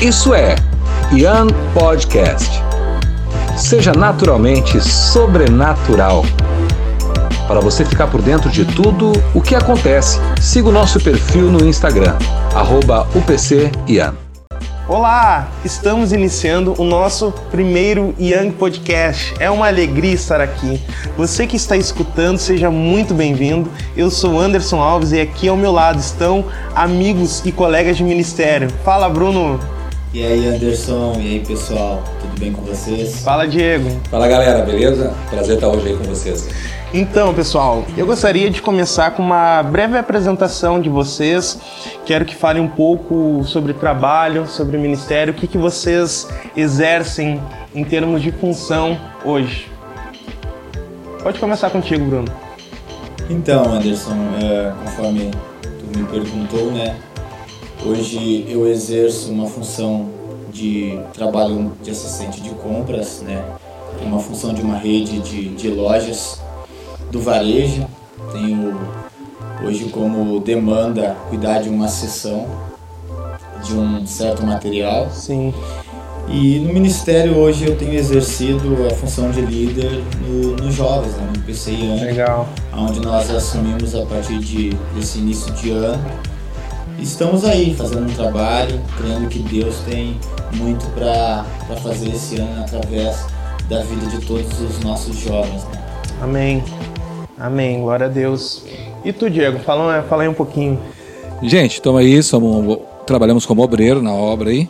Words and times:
Isso 0.00 0.32
é 0.32 0.56
Ian 1.12 1.48
Podcast. 1.74 2.62
Seja 3.54 3.92
naturalmente 3.92 4.80
sobrenatural. 4.80 6.24
Para 7.46 7.60
você 7.60 7.84
ficar 7.84 8.06
por 8.06 8.22
dentro 8.22 8.48
de 8.48 8.64
tudo 8.64 9.12
o 9.34 9.42
que 9.42 9.54
acontece, 9.54 10.18
siga 10.40 10.70
o 10.70 10.72
nosso 10.72 10.98
perfil 11.00 11.50
no 11.50 11.68
Instagram, 11.68 12.16
UPCIan. 13.14 14.14
Olá, 14.88 15.48
estamos 15.66 16.14
iniciando 16.14 16.74
o 16.78 16.84
nosso 16.84 17.30
primeiro 17.50 18.14
Young 18.18 18.52
Podcast. 18.52 19.34
É 19.38 19.50
uma 19.50 19.66
alegria 19.66 20.14
estar 20.14 20.40
aqui. 20.40 20.80
Você 21.14 21.46
que 21.46 21.56
está 21.56 21.76
escutando, 21.76 22.38
seja 22.38 22.70
muito 22.70 23.12
bem-vindo. 23.12 23.70
Eu 23.94 24.10
sou 24.10 24.40
Anderson 24.40 24.80
Alves 24.80 25.12
e 25.12 25.20
aqui 25.20 25.46
ao 25.46 25.58
meu 25.58 25.72
lado 25.72 25.98
estão 25.98 26.46
amigos 26.74 27.42
e 27.44 27.52
colegas 27.52 27.98
de 27.98 28.02
ministério. 28.02 28.70
Fala, 28.82 29.06
Bruno. 29.06 29.60
E 30.12 30.24
aí, 30.24 30.44
Anderson, 30.48 31.12
e 31.20 31.34
aí, 31.34 31.40
pessoal, 31.46 32.02
tudo 32.20 32.40
bem 32.40 32.52
com 32.52 32.62
vocês? 32.62 33.20
Fala, 33.20 33.46
Diego. 33.46 33.88
Fala, 34.10 34.26
galera, 34.26 34.64
beleza? 34.64 35.14
Prazer 35.30 35.54
estar 35.54 35.68
hoje 35.68 35.86
aí 35.86 35.96
com 35.96 36.02
vocês. 36.02 36.48
Então, 36.92 37.32
pessoal, 37.32 37.84
eu 37.96 38.04
gostaria 38.04 38.50
de 38.50 38.60
começar 38.60 39.12
com 39.12 39.22
uma 39.22 39.62
breve 39.62 39.96
apresentação 39.96 40.80
de 40.80 40.88
vocês. 40.88 41.60
Quero 42.04 42.24
que 42.24 42.34
falem 42.34 42.60
um 42.60 42.66
pouco 42.66 43.44
sobre 43.44 43.72
trabalho, 43.72 44.48
sobre 44.48 44.76
o 44.76 44.80
ministério, 44.80 45.32
o 45.32 45.36
que, 45.36 45.46
que 45.46 45.56
vocês 45.56 46.26
exercem 46.56 47.40
em 47.72 47.84
termos 47.84 48.20
de 48.20 48.32
função 48.32 48.98
hoje. 49.24 49.70
Pode 51.22 51.38
começar 51.38 51.70
contigo, 51.70 52.04
Bruno. 52.04 52.32
Então, 53.28 53.74
Anderson, 53.74 54.16
é, 54.42 54.72
conforme 54.84 55.30
tu 55.62 55.96
me 55.96 56.04
perguntou, 56.06 56.72
né? 56.72 56.96
Hoje 57.84 58.44
eu 58.46 58.68
exerço 58.68 59.32
uma 59.32 59.46
função 59.46 60.10
de 60.52 61.00
trabalho 61.14 61.72
de 61.82 61.90
assistente 61.90 62.40
de 62.42 62.50
compras, 62.50 63.22
né? 63.22 63.42
Uma 64.02 64.20
função 64.20 64.52
de 64.52 64.60
uma 64.60 64.76
rede 64.76 65.18
de, 65.20 65.48
de 65.48 65.68
lojas 65.68 66.42
do 67.10 67.20
varejo. 67.20 67.86
Tenho 68.32 68.78
hoje 69.64 69.86
como 69.86 70.40
demanda 70.40 71.16
cuidar 71.30 71.60
de 71.60 71.70
uma 71.70 71.88
sessão 71.88 72.46
de 73.64 73.74
um 73.74 74.06
certo 74.06 74.44
material. 74.44 75.10
Sim. 75.10 75.54
E 76.28 76.58
no 76.58 76.74
Ministério 76.74 77.36
hoje 77.38 77.66
eu 77.66 77.76
tenho 77.76 77.94
exercido 77.94 78.86
a 78.86 78.94
função 78.94 79.30
de 79.30 79.40
líder 79.40 80.04
no, 80.20 80.54
no 80.56 80.70
Jovens, 80.70 81.14
né, 81.14 81.32
no 81.34 81.42
PCI 81.42 82.04
Legal. 82.04 82.46
Onde 82.74 83.00
nós 83.00 83.30
assumimos 83.30 83.94
a 83.94 84.04
partir 84.04 84.38
de, 84.38 84.70
desse 84.94 85.18
início 85.18 85.50
de 85.54 85.70
ano. 85.70 86.04
Estamos 87.00 87.44
aí 87.44 87.74
fazendo 87.74 88.10
um 88.10 88.14
trabalho, 88.14 88.78
crendo 88.98 89.26
que 89.28 89.38
Deus 89.38 89.76
tem 89.88 90.18
muito 90.52 90.84
para 90.88 91.44
fazer 91.82 92.10
esse 92.10 92.36
ano 92.36 92.60
através 92.60 93.26
da 93.68 93.82
vida 93.82 94.06
de 94.06 94.26
todos 94.26 94.60
os 94.60 94.80
nossos 94.80 95.16
jovens. 95.18 95.64
Né? 95.64 95.82
Amém. 96.20 96.62
Amém, 97.38 97.80
glória 97.80 98.04
a 98.04 98.08
Deus. 98.08 98.64
E 99.02 99.14
tu, 99.14 99.30
Diego, 99.30 99.58
fala, 99.60 100.02
fala 100.02 100.24
aí 100.24 100.28
um 100.28 100.34
pouquinho. 100.34 100.78
Gente, 101.42 101.74
estamos 101.74 102.00
aí, 102.00 102.22
somos, 102.22 102.78
trabalhamos 103.06 103.46
como 103.46 103.62
obreiro 103.62 104.02
na 104.02 104.12
obra 104.12 104.50
aí, 104.50 104.68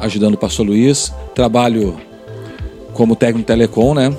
ajudando 0.00 0.34
o 0.34 0.38
pastor 0.38 0.66
Luiz. 0.66 1.12
Trabalho 1.32 1.96
como 2.92 3.14
técnico 3.14 3.46
telecom, 3.46 3.94
né? 3.94 4.12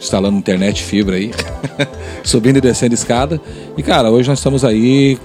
Instalando 0.00 0.38
internet 0.38 0.84
fibra 0.84 1.16
aí, 1.16 1.32
subindo 2.22 2.58
e 2.58 2.60
descendo 2.60 2.94
escada. 2.94 3.40
E 3.76 3.82
cara, 3.82 4.08
hoje 4.08 4.28
nós 4.28 4.38
estamos 4.38 4.64
aí 4.64 5.18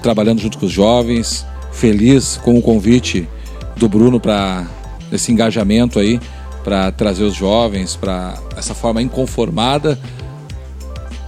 trabalhando 0.00 0.40
junto 0.40 0.58
com 0.58 0.66
os 0.66 0.72
jovens, 0.72 1.46
feliz 1.72 2.38
com 2.42 2.58
o 2.58 2.62
convite 2.62 3.28
do 3.76 3.88
Bruno 3.88 4.20
para 4.20 4.66
esse 5.10 5.32
engajamento 5.32 5.98
aí, 5.98 6.20
para 6.64 6.90
trazer 6.92 7.24
os 7.24 7.34
jovens 7.34 7.96
para 7.96 8.34
essa 8.56 8.74
forma 8.74 9.02
inconformada 9.02 9.98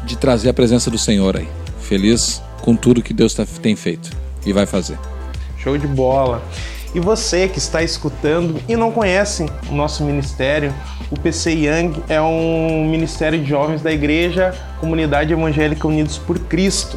de 0.04 0.16
trazer 0.16 0.50
a 0.50 0.54
presença 0.54 0.90
do 0.90 0.98
Senhor 0.98 1.36
aí. 1.36 1.48
Feliz 1.80 2.42
com 2.62 2.76
tudo 2.76 3.02
que 3.02 3.12
Deus 3.12 3.34
tá, 3.34 3.44
tem 3.60 3.76
feito 3.76 4.10
e 4.46 4.52
vai 4.52 4.66
fazer. 4.66 4.98
Show 5.58 5.76
de 5.76 5.86
bola. 5.86 6.42
E 6.94 7.00
você 7.00 7.48
que 7.48 7.58
está 7.58 7.82
escutando 7.82 8.60
e 8.68 8.76
não 8.76 8.92
conhece 8.92 9.46
o 9.68 9.74
nosso 9.74 10.04
ministério, 10.04 10.72
o 11.10 11.18
PC 11.18 11.50
Young 11.50 12.02
é 12.08 12.20
um 12.20 12.88
ministério 12.88 13.38
de 13.38 13.48
jovens 13.48 13.82
da 13.82 13.92
Igreja 13.92 14.54
Comunidade 14.78 15.32
Evangélica 15.32 15.88
Unidos 15.88 16.18
por 16.18 16.38
Cristo. 16.38 16.96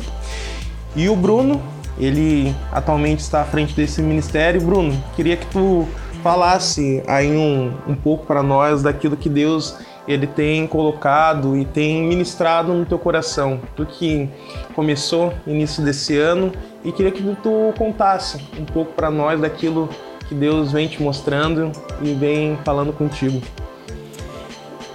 E 0.98 1.08
o 1.08 1.16
Bruno, 1.16 1.62
ele 2.00 2.56
atualmente 2.72 3.20
está 3.20 3.42
à 3.42 3.46
frente 3.46 3.76
desse 3.76 4.02
ministério. 4.02 4.60
Bruno, 4.60 4.92
queria 5.16 5.38
que 5.38 5.46
tu 5.46 5.88
falasse 6.24 7.04
aí 7.06 7.32
um, 7.32 7.72
um 7.88 7.94
pouco 7.94 8.26
para 8.26 8.42
nós 8.42 8.82
daquilo 8.82 9.16
que 9.16 9.30
Deus 9.30 9.78
ele 10.08 10.26
tem 10.26 10.66
colocado 10.66 11.56
e 11.56 11.66
tem 11.66 12.02
ministrado 12.02 12.74
no 12.74 12.84
teu 12.84 12.98
coração. 12.98 13.60
Tu 13.76 13.86
que 13.86 14.30
começou 14.74 15.32
início 15.46 15.84
desse 15.84 16.18
ano 16.18 16.52
e 16.84 16.92
queria 16.92 17.12
que 17.12 17.22
tu 17.44 17.72
contasse 17.78 18.40
um 18.60 18.66
pouco 18.66 18.94
para 18.94 19.12
nós 19.12 19.40
daquilo 19.40 19.88
que 20.28 20.34
Deus 20.34 20.72
vem 20.72 20.88
te 20.88 21.02
mostrando 21.04 21.72
e 22.02 22.12
vem 22.16 22.58
falando 22.66 22.92
contigo. 22.92 23.40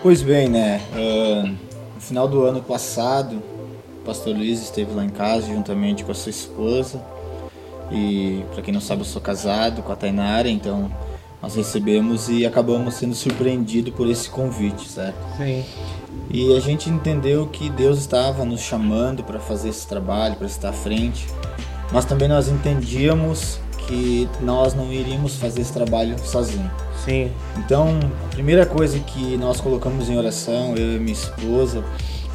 Pois 0.02 0.20
bem, 0.20 0.48
né? 0.48 0.80
Uh, 0.96 1.46
no 1.94 2.00
final 2.00 2.26
do 2.26 2.42
ano 2.42 2.60
passado, 2.60 3.40
o 4.02 4.04
pastor 4.04 4.36
Luiz 4.36 4.60
esteve 4.60 4.92
lá 4.92 5.04
em 5.04 5.08
casa 5.08 5.46
juntamente 5.46 6.04
com 6.04 6.10
a 6.10 6.14
sua 6.14 6.30
esposa. 6.30 7.00
E 7.90 8.44
para 8.52 8.62
quem 8.62 8.74
não 8.74 8.80
sabe, 8.80 9.02
eu 9.02 9.04
sou 9.04 9.22
casado 9.22 9.80
com 9.80 9.92
a 9.92 9.96
Tainara, 9.96 10.48
então 10.48 10.90
nós 11.40 11.54
recebemos 11.54 12.28
e 12.28 12.44
acabamos 12.44 12.94
sendo 12.94 13.14
surpreendidos 13.14 13.94
por 13.94 14.08
esse 14.08 14.28
convite, 14.28 14.88
certo? 14.88 15.16
Sim. 15.36 15.64
E 16.30 16.56
a 16.56 16.60
gente 16.60 16.90
entendeu 16.90 17.46
que 17.46 17.70
Deus 17.70 17.98
estava 17.98 18.44
nos 18.44 18.60
chamando 18.60 19.22
para 19.22 19.38
fazer 19.38 19.68
esse 19.68 19.86
trabalho, 19.86 20.34
para 20.34 20.46
estar 20.46 20.70
à 20.70 20.72
frente, 20.72 21.28
mas 21.92 22.04
também 22.04 22.26
nós 22.26 22.48
entendíamos 22.48 23.60
que 23.86 24.28
nós 24.40 24.74
não 24.74 24.92
iríamos 24.92 25.36
fazer 25.36 25.60
esse 25.60 25.72
trabalho 25.72 26.16
sozinho. 26.24 26.70
Sim. 27.04 27.30
Então, 27.58 28.00
a 28.24 28.28
primeira 28.28 28.66
coisa 28.66 28.98
que 28.98 29.36
nós 29.36 29.60
colocamos 29.60 30.08
em 30.08 30.16
oração, 30.16 30.74
eu 30.76 30.96
e 30.96 30.98
minha 30.98 31.12
esposa, 31.12 31.84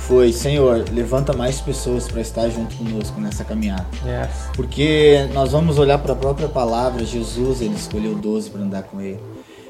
foi: 0.07 0.31
Senhor, 0.31 0.85
levanta 0.91 1.33
mais 1.33 1.59
pessoas 1.59 2.07
para 2.07 2.21
estar 2.21 2.49
junto 2.49 2.75
conosco 2.77 3.19
nessa 3.19 3.43
caminhada. 3.43 3.85
Yes. 4.05 4.49
Porque 4.55 5.27
nós 5.33 5.51
vamos 5.51 5.77
olhar 5.77 5.97
para 5.99 6.13
a 6.13 6.15
própria 6.15 6.47
palavra, 6.47 7.03
Jesus, 7.03 7.61
ele 7.61 7.75
escolheu 7.75 8.15
12 8.15 8.49
para 8.49 8.61
andar 8.61 8.83
com 8.83 9.01
ele. 9.01 9.19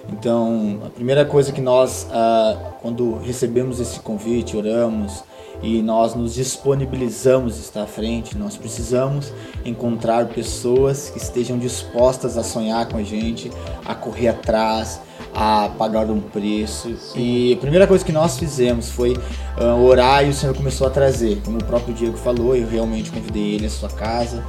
Então, 0.09 0.80
a 0.86 0.90
primeira 0.90 1.26
coisa 1.26 1.52
que 1.52 1.59
nós, 1.59 2.08
ah, 2.12 2.56
quando 2.81 3.18
recebemos 3.18 3.80
esse 3.80 4.00
convite, 4.00 4.56
oramos 4.56 5.24
e 5.62 5.81
nós 5.81 6.14
nos 6.14 6.36
disponibilizamos 6.36 7.56
a 7.56 7.59
estar 7.59 7.84
à 7.84 7.88
frente, 7.88 8.38
nós 8.38 8.56
precisamos 8.56 9.34
encontrar 9.66 10.28
pessoas 10.28 11.09
que 11.09 11.18
estejam 11.18 11.58
dispostas 11.58 12.38
a 12.38 12.44
sonhar 12.44 12.88
com 12.88 12.97
a 12.97 13.03
gente, 13.03 13.52
a 13.84 13.96
correr 13.96 14.30
atrás, 14.30 15.02
a 15.40 15.70
pagar 15.78 16.09
um 16.09 16.20
preço. 16.20 16.98
Sim. 16.98 17.20
E 17.20 17.53
a 17.53 17.58
primeira 17.58 17.86
coisa 17.86 18.03
que 18.03 18.12
nós 18.12 18.40
fizemos 18.40 18.90
foi 18.90 19.14
uh, 19.14 19.86
orar 19.86 20.25
e 20.25 20.30
o 20.30 20.34
Senhor 20.34 20.56
começou 20.56 20.88
a 20.88 20.90
trazer. 20.90 21.40
Como 21.46 21.59
o 21.59 21.64
próprio 21.64 21.94
Diego 21.94 22.18
falou, 22.18 22.56
eu 22.56 22.68
realmente 22.68 23.12
convidei 23.12 23.53
ele 23.53 23.68
à 23.68 23.70
sua 23.70 23.88
casa. 23.88 24.44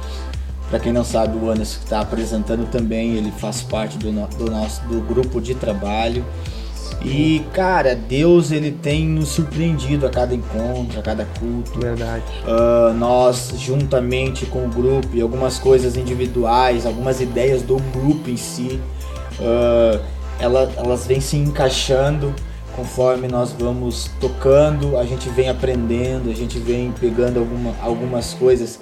Para 0.67 0.79
quem 0.79 0.91
não 0.91 1.03
sabe, 1.03 1.37
o 1.37 1.47
Anderson 1.47 1.77
que 1.77 1.83
está 1.83 2.01
apresentando 2.01 2.67
também, 2.71 3.13
ele 3.13 3.31
faz 3.31 3.61
parte 3.61 3.99
do, 3.99 4.11
no, 4.11 4.27
do 4.29 4.49
nosso 4.49 4.81
do 4.87 4.99
grupo 5.01 5.39
de 5.39 5.53
trabalho. 5.53 6.25
E, 7.05 7.45
cara, 7.53 7.95
Deus 7.95 8.51
ele 8.51 8.71
tem 8.71 9.07
nos 9.07 9.29
surpreendido 9.29 10.07
a 10.07 10.09
cada 10.09 10.33
encontro, 10.33 10.99
a 10.99 11.03
cada 11.03 11.25
culto. 11.39 11.79
Verdade. 11.79 12.23
Uh, 12.43 12.93
nós, 12.95 13.53
juntamente 13.59 14.47
com 14.47 14.65
o 14.65 14.69
grupo 14.69 15.09
e 15.13 15.21
algumas 15.21 15.59
coisas 15.59 15.95
individuais, 15.95 16.83
algumas 16.87 17.21
ideias 17.21 17.61
do 17.61 17.77
grupo 17.93 18.29
em 18.29 18.37
si, 18.37 18.79
uh, 19.39 20.18
ela, 20.39 20.71
elas 20.77 21.05
vêm 21.05 21.19
se 21.19 21.37
encaixando 21.37 22.33
conforme 22.75 23.27
nós 23.27 23.51
vamos 23.51 24.09
tocando, 24.21 24.97
a 24.97 25.03
gente 25.03 25.27
vem 25.29 25.49
aprendendo, 25.49 26.29
a 26.29 26.33
gente 26.33 26.57
vem 26.59 26.91
pegando 26.93 27.39
alguma, 27.39 27.75
algumas 27.81 28.33
coisas 28.33 28.79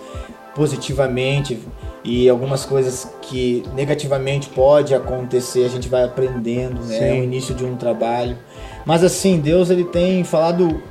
positivamente 0.54 1.59
e 2.04 2.30
algumas 2.30 2.65
coisas 2.65 3.12
que 3.21 3.63
negativamente 3.74 4.50
pode 4.50 4.94
acontecer, 4.94 5.65
a 5.65 5.69
gente 5.69 5.89
vai 5.89 6.04
aprendendo, 6.04 6.81
né? 6.83 7.18
É 7.18 7.19
o 7.19 7.24
início 7.24 7.54
de 7.54 7.65
um 7.65 7.75
trabalho. 7.75 8.38
Mas 8.86 9.04
assim, 9.04 9.39
Deus 9.39 9.69
ele 9.69 9.83
tem 9.83 10.24
falado 10.24 10.81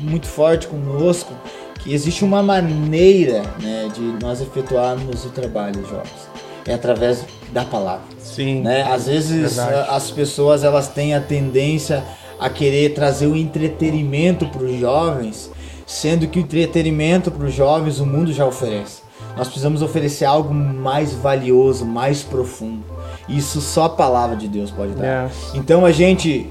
muito 0.00 0.26
forte 0.26 0.66
conosco 0.66 1.32
que 1.80 1.94
existe 1.94 2.24
uma 2.24 2.42
maneira, 2.42 3.42
né, 3.60 3.88
de 3.94 4.02
nós 4.22 4.40
efetuarmos 4.40 5.24
o 5.24 5.30
trabalho, 5.30 5.80
jovens. 5.86 6.28
É 6.68 6.74
através 6.74 7.24
da 7.52 7.64
palavra. 7.64 8.04
Sim. 8.20 8.60
Né? 8.60 8.82
Às 8.82 9.06
vezes 9.06 9.56
verdade. 9.56 9.88
as 9.90 10.10
pessoas 10.10 10.62
elas 10.62 10.88
têm 10.88 11.14
a 11.14 11.20
tendência 11.20 12.04
a 12.38 12.48
querer 12.48 12.94
trazer 12.94 13.26
o 13.26 13.34
entretenimento 13.34 14.46
para 14.46 14.62
os 14.62 14.78
jovens, 14.78 15.50
sendo 15.86 16.28
que 16.28 16.38
o 16.38 16.42
entretenimento 16.42 17.30
para 17.30 17.46
os 17.46 17.54
jovens 17.54 17.98
o 17.98 18.06
mundo 18.06 18.32
já 18.32 18.46
oferece. 18.46 19.02
Nós 19.36 19.48
precisamos 19.48 19.82
oferecer 19.82 20.24
algo 20.24 20.52
mais 20.52 21.12
valioso, 21.14 21.84
mais 21.84 22.22
profundo. 22.22 22.84
Isso 23.28 23.60
só 23.60 23.84
a 23.84 23.88
palavra 23.88 24.36
de 24.36 24.48
Deus 24.48 24.70
pode 24.70 24.92
dar. 24.92 25.26
Yes. 25.26 25.54
Então 25.54 25.84
a 25.84 25.92
gente, 25.92 26.50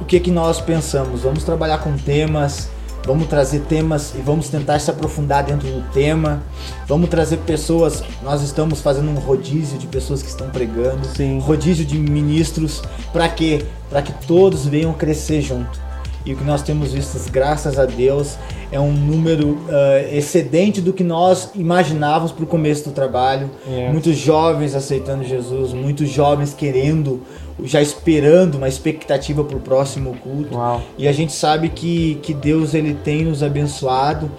o 0.00 0.04
que 0.04 0.20
que 0.20 0.30
nós 0.30 0.60
pensamos? 0.60 1.22
Vamos 1.22 1.44
trabalhar 1.44 1.78
com 1.78 1.96
temas, 1.96 2.68
vamos 3.04 3.26
trazer 3.28 3.60
temas 3.60 4.14
e 4.14 4.20
vamos 4.20 4.48
tentar 4.48 4.78
se 4.78 4.90
aprofundar 4.90 5.44
dentro 5.44 5.68
do 5.68 5.82
tema. 5.92 6.42
Vamos 6.86 7.08
trazer 7.08 7.38
pessoas. 7.38 8.02
Nós 8.22 8.42
estamos 8.42 8.80
fazendo 8.80 9.10
um 9.10 9.14
rodízio 9.14 9.78
de 9.78 9.86
pessoas 9.86 10.22
que 10.22 10.28
estão 10.28 10.48
pregando, 10.50 11.06
Sim. 11.06 11.38
rodízio 11.38 11.84
de 11.84 11.98
ministros. 11.98 12.82
Para 13.12 13.28
quê? 13.28 13.64
Para 13.90 14.02
que 14.02 14.12
todos 14.26 14.66
venham 14.66 14.92
crescer 14.92 15.40
junto. 15.40 15.84
E 16.24 16.32
o 16.32 16.36
que 16.36 16.44
nós 16.44 16.62
temos 16.62 16.92
visto, 16.92 17.18
graças 17.30 17.78
a 17.78 17.84
Deus, 17.84 18.38
é 18.72 18.80
um 18.80 18.92
número 18.92 19.58
ah, 19.68 20.02
excedente 20.10 20.80
do 20.80 20.92
que 20.92 21.04
nós 21.04 21.50
imaginávamos 21.54 22.32
para 22.32 22.44
o 22.44 22.46
começo 22.46 22.84
do 22.84 22.92
trabalho. 22.92 23.50
Yes. 23.68 23.92
Muitos 23.92 24.16
jovens 24.16 24.74
aceitando 24.74 25.22
Jesus, 25.22 25.72
muitos 25.72 26.08
jovens 26.08 26.54
querendo, 26.54 27.20
já 27.62 27.82
esperando 27.82 28.56
uma 28.56 28.68
expectativa 28.68 29.44
para 29.44 29.56
o 29.56 29.60
próximo 29.60 30.16
culto. 30.16 30.54
Uau. 30.54 30.80
E 30.96 31.06
a 31.06 31.12
gente 31.12 31.32
sabe 31.32 31.68
que, 31.68 32.18
que 32.22 32.32
Deus 32.32 32.72
ele 32.72 32.94
tem 32.94 33.24
nos 33.24 33.42
abençoado 33.42 34.30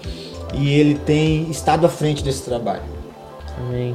e 0.54 0.72
ele 0.72 0.96
tem 0.96 1.48
estado 1.50 1.86
à 1.86 1.88
frente 1.88 2.24
desse 2.24 2.42
trabalho. 2.42 2.82
Amém. 3.58 3.94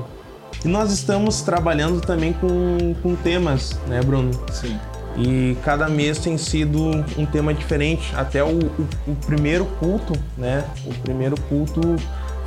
E 0.64 0.68
nós 0.68 0.92
estamos 0.94 1.42
trabalhando 1.42 2.00
também 2.02 2.34
com, 2.34 2.94
com 3.02 3.16
temas, 3.16 3.78
né, 3.88 4.02
Bruno? 4.02 4.32
Sim. 4.52 4.78
E 5.18 5.58
cada 5.64 5.88
mês 5.90 6.20
tem 6.20 6.38
sido 6.38 6.80
um 7.18 7.26
tema 7.26 7.54
diferente. 7.54 8.14
Até 8.16 8.44
o, 8.44 8.48
o- 8.58 8.88
o 9.08 9.16
primeiro 9.26 9.66
culto, 9.80 10.14
né? 10.38 10.64
O 10.86 10.94
primeiro 10.96 11.40
culto 11.42 11.82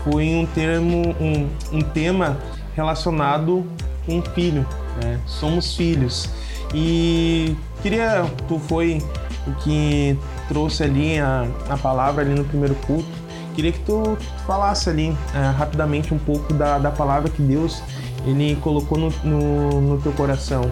foi 0.02 0.26
um 0.34 0.46
termo, 0.46 1.14
um, 1.20 1.49
um 1.72 1.81
tema 1.82 2.37
relacionado 2.75 3.64
com 4.06 4.20
filho, 4.22 4.66
né? 5.02 5.20
Somos 5.26 5.76
filhos. 5.76 6.28
E 6.75 7.55
queria, 7.82 8.25
tu 8.49 8.58
foi 8.58 9.02
o 9.46 9.52
que 9.62 10.19
trouxe 10.49 10.82
ali 10.82 11.19
a, 11.19 11.46
a 11.69 11.76
palavra 11.76 12.22
ali 12.22 12.34
no 12.34 12.44
primeiro 12.44 12.75
culto. 12.87 13.08
Queria 13.55 13.70
que 13.70 13.78
tu 13.81 14.19
falasse 14.46 14.90
ali 14.90 15.16
eh, 15.32 15.50
rapidamente 15.56 16.12
um 16.12 16.19
pouco 16.19 16.52
da, 16.52 16.76
da 16.78 16.90
palavra 16.90 17.31
que 17.31 17.40
Deus 17.40 17.81
ele 18.26 18.56
colocou 18.56 18.99
no, 18.99 19.11
no, 19.22 19.81
no 19.81 20.00
teu 20.00 20.11
coração. 20.12 20.69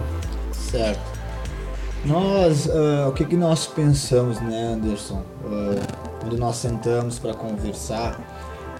Certo. 0.51 1.12
Nós, 2.05 2.69
ah, 2.69 3.07
o 3.09 3.13
que, 3.13 3.23
que 3.23 3.37
nós 3.37 3.65
pensamos, 3.65 4.39
né, 4.41 4.73
Anderson? 4.73 5.21
Ah, 5.45 6.03
quando 6.19 6.37
nós 6.37 6.57
sentamos 6.57 7.17
para 7.17 7.33
conversar, 7.33 8.19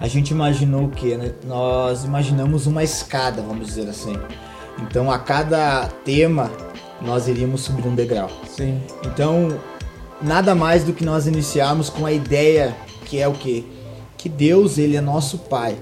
a 0.00 0.06
gente 0.08 0.30
imaginou 0.30 0.84
o 0.84 0.90
quê? 0.90 1.16
Né? 1.16 1.32
Nós 1.46 2.04
imaginamos 2.04 2.66
uma 2.66 2.82
escada, 2.82 3.40
vamos 3.40 3.66
dizer 3.66 3.88
assim. 3.88 4.14
Então, 4.82 5.10
a 5.10 5.18
cada 5.18 5.88
tema, 6.04 6.50
nós 7.00 7.28
iríamos 7.28 7.62
subir 7.62 7.86
um 7.86 7.94
degrau. 7.94 8.28
Sim. 8.46 8.80
Então, 9.04 9.58
nada 10.20 10.54
mais 10.54 10.84
do 10.84 10.92
que 10.92 11.04
nós 11.04 11.26
iniciarmos 11.26 11.88
com 11.88 12.04
a 12.04 12.12
ideia 12.12 12.74
que 13.04 13.20
é 13.20 13.28
o 13.28 13.32
quê? 13.32 13.64
Que 14.18 14.28
Deus, 14.28 14.78
ele 14.78 14.96
é 14.96 15.00
nosso 15.00 15.38
Pai. 15.38 15.76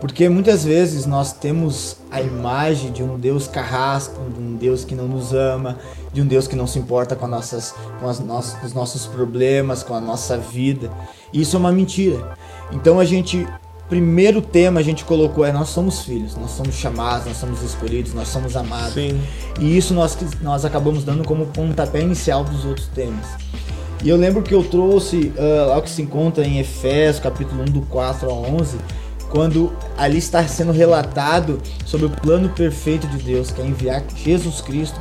Porque 0.00 0.28
muitas 0.28 0.64
vezes 0.64 1.06
nós 1.06 1.32
temos 1.32 1.98
a 2.10 2.20
imagem 2.20 2.90
de 2.90 3.04
um 3.04 3.18
Deus 3.18 3.46
carrasco, 3.46 4.20
de 4.30 4.40
um 4.40 4.56
Deus 4.56 4.84
que 4.84 4.96
não 4.96 5.06
nos 5.06 5.32
ama, 5.32 5.78
de 6.12 6.20
um 6.20 6.26
Deus 6.26 6.46
que 6.46 6.54
não 6.54 6.66
se 6.66 6.78
importa 6.78 7.16
com, 7.16 7.26
nossas, 7.26 7.74
com 7.98 8.08
as 8.08 8.20
nossas, 8.20 8.62
os 8.62 8.74
nossos 8.74 9.06
problemas, 9.06 9.82
com 9.82 9.94
a 9.94 10.00
nossa 10.00 10.36
vida. 10.36 10.90
E 11.32 11.40
isso 11.40 11.56
é 11.56 11.58
uma 11.58 11.72
mentira. 11.72 12.36
Então 12.70 13.00
a 13.00 13.04
gente, 13.04 13.46
primeiro 13.88 14.42
tema 14.42 14.80
a 14.80 14.82
gente 14.82 15.04
colocou 15.04 15.44
é 15.44 15.52
nós 15.52 15.70
somos 15.70 16.02
filhos, 16.02 16.36
nós 16.36 16.50
somos 16.50 16.74
chamados, 16.74 17.26
nós 17.26 17.36
somos 17.38 17.62
escolhidos, 17.62 18.12
nós 18.12 18.28
somos 18.28 18.56
amados. 18.56 18.94
Sim. 18.94 19.20
E 19.58 19.76
isso 19.76 19.94
nós, 19.94 20.16
nós 20.42 20.64
acabamos 20.64 21.04
dando 21.04 21.24
como 21.24 21.46
pontapé 21.46 22.00
inicial 22.00 22.44
dos 22.44 22.64
outros 22.64 22.88
temas. 22.88 23.26
E 24.04 24.08
eu 24.08 24.16
lembro 24.16 24.42
que 24.42 24.52
eu 24.52 24.64
trouxe 24.64 25.32
ah, 25.38 25.66
lá 25.66 25.78
o 25.78 25.82
que 25.82 25.90
se 25.90 26.02
encontra 26.02 26.44
em 26.44 26.58
Efésios, 26.58 27.22
capítulo 27.22 27.62
1, 27.62 27.64
do 27.66 27.82
4 27.82 28.28
ao 28.28 28.42
11, 28.42 28.76
quando 29.30 29.72
ali 29.96 30.18
está 30.18 30.46
sendo 30.46 30.72
relatado 30.72 31.58
sobre 31.86 32.06
o 32.06 32.10
plano 32.10 32.50
perfeito 32.50 33.06
de 33.06 33.16
Deus, 33.18 33.50
que 33.50 33.62
é 33.62 33.64
enviar 33.64 34.02
Jesus 34.14 34.60
Cristo 34.60 34.98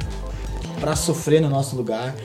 para 0.82 0.96
sofrer 0.96 1.40
no 1.42 1.50
nosso 1.50 1.76
lugar, 1.76 2.16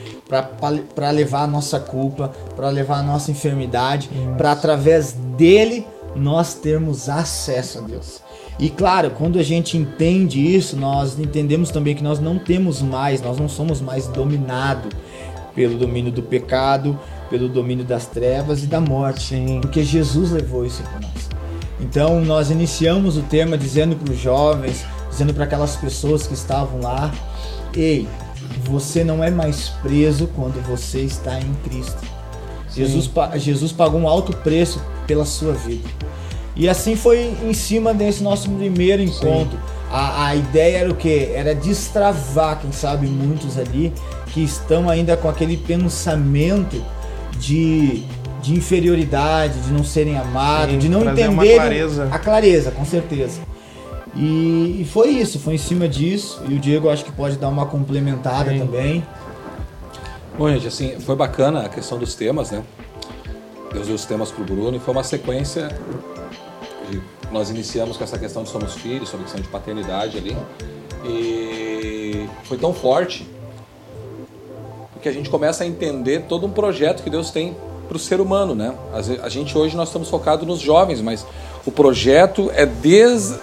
para 0.93 1.11
levar 1.11 1.43
a 1.43 1.47
nossa 1.47 1.79
culpa, 1.79 2.33
para 2.55 2.69
levar 2.69 2.97
a 2.97 3.03
nossa 3.03 3.31
enfermidade, 3.31 4.09
para 4.35 4.51
através 4.51 5.13
dele 5.37 5.85
nós 6.15 6.55
termos 6.55 7.07
acesso 7.07 7.77
a 7.77 7.81
Deus. 7.81 8.21
E 8.59 8.71
claro, 8.71 9.11
quando 9.11 9.37
a 9.37 9.43
gente 9.43 9.77
entende 9.77 10.43
isso, 10.43 10.75
nós 10.75 11.17
entendemos 11.19 11.69
também 11.69 11.93
que 11.95 12.03
nós 12.03 12.19
não 12.19 12.39
temos 12.39 12.81
mais, 12.81 13.21
nós 13.21 13.37
não 13.37 13.47
somos 13.47 13.79
mais 13.79 14.07
dominados 14.07 14.91
pelo 15.53 15.77
domínio 15.77 16.11
do 16.11 16.23
pecado, 16.23 16.99
pelo 17.29 17.47
domínio 17.47 17.85
das 17.85 18.07
trevas 18.07 18.63
e 18.63 18.67
da 18.67 18.79
morte, 18.79 19.35
Sim. 19.35 19.59
porque 19.61 19.83
Jesus 19.83 20.31
levou 20.31 20.65
isso 20.65 20.81
por 20.83 21.01
nós. 21.01 21.29
Então 21.79 22.19
nós 22.21 22.49
iniciamos 22.49 23.17
o 23.17 23.21
tema 23.21 23.57
dizendo 23.57 23.95
para 23.95 24.11
os 24.11 24.19
jovens, 24.19 24.83
dizendo 25.09 25.33
para 25.33 25.43
aquelas 25.43 25.75
pessoas 25.75 26.25
que 26.25 26.33
estavam 26.33 26.81
lá: 26.81 27.11
Ei, 27.75 28.07
você 28.63 29.03
não 29.03 29.23
é 29.23 29.29
mais 29.29 29.69
preso 29.81 30.27
quando 30.35 30.61
você 30.67 31.01
está 31.01 31.39
em 31.39 31.53
Cristo. 31.63 32.01
Jesus, 32.73 33.09
Jesus 33.35 33.71
pagou 33.71 33.99
um 33.99 34.07
alto 34.07 34.35
preço 34.37 34.81
pela 35.07 35.25
sua 35.25 35.53
vida. 35.53 35.87
E 36.55 36.67
assim 36.67 36.95
foi 36.95 37.35
em 37.43 37.53
cima 37.53 37.93
desse 37.93 38.23
nosso 38.23 38.49
primeiro 38.49 39.01
encontro. 39.01 39.57
A, 39.89 40.27
a 40.27 40.35
ideia 40.35 40.79
era 40.79 40.91
o 40.91 40.95
quê? 40.95 41.31
Era 41.33 41.55
destravar, 41.55 42.59
quem 42.59 42.71
sabe, 42.71 43.07
muitos 43.07 43.57
ali 43.57 43.93
que 44.33 44.43
estão 44.43 44.89
ainda 44.89 45.15
com 45.15 45.29
aquele 45.29 45.55
pensamento 45.55 46.83
de, 47.39 48.03
de 48.41 48.53
inferioridade, 48.53 49.59
de 49.61 49.71
não 49.71 49.83
serem 49.83 50.17
amados, 50.17 50.73
Sim, 50.73 50.79
de 50.79 50.89
não 50.89 51.01
entenderem 51.01 51.55
clareza. 51.55 52.07
a 52.11 52.19
clareza, 52.19 52.71
com 52.71 52.85
certeza. 52.85 53.39
E, 54.17 54.81
e 54.81 54.85
foi 54.85 55.09
isso, 55.09 55.39
foi 55.39 55.53
em 55.55 55.57
cima 55.59 55.87
disso. 55.87 56.41
E 56.49 56.55
o 56.55 56.59
Diego 56.59 56.89
acho 56.89 57.05
que 57.05 57.11
pode 57.11 57.37
dar 57.37 57.49
uma 57.49 57.65
complementada 57.65 58.51
Sim. 58.51 58.59
também. 58.59 59.05
Bom, 60.37 60.49
gente, 60.49 60.67
assim, 60.67 60.99
foi 60.99 61.15
bacana 61.15 61.61
a 61.61 61.69
questão 61.69 61.97
dos 61.97 62.15
temas, 62.15 62.51
né? 62.51 62.63
Deus 63.71 63.87
deu 63.87 63.95
os 63.95 64.05
temas 64.05 64.31
pro 64.31 64.43
Bruno 64.43 64.75
e 64.77 64.79
foi 64.79 64.93
uma 64.93 65.03
sequência. 65.03 65.69
de- 66.89 67.01
nós 67.31 67.49
iniciamos 67.49 67.97
com 67.97 68.03
essa 68.05 68.17
questão 68.17 68.43
de 68.43 68.49
somos 68.49 68.73
filhos, 68.75 69.09
sobre 69.09 69.21
a 69.21 69.23
questão 69.25 69.41
de 69.41 69.49
paternidade 69.49 70.17
ali. 70.17 70.37
E 71.05 72.25
foi 72.43 72.57
tão 72.57 72.73
forte 72.73 73.27
porque 74.93 75.09
a 75.09 75.11
gente 75.11 75.29
começa 75.29 75.63
a 75.63 75.67
entender 75.67 76.23
todo 76.29 76.45
um 76.47 76.49
projeto 76.49 77.03
que 77.03 77.09
Deus 77.09 77.29
tem 77.29 77.55
para 77.87 77.97
o 77.97 77.99
ser 77.99 78.19
humano, 78.21 78.55
né? 78.55 78.73
A 79.21 79.29
gente 79.29 79.57
hoje 79.57 79.75
nós 79.75 79.89
estamos 79.89 80.09
focados 80.09 80.47
nos 80.47 80.59
jovens, 80.59 81.01
mas 81.01 81.25
o 81.65 81.71
projeto 81.71 82.49
é 82.55 82.65
desde 82.65 83.37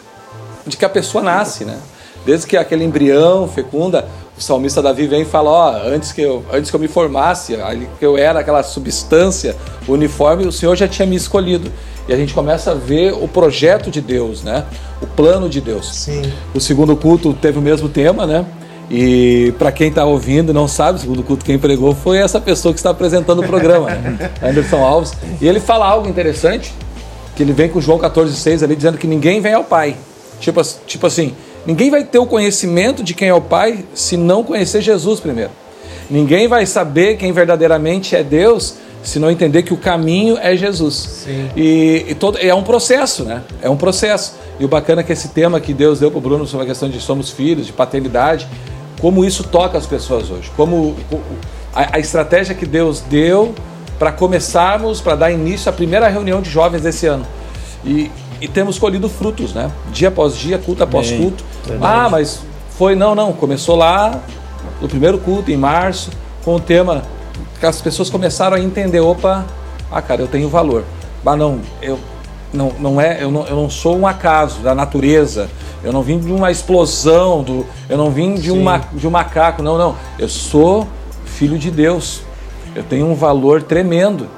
de 0.67 0.77
que 0.77 0.85
a 0.85 0.89
pessoa 0.89 1.23
nasce, 1.23 1.65
né? 1.65 1.79
Desde 2.25 2.47
que 2.47 2.57
aquele 2.57 2.85
embrião 2.85 3.47
fecunda, 3.47 4.09
o 4.37 4.41
salmista 4.41 4.83
Davi 4.83 5.07
vem 5.07 5.23
e 5.23 5.25
fala, 5.25 5.51
ó, 5.51 5.77
antes 5.87 6.11
que 6.11 6.23
eu, 6.23 6.45
antes 6.53 6.71
que 6.71 6.77
eu 6.77 6.81
me 6.81 6.89
formasse, 6.89 7.57
que 7.99 8.05
eu 8.05 8.17
era 8.17 8.41
aquela 8.41 8.63
substância 8.63 9.55
uniforme, 9.87 10.47
o 10.47 10.53
Senhor 10.53 10.75
já 10.75 10.89
tinha 10.89 11.07
me 11.07 11.17
escolhido. 11.17 11.71
E 12.09 12.13
a 12.13 12.17
gente 12.17 12.35
começa 12.35 12.73
a 12.73 12.75
ver 12.75 13.13
o 13.13 13.29
projeto 13.29 13.91
de 13.91 14.01
Deus, 14.01 14.43
né? 14.43 14.65
O 15.01 15.07
plano 15.07 15.49
de 15.49 15.61
Deus. 15.61 15.95
Sim. 15.95 16.33
O 16.55 16.61
segundo 16.61 16.97
culto 16.97 17.33
teve 17.33 17.59
o 17.59 17.63
mesmo 17.63 17.89
tema, 17.89 18.27
né? 18.27 18.45
E 18.91 19.55
para 19.59 19.73
quem 19.73 19.89
está 19.89 20.05
ouvindo 20.05 20.51
e 20.51 20.53
não 20.53 20.69
sabe, 20.69 20.99
o 20.99 21.01
segundo 21.01 21.23
culto 21.23 21.45
quem 21.45 21.59
pregou 21.59 21.95
foi 21.95 22.19
essa 22.19 22.41
pessoa 22.41 22.75
que 22.75 22.79
está 22.79 22.91
apresentando 22.91 23.41
o 23.41 23.47
programa, 23.47 23.91
né? 23.91 24.31
Anderson 24.43 24.83
Alves. 24.83 25.13
E 25.41 25.47
ele 25.47 25.61
fala 25.61 25.87
algo 25.87 26.09
interessante, 26.09 26.75
que 27.35 27.43
ele 27.43 27.53
vem 27.53 27.69
com 27.69 27.81
João 27.81 27.99
14,6 27.99 28.63
ali 28.63 28.77
dizendo 28.77 28.99
que 28.99 29.07
ninguém 29.07 29.41
vem 29.41 29.55
ao 29.55 29.65
Pai. 29.65 29.97
Tipo, 30.41 30.63
tipo 30.87 31.07
assim, 31.07 31.35
ninguém 31.67 31.91
vai 31.91 32.05
ter 32.05 32.19
o 32.19 32.27
conhecimento 32.27 33.03
de 33.03 33.15
quem 33.15 33.29
é 33.29 33.35
o 33.35 33.41
Pai 33.41 33.85
se 33.95 34.17
não 34.17 34.43
conhecer 34.43 34.81
Jesus 34.81 35.21
primeiro. 35.21 35.51
Ninguém 36.11 36.47
vai 36.49 36.67
saber 36.67 37.17
quem 37.17 37.33
verdadeiramente 37.33 38.15
é 38.15 38.23
Deus 38.23 38.75
se 39.03 39.19
não 39.19 39.31
entender 39.31 39.63
que 39.63 39.75
o 39.75 39.77
caminho 39.77 40.39
é 40.41 40.57
Jesus. 40.57 41.25
Sim. 41.25 41.51
E, 41.55 42.07
e 42.09 42.15
todo, 42.15 42.39
é 42.39 42.55
um 42.55 42.63
processo, 42.63 43.23
né? 43.23 43.43
É 43.61 43.69
um 43.69 43.77
processo. 43.77 44.35
E 44.59 44.65
o 44.65 44.69
bacana 44.69 45.03
é 45.03 45.05
que 45.05 45.13
esse 45.13 45.29
tema 45.29 45.61
que 45.61 45.75
Deus 45.75 46.01
deu 46.01 46.11
para 46.11 46.19
o 46.19 46.21
Bruno 46.21 46.47
sobre 46.47 46.65
a 46.65 46.69
questão 46.69 46.89
de 46.89 46.99
somos 47.01 47.31
filhos, 47.31 47.67
de 47.67 47.73
paternidade, 47.73 48.49
como 49.01 49.25
isso 49.25 49.45
toca 49.45 49.77
as 49.77 49.87
pessoas 49.87 50.31
hoje. 50.31 50.51
Como 50.57 50.97
a, 51.75 51.97
a 51.97 51.99
estratégia 51.99 52.55
que 52.55 52.65
Deus 52.65 53.01
deu 53.01 53.55
para 53.99 54.11
começarmos, 54.11 55.03
para 55.03 55.17
dar 55.17 55.31
início 55.31 55.69
à 55.69 55.73
primeira 55.73 56.09
reunião 56.09 56.41
de 56.41 56.49
jovens 56.49 56.83
desse 56.83 57.07
ano. 57.07 57.27
E, 57.85 58.11
e 58.45 58.49
temos 58.49 58.79
colhido 58.79 59.09
frutos, 59.09 59.55
né? 59.55 59.71
Dia 59.91 60.09
após 60.09 60.37
dia, 60.37 60.59
culto 60.59 60.83
após 60.83 61.09
Amém. 61.09 61.23
culto. 61.23 61.43
Ah, 61.81 62.11
mas 62.11 62.41
foi, 62.77 62.95
não, 62.95 63.15
não. 63.15 63.33
Começou 63.33 63.75
lá 63.75 64.21
no 64.83 64.87
primeiro 64.87 65.17
culto, 65.17 65.51
em 65.51 65.57
março, 65.57 66.11
com 66.45 66.55
o 66.57 66.61
tema 66.61 67.03
que 67.59 67.65
as 67.65 67.81
pessoas 67.81 68.11
começaram 68.11 68.55
a 68.55 68.61
entender, 68.61 69.01
opa, 69.01 69.47
ah, 69.91 70.03
cara, 70.03 70.21
eu 70.21 70.29
tenho 70.29 70.51
valor. 70.51 70.85
Mas 71.25 71.39
não, 71.39 71.59
eu, 71.81 71.99
não, 72.53 72.71
não 72.79 73.01
é, 73.01 73.23
eu 73.23 73.31
não, 73.31 73.47
eu 73.47 73.57
não 73.57 73.71
sou 73.71 73.97
um 73.97 74.07
acaso 74.07 74.61
da 74.61 74.75
natureza. 74.75 75.49
Eu 75.83 75.91
não 75.91 76.03
vim 76.03 76.19
de 76.19 76.31
uma 76.31 76.51
explosão, 76.51 77.43
do, 77.43 77.65
eu 77.89 77.97
não 77.97 78.11
vim 78.11 78.35
de, 78.35 78.51
uma, 78.51 78.77
de 78.93 79.07
um 79.09 79.11
macaco, 79.11 79.63
não, 79.63 79.79
não. 79.79 79.97
Eu 80.19 80.29
sou 80.29 80.87
filho 81.25 81.57
de 81.57 81.71
Deus. 81.71 82.21
Eu 82.77 82.83
tenho 82.83 83.07
um 83.07 83.15
valor 83.15 83.63
tremendo 83.63 84.29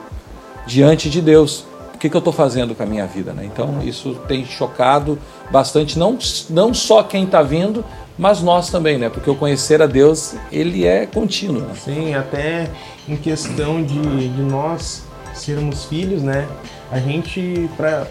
diante 0.65 1.11
de 1.11 1.21
Deus. 1.21 1.65
O 1.97 1.99
que, 1.99 2.11
que 2.11 2.15
eu 2.15 2.19
estou 2.19 2.33
fazendo 2.33 2.75
com 2.75 2.83
a 2.83 2.87
minha 2.87 3.07
vida? 3.07 3.33
Né? 3.33 3.47
Então, 3.47 3.81
isso 3.83 4.15
tem 4.29 4.45
chocado 4.45 5.19
bastante, 5.51 5.99
não, 5.99 6.19
não 6.51 6.75
só 6.75 7.03
quem 7.03 7.25
está 7.25 7.43
vindo, 7.43 7.83
mas 8.19 8.43
nós 8.43 8.69
também, 8.69 8.99
né? 8.99 9.09
Porque 9.09 9.31
o 9.31 9.35
conhecer 9.35 9.81
a 9.81 9.87
Deus, 9.87 10.35
ele 10.53 10.85
é 10.85 11.07
contínuo. 11.07 11.63
Né? 11.63 11.75
Sim, 11.75 12.15
até 12.15 12.71
em 13.09 13.17
questão 13.17 13.83
de, 13.83 14.29
de 14.29 14.43
nós 14.43 15.05
sermos 15.33 15.87
filhos, 15.87 16.23
né? 16.23 16.47
A 16.93 16.99
gente, 16.99 17.71
para 17.79 18.07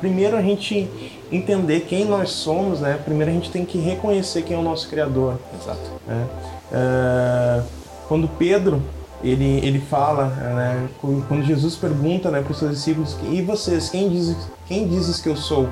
primeiro 0.00 0.34
a 0.34 0.40
gente 0.40 0.88
entender 1.30 1.80
quem 1.80 2.06
nós 2.06 2.30
somos, 2.30 2.80
né? 2.80 2.98
Primeiro 3.04 3.30
a 3.30 3.34
gente 3.34 3.50
tem 3.50 3.66
que 3.66 3.76
reconhecer 3.76 4.42
quem 4.42 4.56
é 4.56 4.58
o 4.58 4.62
nosso 4.62 4.88
Criador. 4.88 5.38
Exato. 5.60 5.90
Né? 6.06 6.26
É, 6.72 7.62
quando 8.08 8.26
Pedro 8.28 8.82
ele, 9.22 9.66
ele 9.66 9.80
fala, 9.80 10.26
né, 10.26 10.88
quando 11.28 11.44
Jesus 11.44 11.76
pergunta 11.76 12.30
né, 12.30 12.40
para 12.40 12.52
os 12.52 12.58
seus 12.58 12.72
discípulos, 12.72 13.16
e 13.30 13.42
vocês, 13.42 13.88
quem 13.88 14.08
diz, 14.08 14.36
quem 14.66 14.88
dizes 14.88 15.20
que 15.20 15.28
eu 15.28 15.36
sou? 15.36 15.68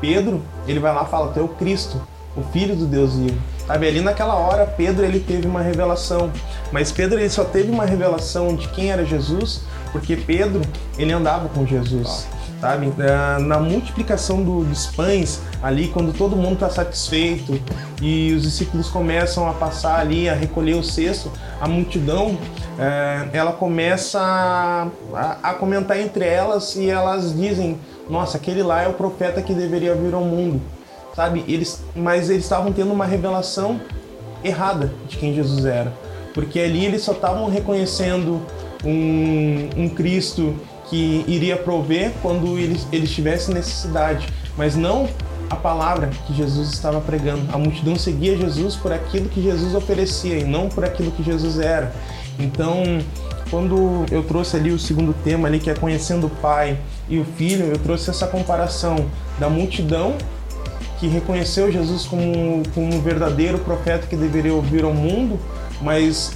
Pedro, 0.00 0.42
ele 0.66 0.78
vai 0.78 0.94
lá 0.94 1.04
e 1.04 1.10
fala, 1.10 1.32
tu 1.32 1.40
é 1.40 1.42
o 1.42 1.48
Cristo, 1.48 2.00
o 2.36 2.42
Filho 2.42 2.76
do 2.76 2.86
Deus 2.86 3.14
vivo. 3.16 3.38
Sabe, 3.66 3.88
ali 3.88 4.00
naquela 4.00 4.34
hora, 4.34 4.66
Pedro 4.66 5.04
ele 5.04 5.20
teve 5.20 5.46
uma 5.46 5.60
revelação, 5.60 6.30
mas 6.72 6.90
Pedro 6.90 7.18
ele 7.18 7.28
só 7.28 7.44
teve 7.44 7.70
uma 7.70 7.84
revelação 7.84 8.54
de 8.54 8.68
quem 8.68 8.90
era 8.90 9.04
Jesus, 9.04 9.62
porque 9.92 10.16
Pedro 10.16 10.62
ele 10.96 11.12
andava 11.12 11.48
com 11.48 11.66
Jesus 11.66 12.26
sabe? 12.60 12.92
Na 13.46 13.58
multiplicação 13.58 14.42
do, 14.42 14.64
dos 14.64 14.86
pães, 14.86 15.40
ali, 15.62 15.88
quando 15.88 16.16
todo 16.16 16.36
mundo 16.36 16.54
está 16.54 16.70
satisfeito 16.70 17.60
e 18.02 18.32
os 18.32 18.42
discípulos 18.42 18.88
começam 18.88 19.48
a 19.48 19.52
passar 19.52 20.00
ali, 20.00 20.28
a 20.28 20.34
recolher 20.34 20.74
o 20.74 20.82
cesto, 20.82 21.30
a 21.60 21.68
multidão, 21.68 22.36
é, 22.78 23.28
ela 23.32 23.52
começa 23.52 24.20
a, 24.20 25.36
a, 25.42 25.54
comentar 25.54 25.98
entre 25.98 26.24
elas 26.24 26.76
e 26.76 26.88
elas 26.88 27.36
dizem: 27.36 27.78
Nossa, 28.08 28.36
aquele 28.36 28.62
lá 28.62 28.82
é 28.82 28.88
o 28.88 28.92
profeta 28.92 29.42
que 29.42 29.52
deveria 29.52 29.94
vir 29.94 30.14
ao 30.14 30.22
mundo, 30.22 30.60
sabe? 31.14 31.44
Eles, 31.48 31.82
mas 31.94 32.30
eles 32.30 32.44
estavam 32.44 32.72
tendo 32.72 32.92
uma 32.92 33.04
revelação 33.04 33.80
errada 34.44 34.92
de 35.08 35.16
quem 35.16 35.34
Jesus 35.34 35.64
era, 35.64 35.92
porque 36.32 36.60
ali 36.60 36.84
eles 36.84 37.02
só 37.02 37.12
estavam 37.12 37.50
reconhecendo 37.50 38.40
um, 38.84 39.68
um 39.76 39.88
Cristo 39.88 40.54
que 40.88 41.24
iria 41.26 41.56
prover 41.56 42.12
quando 42.22 42.58
eles, 42.58 42.86
eles 42.92 43.10
tivessem 43.10 43.54
necessidade, 43.54 44.26
mas 44.56 44.74
não 44.74 45.08
a 45.50 45.56
palavra 45.56 46.10
que 46.26 46.34
Jesus 46.34 46.70
estava 46.70 47.00
pregando. 47.00 47.42
A 47.52 47.58
multidão 47.58 47.96
seguia 47.96 48.36
Jesus 48.36 48.76
por 48.76 48.92
aquilo 48.92 49.28
que 49.28 49.42
Jesus 49.42 49.74
oferecia 49.74 50.38
e 50.38 50.44
não 50.44 50.68
por 50.68 50.84
aquilo 50.84 51.10
que 51.10 51.22
Jesus 51.22 51.58
era. 51.58 51.92
Então, 52.38 52.82
quando 53.50 54.04
eu 54.10 54.22
trouxe 54.22 54.56
ali 54.56 54.70
o 54.70 54.78
segundo 54.78 55.14
tema 55.24 55.48
ali 55.48 55.58
que 55.58 55.70
é 55.70 55.74
conhecendo 55.74 56.26
o 56.26 56.30
Pai 56.30 56.78
e 57.08 57.18
o 57.18 57.24
Filho, 57.24 57.66
eu 57.66 57.78
trouxe 57.78 58.10
essa 58.10 58.26
comparação 58.26 59.06
da 59.38 59.48
multidão 59.48 60.16
que 60.98 61.06
reconheceu 61.06 61.70
Jesus 61.70 62.04
como, 62.04 62.62
como 62.74 62.94
um 62.94 63.00
verdadeiro 63.00 63.58
profeta 63.58 64.06
que 64.06 64.16
deveria 64.16 64.52
ouvir 64.52 64.84
ao 64.84 64.92
mundo, 64.92 65.38
mas 65.80 66.32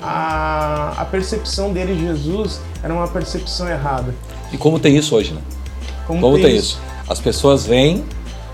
a, 0.00 0.94
a 0.96 1.04
percepção 1.04 1.72
dele 1.72 1.94
de 1.94 2.02
Jesus 2.02 2.60
era 2.84 2.92
uma 2.92 3.08
percepção 3.08 3.66
errada. 3.66 4.14
E 4.52 4.58
como 4.58 4.78
tem 4.78 4.94
isso 4.94 5.16
hoje, 5.16 5.32
né? 5.32 5.40
Como, 6.06 6.20
como 6.20 6.34
tem, 6.34 6.44
tem 6.44 6.56
isso? 6.56 6.78
isso? 6.78 7.10
As 7.10 7.18
pessoas 7.18 7.64
vêm, 7.64 8.04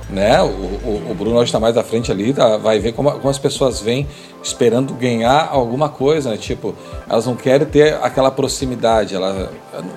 né? 0.09 0.41
O, 0.41 0.47
o, 0.47 1.09
o 1.11 1.15
Bruno 1.15 1.37
hoje 1.37 1.47
está 1.47 1.59
mais 1.59 1.77
à 1.77 1.83
frente 1.83 2.13
ali, 2.13 2.33
tá? 2.33 2.57
vai 2.57 2.79
ver 2.79 2.93
como, 2.93 3.11
como, 3.11 3.29
as 3.29 3.39
pessoas 3.39 3.81
vêm 3.81 4.07
esperando 4.41 4.95
ganhar 4.95 5.49
alguma 5.51 5.89
coisa, 5.89 6.31
né? 6.31 6.37
Tipo, 6.37 6.77
elas 7.09 7.27
não 7.27 7.35
querem 7.35 7.67
ter 7.67 7.95
aquela 7.95 8.31
proximidade. 8.31 9.17
Ela, 9.17 9.53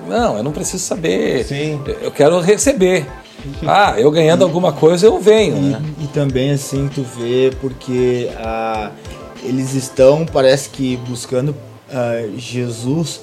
não, 0.08 0.36
eu 0.36 0.42
não 0.42 0.50
preciso 0.50 0.82
saber. 0.82 1.44
Sim. 1.44 1.80
Eu 2.02 2.10
quero 2.10 2.40
receber. 2.40 3.06
Ah, 3.64 3.94
eu 3.98 4.10
ganhando 4.10 4.42
alguma 4.42 4.72
coisa 4.72 5.06
eu 5.06 5.20
venho, 5.20 5.56
e, 5.56 5.60
né? 5.60 5.82
E 6.00 6.06
também 6.08 6.50
assim 6.50 6.88
tu 6.88 7.02
vê 7.02 7.52
porque 7.60 8.30
a 8.38 8.90
eles 9.44 9.74
estão, 9.74 10.24
parece 10.24 10.70
que, 10.70 10.96
buscando 10.96 11.50
uh, 11.50 12.38
Jesus 12.38 13.20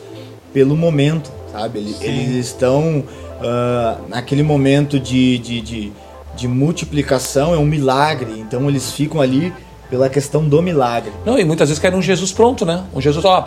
pelo 0.53 0.75
momento, 0.75 1.31
sabe? 1.51 1.79
Eles, 1.79 2.01
eles 2.01 2.46
estão 2.48 3.00
uh, 3.00 4.08
naquele 4.08 4.43
momento 4.43 5.00
de, 5.00 5.38
de, 5.38 5.62
de, 5.62 5.91
de, 6.36 6.48
multiplicação, 6.48 7.53
é 7.53 7.58
um 7.58 7.65
milagre, 7.65 8.39
então 8.39 8.67
eles 8.70 8.91
ficam 8.91 9.22
ali 9.22 9.53
pela 9.89 10.10
questão 10.10 10.48
do 10.48 10.62
milagre. 10.62 11.12
Não, 11.25 11.38
e 11.38 11.43
muitas 11.43 11.70
vezes 11.70 11.81
querem 11.81 11.98
um 11.98 12.01
Jesus 12.01 12.31
pronto, 12.31 12.65
né? 12.65 12.84
Um 12.93 13.01
Jesus, 13.01 13.24
ó, 13.25 13.43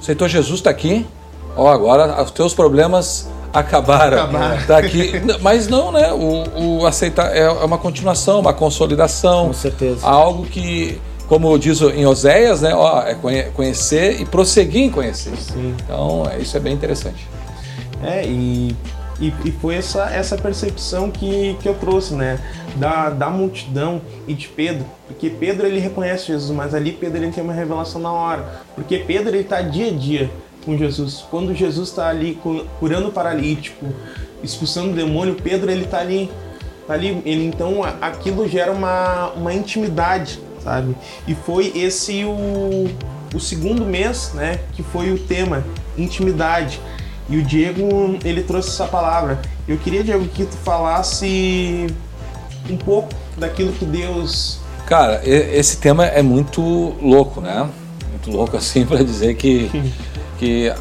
aceitou 0.00 0.28
Jesus, 0.28 0.60
está 0.60 0.70
aqui, 0.70 1.06
ó, 1.56 1.68
agora 1.68 2.22
os 2.22 2.30
teus 2.30 2.54
problemas 2.54 3.28
acabaram, 3.52 4.18
Acabar. 4.18 4.66
tá 4.66 4.78
aqui. 4.78 5.12
Mas 5.40 5.68
não, 5.68 5.92
né? 5.92 6.12
O, 6.12 6.80
o 6.80 6.86
aceitar 6.86 7.36
é 7.36 7.48
uma 7.50 7.78
continuação, 7.78 8.40
uma 8.40 8.52
consolidação. 8.52 9.48
Com 9.48 9.52
certeza. 9.52 10.06
Algo 10.06 10.44
que 10.46 11.00
como 11.30 11.56
diz 11.56 11.80
em 11.80 12.04
Oséias, 12.04 12.60
né, 12.60 12.74
ó, 12.74 13.02
é 13.02 13.14
conhecer 13.54 14.20
e 14.20 14.26
prosseguir 14.26 14.82
em 14.82 14.90
conhecer. 14.90 15.36
Sim. 15.36 15.76
Então, 15.80 16.24
é, 16.28 16.38
isso 16.38 16.56
é 16.56 16.60
bem 16.60 16.72
interessante. 16.72 17.24
É, 18.02 18.26
e, 18.26 18.74
e, 19.20 19.32
e, 19.44 19.52
foi 19.52 19.76
essa, 19.76 20.10
essa 20.10 20.36
percepção 20.36 21.08
que, 21.08 21.56
que 21.62 21.68
eu 21.68 21.74
trouxe, 21.74 22.14
né, 22.14 22.40
da, 22.74 23.10
da 23.10 23.30
multidão 23.30 24.02
e 24.26 24.34
de 24.34 24.48
Pedro, 24.48 24.84
porque 25.06 25.30
Pedro 25.30 25.68
ele 25.68 25.78
reconhece 25.78 26.26
Jesus, 26.26 26.50
mas 26.50 26.74
ali 26.74 26.90
Pedro 26.90 27.18
ele 27.18 27.30
tem 27.30 27.44
uma 27.44 27.52
revelação 27.52 28.00
na 28.00 28.10
hora, 28.10 28.62
porque 28.74 28.98
Pedro 28.98 29.28
ele 29.28 29.42
está 29.42 29.62
dia 29.62 29.86
a 29.86 29.92
dia 29.92 30.28
com 30.64 30.76
Jesus. 30.76 31.24
Quando 31.30 31.54
Jesus 31.54 31.90
está 31.90 32.08
ali 32.08 32.40
curando 32.80 33.06
o 33.06 33.12
paralítico, 33.12 33.86
expulsando 34.42 34.90
o 34.90 34.94
demônio, 34.94 35.36
Pedro 35.36 35.70
ele 35.70 35.84
está 35.84 36.00
ali, 36.00 36.28
tá 36.88 36.94
ali, 36.94 37.22
ele 37.24 37.46
então 37.46 37.84
aquilo 38.00 38.48
gera 38.48 38.72
uma, 38.72 39.28
uma 39.36 39.54
intimidade 39.54 40.40
sabe? 40.62 40.96
E 41.26 41.34
foi 41.34 41.72
esse 41.74 42.24
o, 42.24 42.88
o 43.34 43.40
segundo 43.40 43.84
mês, 43.84 44.32
né, 44.34 44.60
que 44.72 44.82
foi 44.82 45.12
o 45.12 45.18
tema 45.18 45.64
intimidade. 45.96 46.80
E 47.28 47.36
o 47.38 47.42
Diego, 47.42 48.18
ele 48.24 48.42
trouxe 48.42 48.70
essa 48.70 48.86
palavra. 48.86 49.40
Eu 49.68 49.78
queria, 49.78 50.02
Diego, 50.02 50.26
que 50.26 50.44
tu 50.44 50.56
falasse 50.56 51.86
um 52.68 52.76
pouco 52.76 53.10
daquilo 53.36 53.72
que 53.72 53.84
Deus. 53.84 54.58
Cara, 54.86 55.20
esse 55.24 55.76
tema 55.76 56.06
é 56.06 56.22
muito 56.22 56.60
louco, 57.00 57.40
né? 57.40 57.68
Muito 58.10 58.30
louco 58.30 58.56
assim 58.58 58.84
para 58.84 59.04
dizer 59.04 59.36
que, 59.36 59.70
que 60.38 60.72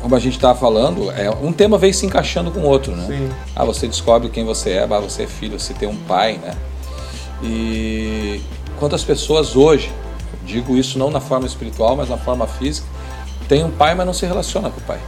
como 0.00 0.16
a 0.16 0.18
gente 0.18 0.34
estava 0.34 0.58
falando, 0.58 1.08
é, 1.12 1.30
um 1.30 1.52
tema 1.52 1.78
veio 1.78 1.94
se 1.94 2.04
encaixando 2.04 2.50
com 2.50 2.60
o 2.60 2.64
outro, 2.64 2.96
né? 2.96 3.06
Sim. 3.06 3.28
Ah, 3.54 3.64
você 3.64 3.86
descobre 3.86 4.28
quem 4.28 4.44
você 4.44 4.70
é, 4.70 4.82
ah, 4.82 4.98
você 4.98 5.22
é 5.22 5.26
filho, 5.28 5.58
você 5.58 5.72
tem 5.72 5.88
um 5.88 5.96
pai, 5.96 6.40
né? 6.42 6.54
E 7.40 8.40
quantas 8.82 9.04
pessoas 9.04 9.54
hoje, 9.54 9.92
digo 10.44 10.76
isso 10.76 10.98
não 10.98 11.08
na 11.08 11.20
forma 11.20 11.46
espiritual, 11.46 11.94
mas 11.94 12.08
na 12.08 12.16
forma 12.18 12.48
física, 12.48 12.84
tem 13.48 13.62
um 13.62 13.70
pai, 13.70 13.94
mas 13.94 14.04
não 14.04 14.12
se 14.12 14.26
relaciona 14.26 14.70
com 14.70 14.80
o 14.80 14.82
pai. 14.82 14.98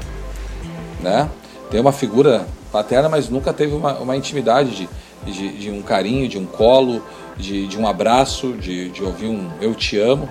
Né? 1.01 1.29
Tem 1.73 1.81
uma 1.81 1.91
figura 1.91 2.47
paterna, 2.71 3.09
mas 3.09 3.29
nunca 3.29 3.53
teve 3.53 3.75
uma, 3.75 3.95
uma 3.95 4.17
intimidade 4.17 4.77
de, 4.77 4.89
de, 5.27 5.59
de, 5.59 5.71
um 5.73 5.83
carinho, 5.83 6.29
de 6.29 6.39
um 6.39 6.47
colo, 6.47 7.03
de, 7.37 7.67
de 7.67 7.77
um 7.77 7.85
abraço, 7.85 8.53
de, 8.53 8.91
de 8.91 9.03
ouvir 9.03 9.27
um 9.27 9.51
eu 9.61 9.75
te 9.75 9.99
amo. 9.99 10.29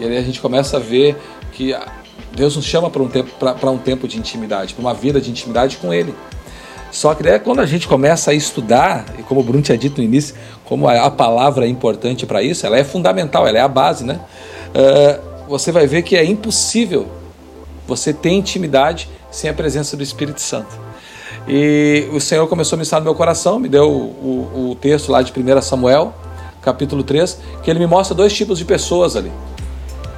E 0.00 0.02
aí 0.02 0.16
a 0.16 0.22
gente 0.22 0.40
começa 0.40 0.78
a 0.78 0.80
ver 0.80 1.16
que 1.52 1.72
Deus 2.32 2.56
nos 2.56 2.64
chama 2.64 2.90
para 2.90 3.04
um 3.04 3.08
tempo, 3.08 3.30
para 3.38 3.70
um 3.70 3.78
tempo 3.78 4.08
de 4.08 4.18
intimidade, 4.18 4.74
para 4.74 4.82
uma 4.82 4.94
vida 4.94 5.20
de 5.20 5.30
intimidade 5.30 5.76
com 5.76 5.94
Ele. 5.94 6.12
Só 6.90 7.14
que 7.14 7.22
daí 7.22 7.38
quando 7.38 7.60
a 7.60 7.66
gente 7.66 7.86
começa 7.86 8.30
a 8.30 8.34
estudar, 8.34 9.06
e 9.18 9.22
como 9.22 9.40
o 9.40 9.44
Bruno 9.44 9.62
tinha 9.62 9.78
dito 9.78 9.98
no 9.98 10.04
início, 10.04 10.34
como 10.64 10.88
a 10.88 11.10
palavra 11.10 11.64
é 11.66 11.68
importante 11.68 12.26
para 12.26 12.42
isso, 12.42 12.66
ela 12.66 12.78
é 12.78 12.84
fundamental, 12.84 13.46
ela 13.46 13.58
é 13.58 13.60
a 13.60 13.68
base, 13.68 14.04
né? 14.04 14.20
Uh, 14.74 15.48
você 15.48 15.72
vai 15.72 15.86
ver 15.86 16.02
que 16.02 16.16
é 16.16 16.24
impossível 16.24 17.08
você 17.86 18.12
ter 18.12 18.30
intimidade 18.30 19.08
sem 19.30 19.50
a 19.50 19.54
presença 19.54 19.96
do 19.96 20.02
Espírito 20.02 20.40
Santo. 20.40 20.78
E 21.48 22.08
o 22.12 22.20
Senhor 22.20 22.46
começou 22.46 22.76
a 22.76 22.78
me 22.78 22.82
ensinar 22.82 23.00
no 23.00 23.04
meu 23.04 23.14
coração, 23.14 23.58
me 23.58 23.68
deu 23.68 23.90
o, 23.90 24.48
o, 24.54 24.70
o 24.70 24.74
texto 24.74 25.10
lá 25.10 25.22
de 25.22 25.32
1 25.32 25.62
Samuel, 25.62 26.14
capítulo 26.62 27.02
3, 27.02 27.38
que 27.62 27.70
ele 27.70 27.78
me 27.78 27.86
mostra 27.86 28.14
dois 28.14 28.32
tipos 28.32 28.58
de 28.58 28.64
pessoas 28.64 29.16
ali. 29.16 29.32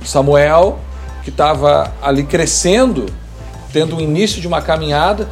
Samuel, 0.05 0.79
que 1.23 1.31
estava 1.31 1.93
ali 2.03 2.25
crescendo, 2.25 3.07
tendo 3.73 3.97
o 3.97 4.01
início 4.01 4.41
de 4.41 4.49
uma 4.49 4.61
caminhada, 4.61 5.29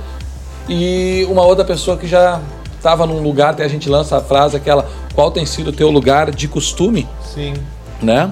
e 0.71 1.27
uma 1.29 1.43
outra 1.43 1.65
pessoa 1.65 1.97
que 1.97 2.07
já 2.07 2.41
estava 2.77 3.05
num 3.05 3.21
lugar, 3.21 3.51
até 3.51 3.65
a 3.65 3.69
gente 3.69 3.89
lança 3.89 4.17
a 4.17 4.21
frase 4.21 4.57
aquela, 4.57 4.89
qual 5.15 5.31
tem 5.31 5.45
sido 5.45 5.69
o 5.69 5.73
teu 5.73 5.91
lugar 5.91 6.31
de 6.31 6.47
costume? 6.47 7.09
Sim. 7.23 7.55
Né? 8.01 8.31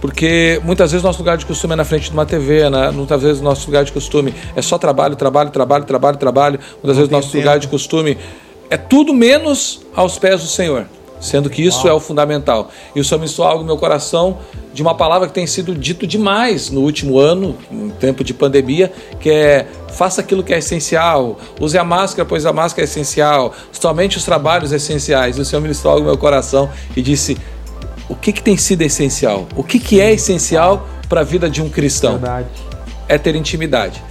Porque 0.00 0.60
muitas 0.64 0.90
vezes 0.90 1.04
nosso 1.04 1.18
lugar 1.18 1.36
de 1.36 1.44
costume 1.44 1.74
é 1.74 1.76
na 1.76 1.84
frente 1.84 2.08
de 2.08 2.12
uma 2.12 2.24
TV, 2.24 2.68
né? 2.70 2.90
Muitas 2.90 3.22
vezes 3.22 3.40
nosso 3.42 3.66
lugar 3.66 3.84
de 3.84 3.92
costume 3.92 4.34
é 4.54 4.62
só 4.62 4.78
trabalho, 4.78 5.16
trabalho, 5.16 5.50
trabalho, 5.50 5.84
trabalho, 5.84 6.16
trabalho. 6.16 6.58
Muitas 6.58 6.82
Não 6.82 6.94
vezes 6.94 7.10
nosso 7.10 7.28
tempo. 7.28 7.38
lugar 7.38 7.58
de 7.58 7.68
costume 7.68 8.18
é 8.70 8.76
tudo 8.76 9.14
menos 9.14 9.80
aos 9.94 10.18
pés 10.18 10.42
do 10.42 10.48
Senhor, 10.48 10.86
sendo 11.20 11.48
que 11.48 11.62
isso 11.62 11.88
é 11.88 11.92
o 11.92 12.00
fundamental. 12.00 12.70
E 12.94 13.00
o 13.00 13.04
Senhor 13.04 13.18
ministrou 13.18 13.46
algo 13.46 13.60
no 13.60 13.66
meu 13.66 13.76
coração 13.76 14.38
de 14.72 14.82
uma 14.82 14.94
palavra 14.94 15.26
que 15.26 15.34
tem 15.34 15.46
sido 15.46 15.74
dito 15.74 16.06
demais 16.06 16.70
no 16.70 16.82
último 16.82 17.18
ano, 17.18 17.56
em 17.70 17.88
tempo 17.88 18.22
de 18.22 18.34
pandemia, 18.34 18.92
que 19.18 19.30
é 19.30 19.66
faça 19.88 20.20
aquilo 20.20 20.42
que 20.42 20.52
é 20.52 20.58
essencial, 20.58 21.38
use 21.58 21.78
a 21.78 21.84
máscara, 21.84 22.28
pois 22.28 22.44
a 22.44 22.52
máscara 22.52 22.82
é 22.82 22.84
essencial, 22.84 23.54
somente 23.72 24.18
os 24.18 24.24
trabalhos 24.24 24.72
essenciais. 24.72 25.38
E 25.38 25.40
o 25.40 25.44
Senhor 25.44 25.62
ministrou 25.62 25.94
algo 25.94 26.04
no 26.04 26.10
meu 26.10 26.18
coração 26.18 26.68
e 26.94 27.00
disse: 27.00 27.38
o 28.08 28.14
que, 28.14 28.32
que 28.32 28.42
tem 28.42 28.56
sido 28.56 28.82
essencial? 28.82 29.46
O 29.56 29.64
que, 29.64 29.78
que 29.78 30.00
é 30.00 30.12
essencial 30.12 30.86
para 31.08 31.22
a 31.22 31.24
vida 31.24 31.48
de 31.48 31.62
um 31.62 31.68
cristão? 31.68 32.12
Verdade. 32.12 32.48
É 33.08 33.16
ter 33.16 33.34
intimidade. 33.34 34.02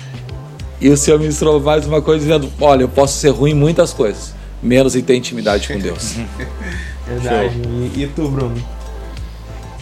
E 0.81 0.89
o 0.89 0.97
Senhor 0.97 1.19
ministrou 1.19 1.59
mais 1.59 1.85
uma 1.85 2.01
coisa 2.01 2.25
dizendo: 2.25 2.51
olha, 2.59 2.83
eu 2.83 2.89
posso 2.89 3.17
ser 3.17 3.29
ruim 3.29 3.51
em 3.51 3.55
muitas 3.55 3.93
coisas, 3.93 4.33
menos 4.63 4.95
em 4.95 5.01
ter 5.01 5.15
intimidade 5.15 5.67
com 5.67 5.79
Deus. 5.79 6.15
Verdade. 7.07 7.61
E, 7.95 8.03
e 8.03 8.07
tu, 8.07 8.27
Bruno? 8.29 8.55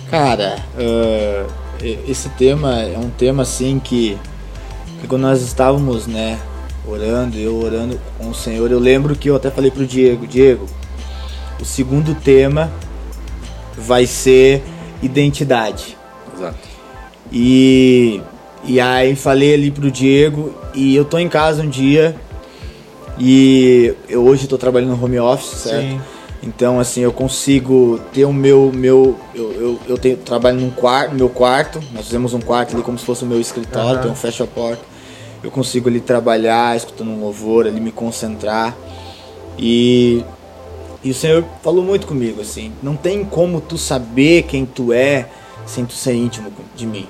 Cara, 0.10 0.58
uh, 0.76 1.52
esse 2.08 2.30
tema 2.30 2.82
é 2.82 2.98
um 2.98 3.10
tema 3.10 3.44
assim 3.44 3.80
que, 3.80 4.18
que 5.02 5.08
quando 5.08 5.24
nós 5.24 5.42
estávamos, 5.42 6.06
né, 6.06 6.40
orando, 6.88 7.38
eu 7.38 7.56
orando 7.58 8.00
com 8.18 8.30
o 8.30 8.36
Senhor, 8.36 8.72
eu 8.72 8.80
lembro 8.80 9.16
que 9.16 9.30
eu 9.30 9.36
até 9.36 9.50
falei 9.50 9.72
pro 9.72 9.86
Diego, 9.86 10.28
Diego, 10.28 10.68
o 11.60 11.66
segundo 11.66 12.14
tema 12.14 12.72
vai 13.78 14.06
ser 14.06 14.64
identidade. 15.02 15.98
Exato. 16.36 16.58
E, 17.32 18.22
e 18.64 18.80
aí 18.80 19.16
falei 19.16 19.54
ali 19.54 19.72
pro 19.72 19.90
Diego 19.90 20.54
e 20.74 20.96
eu 20.96 21.06
tô 21.06 21.18
em 21.18 21.30
casa 21.30 21.64
um 21.64 21.70
dia 21.70 22.16
e 23.18 23.94
eu 24.08 24.24
hoje 24.26 24.48
tô 24.48 24.58
trabalhando 24.58 24.96
no 24.96 25.04
home 25.04 25.20
office, 25.20 25.62
certo? 25.62 25.82
Sim. 25.82 26.02
Então 26.44 26.80
assim, 26.80 27.02
eu 27.02 27.14
consigo 27.14 28.00
ter 28.12 28.26
o 28.26 28.34
meu 28.34 28.70
meu 28.74 29.18
eu, 29.34 29.52
eu, 29.54 29.80
eu 29.88 29.98
tenho 29.98 30.18
trabalho 30.18 30.60
num 30.60 30.70
quarto, 30.70 31.12
no 31.12 31.18
meu 31.18 31.30
quarto, 31.30 31.82
nós 31.94 32.06
fizemos 32.06 32.34
um 32.34 32.42
quarto 32.42 32.76
ali 32.76 32.84
como 32.84 33.00
se 33.00 33.06
fosse 33.06 33.24
o 33.24 33.28
meu 33.28 33.40
escritório, 33.40 33.92
Aham. 33.92 34.00
então 34.00 34.12
eu 34.12 34.16
fecho 34.16 34.44
a 34.44 34.48
porta. 34.48 34.84
Eu 35.42 35.52
consigo 35.52 35.90
ali 35.90 36.00
trabalhar, 36.00 36.76
escutando 36.76 37.10
um 37.12 37.20
louvor, 37.20 37.66
ali 37.68 37.80
me 37.80 37.92
concentrar. 37.92 38.76
E 39.58 40.24
e 41.04 41.12
o 41.12 41.14
Senhor 41.14 41.44
falou 41.62 41.84
muito 41.84 42.08
comigo, 42.08 42.40
assim, 42.40 42.72
não 42.82 42.96
tem 42.96 43.26
como 43.26 43.60
tu 43.60 43.78
saber 43.78 44.44
quem 44.44 44.66
tu 44.66 44.94
é 44.94 45.28
sem 45.66 45.86
tu 45.86 45.94
ser 45.94 46.14
íntimo 46.14 46.52
de 46.76 46.86
mim. 46.86 47.08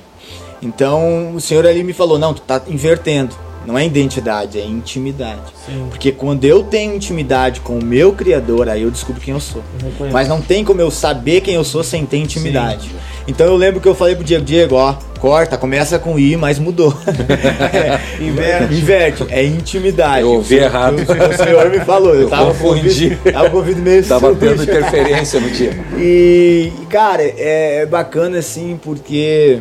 Então 0.62 1.36
o 1.36 1.42
Senhor 1.42 1.66
ali 1.68 1.84
me 1.84 1.94
falou, 1.94 2.18
não, 2.18 2.34
tu 2.34 2.42
tá 2.42 2.62
invertendo. 2.68 3.36
Não 3.66 3.78
é 3.78 3.86
identidade, 3.86 4.60
é 4.60 4.66
intimidade. 4.66 5.42
Sim. 5.66 5.88
Porque 5.90 6.12
quando 6.12 6.44
eu 6.46 6.64
tenho 6.64 6.94
intimidade 6.96 7.62
com 7.62 7.78
o 7.80 7.84
meu 7.84 8.12
Criador, 8.14 8.68
aí 8.68 8.82
eu 8.84 8.92
descubro 8.92 9.22
quem 9.22 9.34
eu 9.34 9.40
sou. 9.40 9.64
Eu. 10.00 10.12
Mas 10.12 10.28
não 10.28 10.42
tem 10.42 10.64
como 10.66 10.82
eu 10.82 10.92
saber 10.92 11.42
quem 11.42 11.56
eu 11.56 11.64
sou 11.64 11.84
sem 11.84 12.06
ter 12.06 12.18
intimidade. 12.18 12.92
Então 13.28 13.46
eu 13.48 13.56
lembro 13.56 13.80
que 13.80 13.88
eu 13.88 13.96
falei 13.96 14.16
pro 14.16 14.24
Diego, 14.24 14.44
Diego, 14.44 14.76
ó, 14.76 14.96
corta, 15.18 15.58
começa 15.58 15.98
com 15.98 16.20
I, 16.20 16.36
mas 16.36 16.60
mudou. 16.60 16.94
Inverte. 18.20 18.74
Inverte, 18.74 19.26
é 19.30 19.44
intimidade. 19.46 20.22
Eu 20.22 20.32
ouvi 20.34 20.56
O 20.56 20.58
Senhor- 20.60 20.64
errado. 20.66 20.96
O 21.00 21.38
Senhor 21.44 21.70
me 21.70 21.80
falou, 21.80 22.14
eu, 22.14 22.22
Eu 22.24 22.30
tava 22.30 22.54
confundi. 22.54 23.06
ouvido- 23.16 23.32
tava 23.32 23.50
com 23.50 23.56
o 23.56 23.60
ouvido 23.60 23.82
meio 23.82 24.04
Tava 24.06 24.36
tendo 24.36 24.64
interferência 24.64 25.40
no 25.40 25.50
dia. 25.50 25.72
E, 25.98 26.72
e, 26.82 26.86
cara, 26.88 27.22
é, 27.24 27.82
é 27.82 27.86
bacana 27.86 28.40
assim, 28.40 28.78
porque 28.84 29.60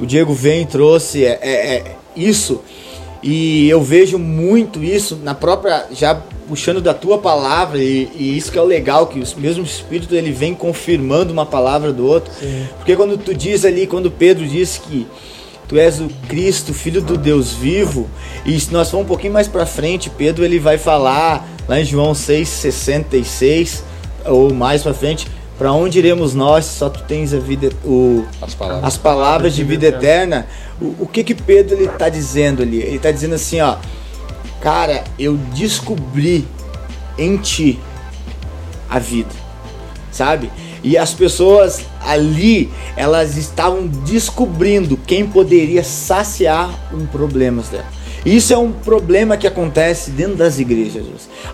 o 0.00 0.06
Diego 0.06 0.32
vem 0.32 0.62
e 0.62 0.66
trouxe 0.66 1.24
é, 1.24 1.38
é- 1.42 1.74
é 1.76 1.84
isso, 2.16 2.60
e 3.22 3.68
eu 3.68 3.82
vejo 3.82 4.18
muito 4.18 4.82
isso 4.82 5.18
na 5.22 5.34
própria, 5.34 5.86
já 5.92 6.14
puxando 6.48 6.80
da 6.80 6.94
tua 6.94 7.18
palavra, 7.18 7.78
e, 7.78 8.08
e 8.14 8.36
isso 8.36 8.50
que 8.50 8.58
é 8.58 8.62
o 8.62 8.64
legal, 8.64 9.06
que 9.06 9.20
o 9.20 9.40
mesmo 9.40 9.62
Espírito 9.62 10.14
ele 10.14 10.32
vem 10.32 10.54
confirmando 10.54 11.32
uma 11.32 11.46
palavra 11.46 11.92
do 11.92 12.06
outro, 12.06 12.32
porque 12.76 12.96
quando 12.96 13.18
tu 13.18 13.34
diz 13.34 13.64
ali, 13.64 13.86
quando 13.86 14.10
Pedro 14.10 14.46
diz 14.46 14.78
que 14.78 15.06
Tu 15.70 15.78
és 15.78 16.00
o 16.00 16.08
Cristo, 16.26 16.74
Filho 16.74 17.00
do 17.00 17.16
Deus 17.16 17.52
vivo. 17.52 18.10
E 18.44 18.58
se 18.58 18.72
nós 18.72 18.90
formos 18.90 19.04
um 19.04 19.08
pouquinho 19.08 19.32
mais 19.32 19.46
para 19.46 19.64
frente, 19.64 20.10
Pedro 20.10 20.44
ele 20.44 20.58
vai 20.58 20.76
falar 20.76 21.48
lá 21.68 21.80
em 21.80 21.84
João 21.84 22.12
6:66 22.12 23.84
ou 24.24 24.52
mais 24.52 24.82
para 24.82 24.92
frente, 24.92 25.28
para 25.60 25.74
onde 25.74 25.98
iremos 25.98 26.34
nós? 26.34 26.64
Só 26.64 26.88
tu 26.88 27.02
tens 27.02 27.34
a 27.34 27.38
vida 27.38 27.70
o 27.84 28.24
As 28.40 28.54
palavras. 28.54 28.84
as 28.84 28.96
palavras 28.96 29.54
de 29.54 29.62
vida 29.62 29.88
eterna. 29.88 30.46
O, 30.80 31.02
o 31.02 31.06
que 31.06 31.22
que 31.22 31.34
Pedro 31.34 31.76
ele 31.76 31.86
tá 31.86 32.08
dizendo 32.08 32.62
ali? 32.62 32.80
Ele 32.80 32.98
tá 32.98 33.10
dizendo 33.12 33.34
assim, 33.34 33.60
ó: 33.60 33.76
Cara, 34.62 35.04
eu 35.18 35.36
descobri 35.54 36.48
em 37.18 37.36
ti 37.36 37.78
a 38.88 38.98
vida, 38.98 39.28
sabe? 40.10 40.50
E 40.82 40.96
as 40.96 41.12
pessoas 41.12 41.82
ali, 42.00 42.70
elas 42.96 43.36
estavam 43.36 43.86
descobrindo 43.86 44.96
quem 44.96 45.26
poderia 45.26 45.84
saciar 45.84 46.70
um 46.90 47.04
problema 47.04 47.62
dela. 47.70 47.84
Isso 48.24 48.52
é 48.52 48.58
um 48.58 48.70
problema 48.72 49.36
que 49.36 49.46
acontece 49.46 50.10
dentro 50.10 50.36
das 50.36 50.58
igrejas. 50.58 51.04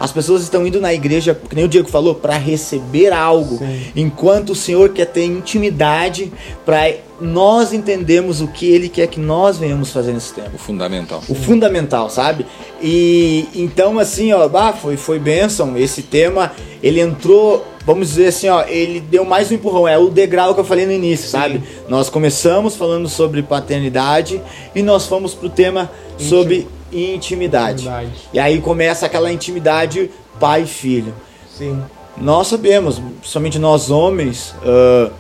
As 0.01 0.11
pessoas 0.13 0.43
estão 0.43 0.67
indo 0.67 0.81
na 0.81 0.93
igreja, 0.93 1.35
que 1.49 1.55
nem 1.55 1.65
o 1.65 1.69
Diego 1.69 1.89
falou, 1.89 2.15
para 2.15 2.37
receber 2.37 3.13
algo, 3.13 3.59
Sim. 3.59 3.81
enquanto 3.95 4.51
o 4.51 4.55
Senhor 4.55 4.89
quer 4.91 5.07
ter 5.07 5.25
intimidade 5.25 6.33
para 6.65 6.93
nós 7.21 7.73
entendermos 7.73 8.41
o 8.41 8.49
que 8.49 8.67
Ele 8.71 8.89
quer 8.89 9.07
que 9.07 9.19
nós 9.21 9.57
venhamos 9.59 9.91
fazer 9.91 10.13
nesse 10.13 10.35
tempo 10.35 10.51
O 10.55 10.59
fundamental. 10.59 11.23
o 11.29 11.35
fundamental, 11.35 12.11
sabe? 12.11 12.45
E 12.83 13.47
então 13.55 13.99
assim, 13.99 14.33
ó, 14.33 14.47
bah, 14.49 14.73
foi 14.73 14.97
foi 14.97 15.19
bênção 15.19 15.79
esse 15.79 16.03
tema, 16.03 16.53
ele 16.83 17.01
entrou, 17.01 17.65
vamos 17.87 18.09
dizer 18.09 18.27
assim, 18.27 18.49
ó, 18.49 18.65
ele 18.65 18.99
deu 19.01 19.25
mais 19.25 19.51
um 19.51 19.55
empurrão, 19.55 19.87
é 19.87 19.97
o 19.97 20.11
degrau 20.11 20.53
que 20.55 20.61
eu 20.61 20.65
falei 20.65 20.85
no 20.85 20.93
início, 20.93 21.29
sabe? 21.29 21.63
Nós 21.89 22.11
começamos 22.11 22.75
falando 22.75 23.09
sobre 23.09 23.43
paternidade 23.43 24.43
e 24.75 24.83
nós 24.83 25.07
fomos 25.07 25.33
pro 25.33 25.49
tema 25.49 25.89
sobre 26.19 26.67
intimidade. 26.93 27.83
Intimidade. 27.83 28.13
E 28.33 28.39
aí 28.41 28.61
começa 28.61 29.07
aquela 29.07 29.33
intimidade 29.33 30.11
pai 30.41 30.63
e 30.63 30.67
filho. 30.67 31.15
Sim. 31.57 31.81
Nós 32.19 32.49
sabemos, 32.49 33.01
principalmente 33.21 33.59
nós 33.59 33.91
homens, 33.91 34.55
ah, 34.65 35.11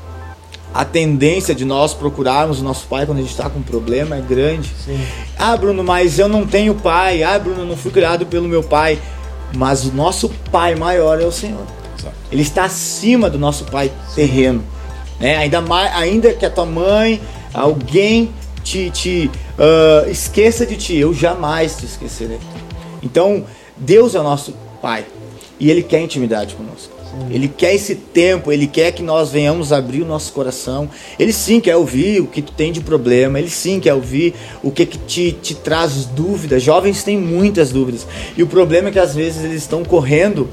a 0.74 0.84
tendência 0.84 1.54
de 1.54 1.64
nós 1.64 1.94
procurarmos 1.94 2.60
o 2.60 2.64
nosso 2.64 2.86
pai 2.86 3.06
quando 3.06 3.18
a 3.18 3.20
gente 3.22 3.30
está 3.30 3.48
com 3.48 3.60
um 3.60 3.62
problema 3.62 4.16
é 4.16 4.20
grande. 4.20 4.72
Sim. 4.84 5.00
Ah, 5.38 5.56
Bruno, 5.56 5.84
mas 5.84 6.18
eu 6.18 6.28
não 6.28 6.46
tenho 6.46 6.74
pai. 6.74 7.22
Ah, 7.22 7.38
Bruno, 7.38 7.60
eu 7.60 7.66
não 7.66 7.76
fui 7.76 7.90
criado 7.90 8.26
pelo 8.26 8.48
meu 8.48 8.62
pai. 8.62 8.98
Mas 9.54 9.84
o 9.84 9.92
nosso 9.92 10.28
pai 10.50 10.74
maior 10.74 11.20
é 11.20 11.24
o 11.24 11.32
Senhor. 11.32 11.64
Ele 12.36 12.42
está 12.42 12.64
acima 12.64 13.30
do 13.30 13.38
nosso 13.38 13.64
pai 13.64 13.90
terreno. 14.14 14.62
Né? 15.18 15.38
Ainda, 15.38 15.62
mais, 15.62 15.90
ainda 15.94 16.34
que 16.34 16.44
a 16.44 16.50
tua 16.50 16.66
mãe, 16.66 17.18
alguém 17.54 18.28
te, 18.62 18.90
te 18.90 19.30
ah, 19.58 20.04
esqueça 20.06 20.66
de 20.66 20.76
ti, 20.76 20.96
eu 20.96 21.14
jamais 21.14 21.76
te 21.78 21.86
esquecerei. 21.86 22.38
Então, 23.02 23.42
Deus 23.74 24.14
é 24.14 24.20
o 24.20 24.22
nosso 24.22 24.52
pai. 24.82 25.06
E 25.58 25.70
Ele 25.70 25.82
quer 25.82 26.02
intimidade 26.02 26.54
conosco. 26.54 26.94
Ele 27.30 27.48
quer 27.48 27.74
esse 27.74 27.94
tempo, 27.94 28.52
ele 28.52 28.66
quer 28.66 28.92
que 28.92 29.02
nós 29.02 29.30
venhamos 29.30 29.72
abrir 29.72 30.02
o 30.02 30.04
nosso 30.04 30.30
coração. 30.34 30.90
Ele 31.18 31.32
sim 31.32 31.58
quer 31.58 31.74
ouvir 31.74 32.20
o 32.20 32.26
que 32.26 32.42
tu 32.42 32.52
tem 32.52 32.70
de 32.70 32.82
problema, 32.82 33.38
ele 33.38 33.48
sim 33.48 33.80
quer 33.80 33.94
ouvir 33.94 34.34
o 34.62 34.70
que, 34.70 34.84
que 34.84 34.98
te, 34.98 35.32
te 35.32 35.54
traz 35.54 36.04
dúvidas. 36.04 36.62
Jovens 36.62 37.02
têm 37.02 37.16
muitas 37.16 37.70
dúvidas. 37.72 38.06
E 38.36 38.42
o 38.42 38.46
problema 38.46 38.90
é 38.90 38.92
que 38.92 38.98
às 38.98 39.14
vezes 39.14 39.42
eles 39.42 39.62
estão 39.62 39.82
correndo 39.82 40.46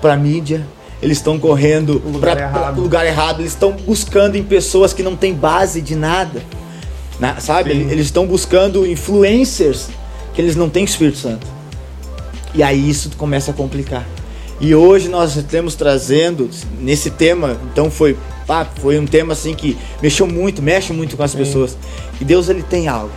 para 0.00 0.16
mídia, 0.16 0.64
eles 1.02 1.18
estão 1.18 1.38
correndo 1.38 2.02
O 2.04 2.18
para 2.18 2.40
errado. 2.40 2.80
lugar 2.80 3.06
errado, 3.06 3.40
eles 3.40 3.52
estão 3.52 3.72
buscando 3.72 4.36
em 4.36 4.42
pessoas 4.42 4.92
que 4.92 5.02
não 5.02 5.16
têm 5.16 5.32
base 5.34 5.80
de 5.80 5.94
nada. 5.96 6.42
Na- 7.18 7.38
sabe? 7.40 7.72
Sim. 7.72 7.90
Eles 7.90 8.06
estão 8.06 8.26
buscando 8.26 8.86
influencers 8.86 9.88
que 10.34 10.40
eles 10.40 10.56
não 10.56 10.68
têm 10.68 10.84
Espírito 10.84 11.18
Santo. 11.18 11.46
E 12.54 12.62
aí 12.62 12.88
isso 12.88 13.10
começa 13.16 13.50
a 13.50 13.54
complicar. 13.54 14.06
E 14.60 14.74
hoje 14.74 15.08
nós 15.08 15.36
estamos 15.36 15.74
trazendo 15.74 16.50
nesse 16.80 17.10
tema, 17.10 17.56
então 17.72 17.90
foi, 17.90 18.16
pá, 18.46 18.66
foi 18.80 18.98
um 18.98 19.06
tema 19.06 19.32
assim 19.32 19.54
que 19.54 19.76
mexeu 20.02 20.26
muito, 20.26 20.60
mexe 20.60 20.92
muito 20.92 21.16
com 21.16 21.22
as 21.22 21.34
pessoas. 21.34 21.76
E 22.20 22.24
Deus 22.24 22.48
ele 22.48 22.62
tem 22.62 22.86
algo. 22.88 23.10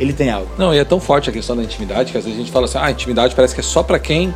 Ele 0.00 0.12
tem 0.12 0.30
algo. 0.30 0.48
Não, 0.58 0.74
e 0.74 0.78
é 0.78 0.84
tão 0.84 0.98
forte 0.98 1.30
a 1.30 1.32
questão 1.32 1.56
da 1.56 1.62
intimidade 1.62 2.10
que 2.10 2.18
às 2.18 2.24
vezes 2.24 2.36
a 2.38 2.42
gente 2.42 2.50
fala 2.52 2.64
assim: 2.64 2.78
ah, 2.80 2.90
intimidade 2.90 3.34
parece 3.36 3.54
que 3.54 3.60
é 3.60 3.62
só 3.64 3.82
pra 3.84 3.98
quem. 4.00 4.34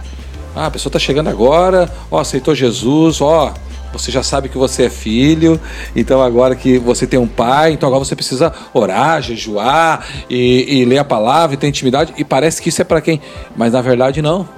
Ah, 0.59 0.66
a 0.66 0.71
pessoa 0.73 0.92
tá 0.92 0.99
chegando 0.99 1.29
agora, 1.29 1.88
ó, 2.11 2.18
aceitou 2.18 2.53
Jesus, 2.53 3.21
ó, 3.21 3.55
você 3.92 4.11
já 4.11 4.25
sabe 4.25 4.49
que 4.49 4.59
você 4.59 4.87
é 4.87 4.90
filho, 4.90 5.61
então 5.94 6.21
agora 6.21 6.57
que 6.57 6.79
você 6.79 7.07
tem 7.07 7.16
um 7.16 7.29
pai, 7.29 7.75
então 7.75 7.87
agora 7.88 8.05
você 8.05 8.16
precisa 8.16 8.53
orar, 8.75 9.23
jejuar 9.23 10.05
e, 10.29 10.81
e 10.81 10.85
ler 10.85 10.99
a 10.99 11.05
palavra 11.05 11.55
e 11.55 11.57
ter 11.57 11.68
intimidade, 11.68 12.12
e 12.18 12.25
parece 12.25 12.61
que 12.61 12.71
isso 12.71 12.83
é 12.83 12.85
pra 12.85 13.01
quem. 13.01 13.21
Mas 13.57 13.73
na 13.73 13.81
verdade 13.81 14.21
não. 14.21 14.49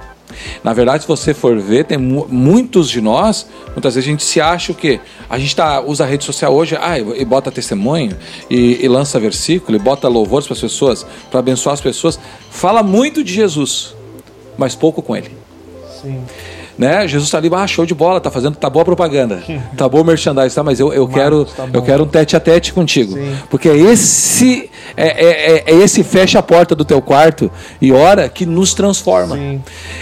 Na 0.65 0.73
verdade, 0.73 1.03
se 1.03 1.09
você 1.09 1.35
for 1.35 1.59
ver, 1.59 1.85
tem 1.85 1.99
mu- 1.99 2.27
muitos 2.31 2.89
de 2.89 3.03
nós, 3.03 3.47
muitas 3.73 3.95
vezes 3.95 4.09
a 4.09 4.11
gente 4.11 4.23
se 4.23 4.41
acha 4.41 4.73
o 4.73 4.75
quê? 4.75 5.01
A 5.29 5.39
gente 5.39 5.55
tá, 5.55 5.83
usa 5.83 6.05
a 6.05 6.07
rede 6.07 6.25
social 6.25 6.55
hoje, 6.55 6.79
ah, 6.81 6.99
e, 6.99 7.21
e 7.21 7.25
bota 7.27 7.51
testemunho, 7.51 8.17
e, 8.49 8.79
e 8.83 8.89
lança 8.89 9.21
versículo, 9.21 9.77
e 9.77 9.79
bota 9.79 10.09
louvores 10.09 10.47
para 10.47 10.55
as 10.55 10.61
pessoas, 10.61 11.05
para 11.31 11.41
abençoar 11.41 11.75
as 11.75 11.81
pessoas. 11.83 12.19
Fala 12.51 12.83
muito 12.83 13.23
de 13.23 13.35
Jesus, 13.35 13.95
mas 14.57 14.75
pouco 14.75 15.03
com 15.03 15.15
ele. 15.15 15.31
Sim. 16.03 16.21
Né? 16.79 17.07
Jesus 17.07 17.25
está 17.29 17.37
ali, 17.37 17.51
ah, 17.53 17.67
show 17.67 17.85
de 17.85 17.95
bola, 17.95 18.21
tá 18.21 18.31
fazendo, 18.31 18.57
tá 18.57 18.71
boa 18.71 18.85
propaganda, 18.85 19.43
tá 19.77 19.87
bom 19.87 20.03
merchandising, 20.03 20.55
tá? 20.55 20.63
Mas 20.63 20.81
eu, 20.81 20.93
eu 20.95 21.07
quero, 21.07 21.45
tá 21.45 21.69
eu 21.71 21.83
quero 21.83 22.05
um 22.05 22.07
tete 22.07 22.37
a 22.37 22.41
tete 22.41 22.73
contigo, 22.73 23.13
Sim. 23.15 23.37
porque 23.51 23.69
é 23.69 23.77
esse 23.77 24.71
é, 24.97 25.09
é, 25.09 25.53
é- 25.57 25.65
é 25.67 25.75
esse 25.75 26.03
fecha 26.03 26.39
a 26.39 26.43
porta 26.43 26.75
do 26.75 26.85
teu 26.85 27.03
quarto 27.03 27.51
e 27.83 27.93
ora 27.93 28.29
que 28.31 28.47
nos 28.47 28.73
transforma. 28.73 29.39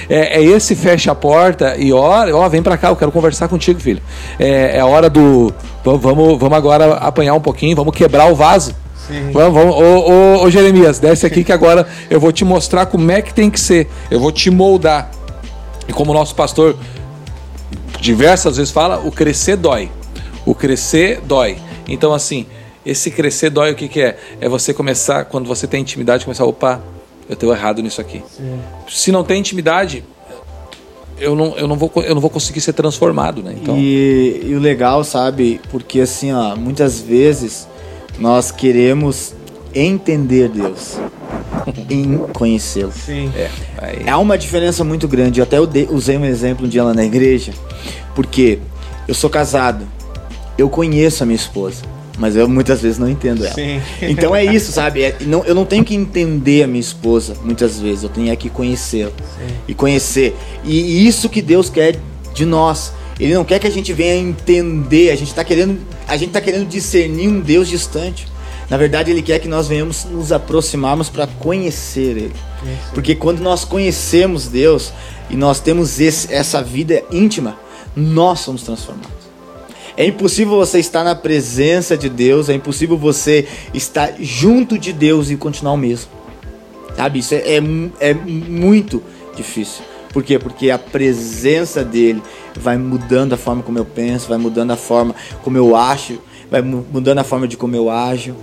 É, 0.09 0.39
é 0.41 0.43
esse 0.45 0.77
fecha 0.77 1.11
a 1.11 1.15
porta 1.17 1.75
e 1.77 1.93
ora, 1.93 2.35
ó, 2.37 2.49
vem 2.49 2.63
pra 2.63 2.77
cá, 2.79 2.89
eu 2.91 2.97
quero 2.97 3.11
conversar 3.11 3.49
contigo, 3.49 3.81
filho. 3.81 4.01
É, 4.39 4.77
é 4.77 4.81
a 4.81 4.87
hora 4.87 5.11
do 5.11 5.53
va- 5.85 5.97
vamos, 5.97 6.39
vamos 6.39 6.57
agora 6.57 6.95
apanhar 6.95 7.35
um 7.35 7.41
pouquinho, 7.41 7.75
vamos 7.75 7.95
quebrar 7.95 8.31
o 8.31 8.37
vaso. 8.37 8.73
Sim. 9.09 9.31
Vamos, 9.33 9.55
vamos. 9.55 9.75
Ô, 9.75 10.13
ô, 10.13 10.43
ô, 10.45 10.51
Jeremias, 10.51 10.99
desce 10.99 11.27
aqui 11.27 11.43
que 11.45 11.51
agora 11.53 11.87
eu 12.11 12.21
vou 12.21 12.31
te 12.31 12.45
mostrar 12.45 12.87
como 12.87 13.11
é 13.11 13.21
que 13.23 13.33
tem 13.35 13.51
que 13.51 13.59
ser. 13.59 13.89
Eu 14.11 14.21
vou 14.21 14.31
te 14.31 14.49
moldar. 14.51 15.11
E 15.89 15.93
como 15.93 16.11
o 16.11 16.15
nosso 16.15 16.35
pastor 16.35 16.77
diversas 18.01 18.57
vezes 18.57 18.71
fala, 18.71 18.99
o 18.99 19.11
crescer 19.11 19.57
dói. 19.57 19.91
O 20.47 20.55
crescer 20.55 21.21
dói. 21.23 21.59
Então, 21.89 22.13
assim, 22.13 22.47
esse 22.85 23.11
crescer 23.11 23.51
dói, 23.51 23.73
o 23.73 23.75
que, 23.75 23.89
que 23.89 24.01
é? 24.01 24.19
É 24.41 24.49
você 24.49 24.73
começar, 24.73 25.25
quando 25.25 25.47
você 25.47 25.67
tem 25.67 25.81
intimidade, 25.81 26.25
começar, 26.25 26.45
opa, 26.45 26.81
eu 27.29 27.35
estou 27.35 27.53
errado 27.53 27.83
nisso 27.83 28.01
aqui. 28.01 28.23
Se 28.89 29.11
não 29.11 29.25
tem 29.25 29.41
intimidade, 29.41 30.05
eu 31.19 31.35
não, 31.35 31.57
eu, 31.57 31.67
não 31.67 31.77
vou, 31.77 31.91
eu 31.97 32.15
não 32.15 32.21
vou 32.21 32.31
conseguir 32.31 32.61
ser 32.61 32.73
transformado, 32.73 33.43
né? 33.43 33.55
Então, 33.61 33.77
E, 33.77 34.43
e 34.45 34.55
o 34.55 34.61
legal, 34.61 35.03
sabe? 35.05 35.61
Porque 35.71 36.01
assim, 36.01 36.33
ó, 36.33 36.57
muitas 36.57 37.01
vezes 37.01 37.67
nós 38.19 38.51
queremos 38.51 39.35
entender 39.87 40.49
Deus 40.49 40.97
em 41.89 42.19
conhecê-lo. 42.33 42.93
Sim. 42.93 43.31
é, 43.37 43.51
aí, 43.79 44.09
Há 44.09 44.19
uma 44.19 44.37
diferença 44.39 44.85
muito 44.85 45.07
grande. 45.07 45.41
Eu 45.41 45.45
até 45.45 45.59
usei 45.91 46.17
um 46.17 46.25
exemplo 46.25 46.67
um 46.67 46.69
dia 46.69 46.85
lá 46.85 46.95
na 46.95 47.05
igreja, 47.05 47.53
porque 48.15 48.59
eu 49.07 49.15
sou 49.15 49.31
casado, 49.31 49.87
eu 50.57 50.69
conheço 50.69 51.23
a 51.23 51.27
minha 51.27 51.37
esposa, 51.37 51.83
mas 52.19 52.35
eu 52.35 52.49
muitas 52.49 52.83
vezes 52.83 52.99
não 52.99 53.09
entendo 53.09 53.45
ela. 53.45 53.55
Sim. 53.55 53.81
Então 54.03 54.35
é 54.35 54.45
isso, 54.45 54.73
sabe? 54.73 55.03
É- 55.03 55.17
não, 55.21 55.45
eu 55.45 55.55
não 55.55 55.65
tenho 55.65 55.85
que 55.85 55.95
entender 55.95 56.65
a 56.65 56.67
minha 56.67 56.81
esposa 56.81 57.35
muitas 57.43 57.79
vezes, 57.79 58.03
eu 58.03 58.09
tenho 58.09 58.31
é 58.31 58.37
que 58.37 58.51
conhecê-la 58.51 59.13
e 59.67 59.75
conhecer. 59.75 60.37
E, 60.65 60.81
e 60.81 61.07
isso 61.07 61.29
que 61.29 61.41
Deus 61.41 61.71
quer 61.71 61.99
de 62.35 62.45
nós. 62.45 62.93
Ele 63.21 63.35
não 63.35 63.45
quer 63.45 63.59
que 63.59 63.67
a 63.67 63.71
gente 63.71 63.93
venha 63.93 64.15
entender, 64.15 65.11
a 65.11 65.17
gente 65.17 65.29
está 65.29 65.43
querendo, 65.43 65.79
a 66.07 66.17
gente 66.17 66.31
tá 66.31 66.41
querendo 66.41 66.69
discernir 66.69 67.29
um 67.29 67.41
Deus 67.41 67.69
distante. 67.69 68.29
Na 68.71 68.77
verdade, 68.77 69.11
ele 69.11 69.23
quer 69.23 69.39
que 69.39 69.49
nós 69.49 69.67
venhamos 69.67 70.05
nos 70.05 70.31
aproximarmos 70.31 71.09
para 71.09 71.27
conhecer 71.27 72.17
ele. 72.19 72.35
Porque 72.93 73.15
quando 73.15 73.41
nós 73.41 73.65
conhecemos 73.65 74.47
Deus 74.49 74.93
e 75.31 75.37
nós 75.37 75.59
temos 75.61 75.99
esse- 76.01 76.33
essa 76.33 76.63
vida 76.63 77.03
íntima, 77.11 77.57
nós 77.97 78.41
somos 78.41 78.63
transformados. 78.63 79.11
É 79.97 80.05
impossível 80.07 80.55
você 80.57 80.79
estar 80.79 81.03
na 81.03 81.15
presença 81.15 81.97
de 81.97 82.09
Deus, 82.09 82.49
é 82.49 82.55
impossível 82.55 82.97
você 82.97 83.49
estar 83.75 84.15
junto 84.21 84.79
de 84.79 84.93
Deus 84.93 85.31
e 85.31 85.37
continuar 85.37 85.73
o 85.73 85.77
mesmo. 85.77 86.11
Sabe? 86.95 87.21
Isso 87.21 87.35
é, 87.35 87.39
é, 87.57 87.61
é 88.01 88.15
muito 88.15 89.03
difícil. 89.37 89.83
Por 90.13 90.23
quê? 90.23 90.39
Porque 90.39 90.71
a 90.71 90.79
presença 90.79 91.85
dele 91.85 92.23
vai 92.55 92.77
mudando 92.77 93.33
a 93.33 93.37
forma 93.37 93.63
como 93.63 93.79
eu 93.79 93.85
penso, 93.85 94.29
vai 94.29 94.39
mudando 94.39 94.71
a 94.73 94.77
forma 94.77 95.15
como 95.43 95.57
eu 95.57 95.75
acho, 95.77 96.19
vai 96.51 96.61
mu- 96.63 96.85
mudando 96.93 97.19
a 97.19 97.25
forma 97.25 97.47
de 97.49 97.57
como 97.57 97.75
eu 97.75 97.91
ajo. 97.91 98.35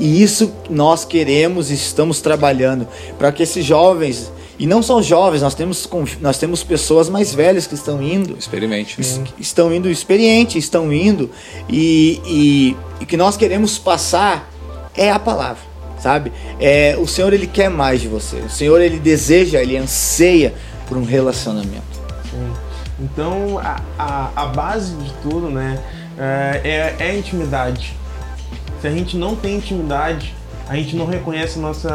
E 0.00 0.22
isso 0.22 0.50
nós 0.70 1.04
queremos 1.04 1.70
e 1.70 1.74
estamos 1.74 2.20
trabalhando 2.22 2.88
para 3.18 3.30
que 3.30 3.42
esses 3.42 3.64
jovens, 3.64 4.32
e 4.58 4.66
não 4.66 4.82
são 4.82 5.02
jovens, 5.02 5.42
nós 5.42 5.54
temos, 5.54 5.88
nós 6.22 6.38
temos 6.38 6.64
pessoas 6.64 7.08
mais 7.10 7.34
velhas 7.34 7.66
que 7.66 7.74
estão 7.74 8.02
indo, 8.02 8.34
experimente. 8.38 8.98
es- 9.00 9.20
estão 9.38 9.72
indo 9.72 9.90
experientes, 9.90 10.56
estão 10.56 10.90
indo, 10.92 11.30
e, 11.68 12.18
e, 12.26 12.76
e 13.02 13.06
que 13.06 13.16
nós 13.16 13.36
queremos 13.36 13.78
passar 13.78 14.50
é 14.96 15.10
a 15.10 15.18
palavra, 15.18 15.62
sabe? 16.02 16.32
É, 16.58 16.96
o 16.98 17.06
Senhor 17.06 17.32
ele 17.34 17.46
quer 17.46 17.68
mais 17.70 18.00
de 18.00 18.08
você, 18.08 18.36
o 18.36 18.50
Senhor 18.50 18.80
ele 18.80 18.98
deseja, 18.98 19.60
ele 19.60 19.76
anseia 19.76 20.54
por 20.88 20.96
um 20.96 21.04
relacionamento. 21.04 22.00
Sim. 22.30 22.52
Então, 23.00 23.58
a, 23.58 23.80
a, 23.98 24.30
a 24.34 24.46
base 24.46 24.94
de 24.94 25.12
tudo, 25.22 25.48
né, 25.50 25.78
é, 26.18 26.94
é 26.98 27.10
a 27.10 27.14
intimidade. 27.14 27.94
Se 28.80 28.86
a 28.86 28.90
gente 28.90 29.16
não 29.16 29.36
tem 29.36 29.56
intimidade, 29.56 30.34
a 30.68 30.74
gente 30.76 30.96
não 30.96 31.06
reconhece 31.06 31.58
nossa. 31.58 31.90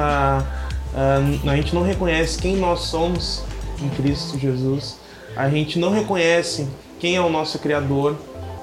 ah, 0.96 1.20
a 1.48 1.56
gente 1.56 1.74
não 1.74 1.82
reconhece 1.82 2.38
quem 2.38 2.58
nós 2.58 2.82
somos 2.82 3.44
em 3.82 3.90
Cristo 3.90 4.38
Jesus. 4.38 4.98
A 5.36 5.50
gente 5.50 5.80
não 5.80 5.92
reconhece 5.92 6.68
quem 7.00 7.16
é 7.16 7.22
o 7.22 7.30
nosso 7.30 7.60
Criador. 7.60 8.16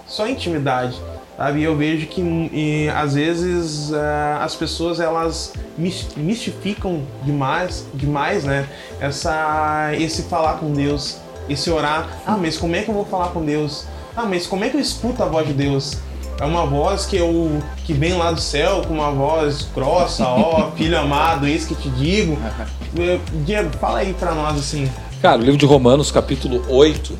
Só 0.06 0.28
intimidade. 0.28 1.00
Sabe? 1.36 1.62
Eu 1.62 1.76
vejo 1.76 2.06
que 2.06 2.20
e, 2.52 2.88
às 2.94 3.14
vezes 3.14 3.92
ah, 3.92 4.40
as 4.44 4.54
pessoas 4.54 5.00
elas 5.00 5.54
mis- 5.76 6.08
mistificam 6.16 7.02
demais, 7.24 7.84
demais, 7.94 8.44
né? 8.44 8.68
Essa, 9.00 9.90
esse 9.98 10.22
falar 10.24 10.58
com 10.58 10.72
Deus, 10.72 11.18
esse 11.48 11.70
orar. 11.70 12.08
Ah, 12.26 12.36
mas 12.36 12.56
como 12.56 12.76
é 12.76 12.82
que 12.82 12.88
eu 12.90 12.94
vou 12.94 13.04
falar 13.04 13.28
com 13.28 13.44
Deus? 13.44 13.86
Ah, 14.14 14.24
mas 14.26 14.46
como 14.46 14.64
é 14.64 14.68
que 14.68 14.76
eu 14.76 14.80
escuto 14.80 15.22
a 15.22 15.26
voz 15.26 15.46
de 15.46 15.54
Deus? 15.54 15.96
É 16.40 16.44
uma 16.44 16.66
voz 16.66 17.06
que 17.06 17.16
eu 17.16 17.62
que 17.84 17.92
vem 17.92 18.14
lá 18.14 18.32
do 18.32 18.40
céu 18.40 18.82
com 18.86 18.94
uma 18.94 19.10
voz 19.10 19.68
grossa, 19.74 20.26
ó, 20.26 20.70
filho 20.76 20.98
amado, 20.98 21.46
eis 21.46 21.64
que 21.66 21.74
te 21.74 21.88
digo. 21.90 22.38
Eh, 22.94 23.18
Diego, 23.46 23.70
fala 23.78 24.00
aí 24.00 24.12
pra 24.12 24.34
nós 24.34 24.58
assim. 24.58 24.86
Cara, 25.22 25.40
o 25.40 25.42
livro 25.42 25.56
de 25.56 25.64
Romanos, 25.64 26.10
capítulo 26.10 26.62
8, 26.68 27.18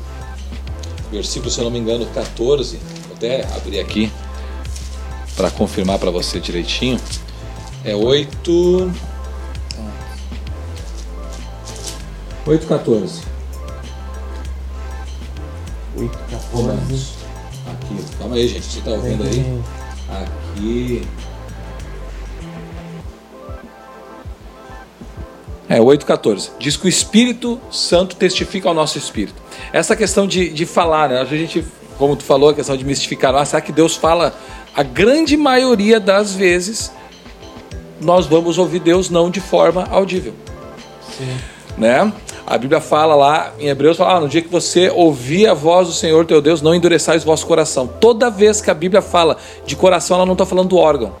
versículo, 1.11 1.49
se 1.49 1.57
eu 1.59 1.63
não 1.63 1.71
me 1.71 1.79
engano, 1.79 2.05
14. 2.13 2.77
Vou 3.07 3.15
até 3.15 3.43
abrir 3.55 3.79
aqui 3.79 4.11
para 5.35 5.49
confirmar 5.49 5.97
para 5.97 6.11
você 6.11 6.39
direitinho. 6.39 6.99
É 7.83 7.95
8. 7.95 8.91
8, 12.45 12.67
14. 12.67 13.21
8, 15.97 16.19
Romanos. 16.51 17.12
Aqui. 17.83 18.17
Calma 18.17 18.35
aí, 18.35 18.47
gente. 18.47 18.65
Você 18.65 18.81
tá 18.81 18.91
ouvindo 18.91 19.23
aí? 19.23 19.61
Aqui. 20.09 21.07
É, 25.69 25.79
8,14. 25.79 26.51
Diz 26.59 26.77
que 26.77 26.85
o 26.85 26.89
Espírito 26.89 27.59
Santo 27.71 28.15
testifica 28.15 28.67
ao 28.67 28.75
nosso 28.75 28.97
espírito. 28.97 29.41
Essa 29.71 29.95
questão 29.95 30.27
de, 30.27 30.49
de 30.49 30.65
falar, 30.65 31.09
né? 31.09 31.19
A 31.19 31.25
gente, 31.25 31.65
como 31.97 32.15
tu 32.15 32.23
falou, 32.23 32.49
a 32.49 32.53
questão 32.53 32.77
de 32.77 32.85
mistificar, 32.85 33.33
ah, 33.35 33.45
será 33.45 33.61
que 33.61 33.71
Deus 33.71 33.95
fala? 33.95 34.35
A 34.75 34.83
grande 34.83 35.37
maioria 35.37 35.99
das 35.99 36.35
vezes 36.35 36.91
nós 38.01 38.25
vamos 38.25 38.57
ouvir 38.57 38.79
Deus 38.79 39.09
não 39.09 39.29
de 39.29 39.39
forma 39.39 39.85
audível. 39.89 40.33
Né? 41.77 42.11
A 42.45 42.57
Bíblia 42.57 42.81
fala 42.81 43.15
lá 43.15 43.53
em 43.57 43.67
Hebreus, 43.67 43.97
fala, 43.97 44.17
ah, 44.17 44.19
no 44.19 44.27
dia 44.27 44.41
que 44.41 44.49
você 44.49 44.89
ouvir 44.89 45.47
a 45.47 45.53
voz 45.53 45.87
do 45.87 45.93
Senhor 45.93 46.25
teu 46.25 46.41
Deus, 46.41 46.61
não 46.61 46.75
endureçais 46.75 47.23
o 47.23 47.25
vosso 47.25 47.47
coração. 47.47 47.87
Toda 47.87 48.29
vez 48.29 48.59
que 48.59 48.69
a 48.69 48.73
Bíblia 48.73 49.01
fala 49.01 49.37
de 49.65 49.75
coração, 49.75 50.17
ela 50.17 50.25
não 50.25 50.33
está 50.33 50.45
falando 50.45 50.69
do 50.69 50.77
órgão. 50.77 51.13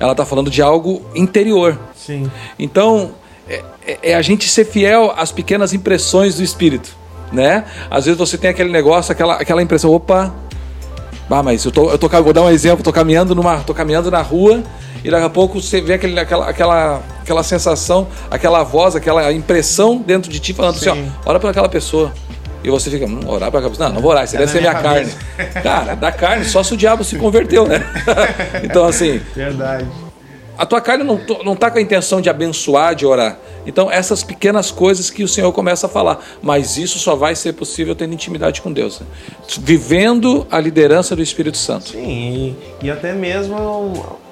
Ela 0.00 0.12
está 0.12 0.24
falando 0.24 0.50
de 0.50 0.60
algo 0.60 1.02
interior. 1.14 1.78
Sim. 1.94 2.30
Então, 2.58 3.12
é, 3.48 3.62
é- 3.86 3.98
é 4.10 4.14
a 4.14 4.22
gente 4.22 4.48
ser 4.48 4.64
fiel 4.64 5.12
às 5.16 5.30
pequenas 5.30 5.72
impressões 5.72 6.34
do 6.34 6.42
Espírito, 6.42 6.90
né? 7.32 7.64
Às 7.88 8.06
vezes 8.06 8.18
você 8.18 8.36
tem 8.36 8.50
aquele 8.50 8.72
negócio, 8.72 9.12
aquela, 9.12 9.34
aquela 9.34 9.62
impressão, 9.62 9.92
opa, 9.92 10.34
ah, 11.30 11.42
mas 11.42 11.64
eu 11.64 11.72
tô, 11.72 11.90
eu 11.90 11.98
tô, 11.98 12.08
vou 12.08 12.32
dar 12.32 12.42
um 12.42 12.50
exemplo, 12.50 12.84
tô 12.84 12.92
caminhando 12.92 13.34
numa, 13.34 13.58
tô 13.60 13.74
caminhando 13.74 14.10
na 14.10 14.22
rua 14.22 14.62
e 15.02 15.10
daqui 15.10 15.24
a 15.24 15.30
pouco 15.30 15.60
você 15.60 15.80
vê 15.80 15.94
aquele, 15.94 16.18
aquela, 16.18 16.48
aquela, 16.48 17.02
aquela 17.24 17.42
sensação, 17.42 18.06
aquela 18.30 18.62
voz, 18.62 18.94
aquela 18.94 19.32
impressão 19.32 19.96
dentro 19.96 20.30
de 20.30 20.38
ti 20.38 20.52
falando 20.52 20.78
Sim. 20.78 20.90
assim, 20.90 21.12
ó, 21.24 21.30
ora 21.30 21.40
para 21.40 21.50
aquela 21.50 21.68
pessoa. 21.68 22.12
E 22.62 22.70
você 22.70 22.90
fica, 22.90 23.04
hum, 23.04 23.20
orar 23.26 23.50
para 23.50 23.60
aquela 23.60 23.70
pessoa. 23.70 23.88
Não, 23.88 23.96
não 23.96 24.02
vou 24.02 24.10
orar, 24.10 24.24
isso 24.24 24.36
É 24.36 24.38
deve 24.38 24.52
ser 24.52 24.60
minha 24.60 24.70
minha 24.70 24.82
carne. 24.82 25.12
Cara, 25.62 25.94
da 25.94 26.12
carne, 26.12 26.44
só 26.44 26.62
se 26.62 26.72
o 26.72 26.76
diabo 26.76 27.04
se 27.04 27.16
converteu, 27.16 27.66
né? 27.66 27.84
então, 28.64 28.84
assim, 28.86 29.20
Verdade. 29.34 29.86
A 30.56 30.64
tua 30.64 30.80
carne 30.80 31.02
não, 31.02 31.20
não 31.44 31.56
tá 31.56 31.70
com 31.70 31.78
a 31.78 31.80
intenção 31.80 32.20
de 32.20 32.30
abençoar, 32.30 32.94
de 32.94 33.04
orar. 33.04 33.38
Então, 33.66 33.90
essas 33.90 34.22
pequenas 34.22 34.70
coisas 34.70 35.10
que 35.10 35.24
o 35.24 35.28
Senhor 35.28 35.52
começa 35.52 35.86
a 35.86 35.88
falar. 35.88 36.22
Mas 36.42 36.76
isso 36.76 36.98
só 36.98 37.16
vai 37.16 37.34
ser 37.34 37.54
possível 37.54 37.94
tendo 37.94 38.14
intimidade 38.14 38.62
com 38.62 38.72
Deus. 38.72 39.00
né? 39.00 39.06
Vivendo 39.60 40.46
a 40.50 40.60
liderança 40.60 41.16
do 41.16 41.22
Espírito 41.22 41.56
Santo. 41.56 41.88
Sim, 41.90 42.56
e, 42.82 42.86
e 42.86 42.90
até 42.90 43.12
mesmo, 43.12 43.56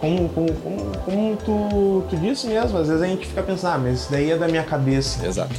como, 0.01 0.29
como, 0.29 0.53
como, 0.55 0.99
como 0.99 1.37
tu, 1.37 2.05
tu 2.09 2.17
disse 2.17 2.47
mesmo, 2.47 2.79
às 2.79 2.89
vezes 2.89 3.03
a 3.03 3.07
gente 3.07 3.27
fica 3.27 3.43
pensando, 3.43 3.75
ah, 3.75 3.79
mas 3.79 4.01
isso 4.01 4.13
daí 4.13 4.31
é 4.31 4.37
da 4.37 4.47
minha 4.47 4.63
cabeça. 4.63 5.27
Exato. 5.27 5.55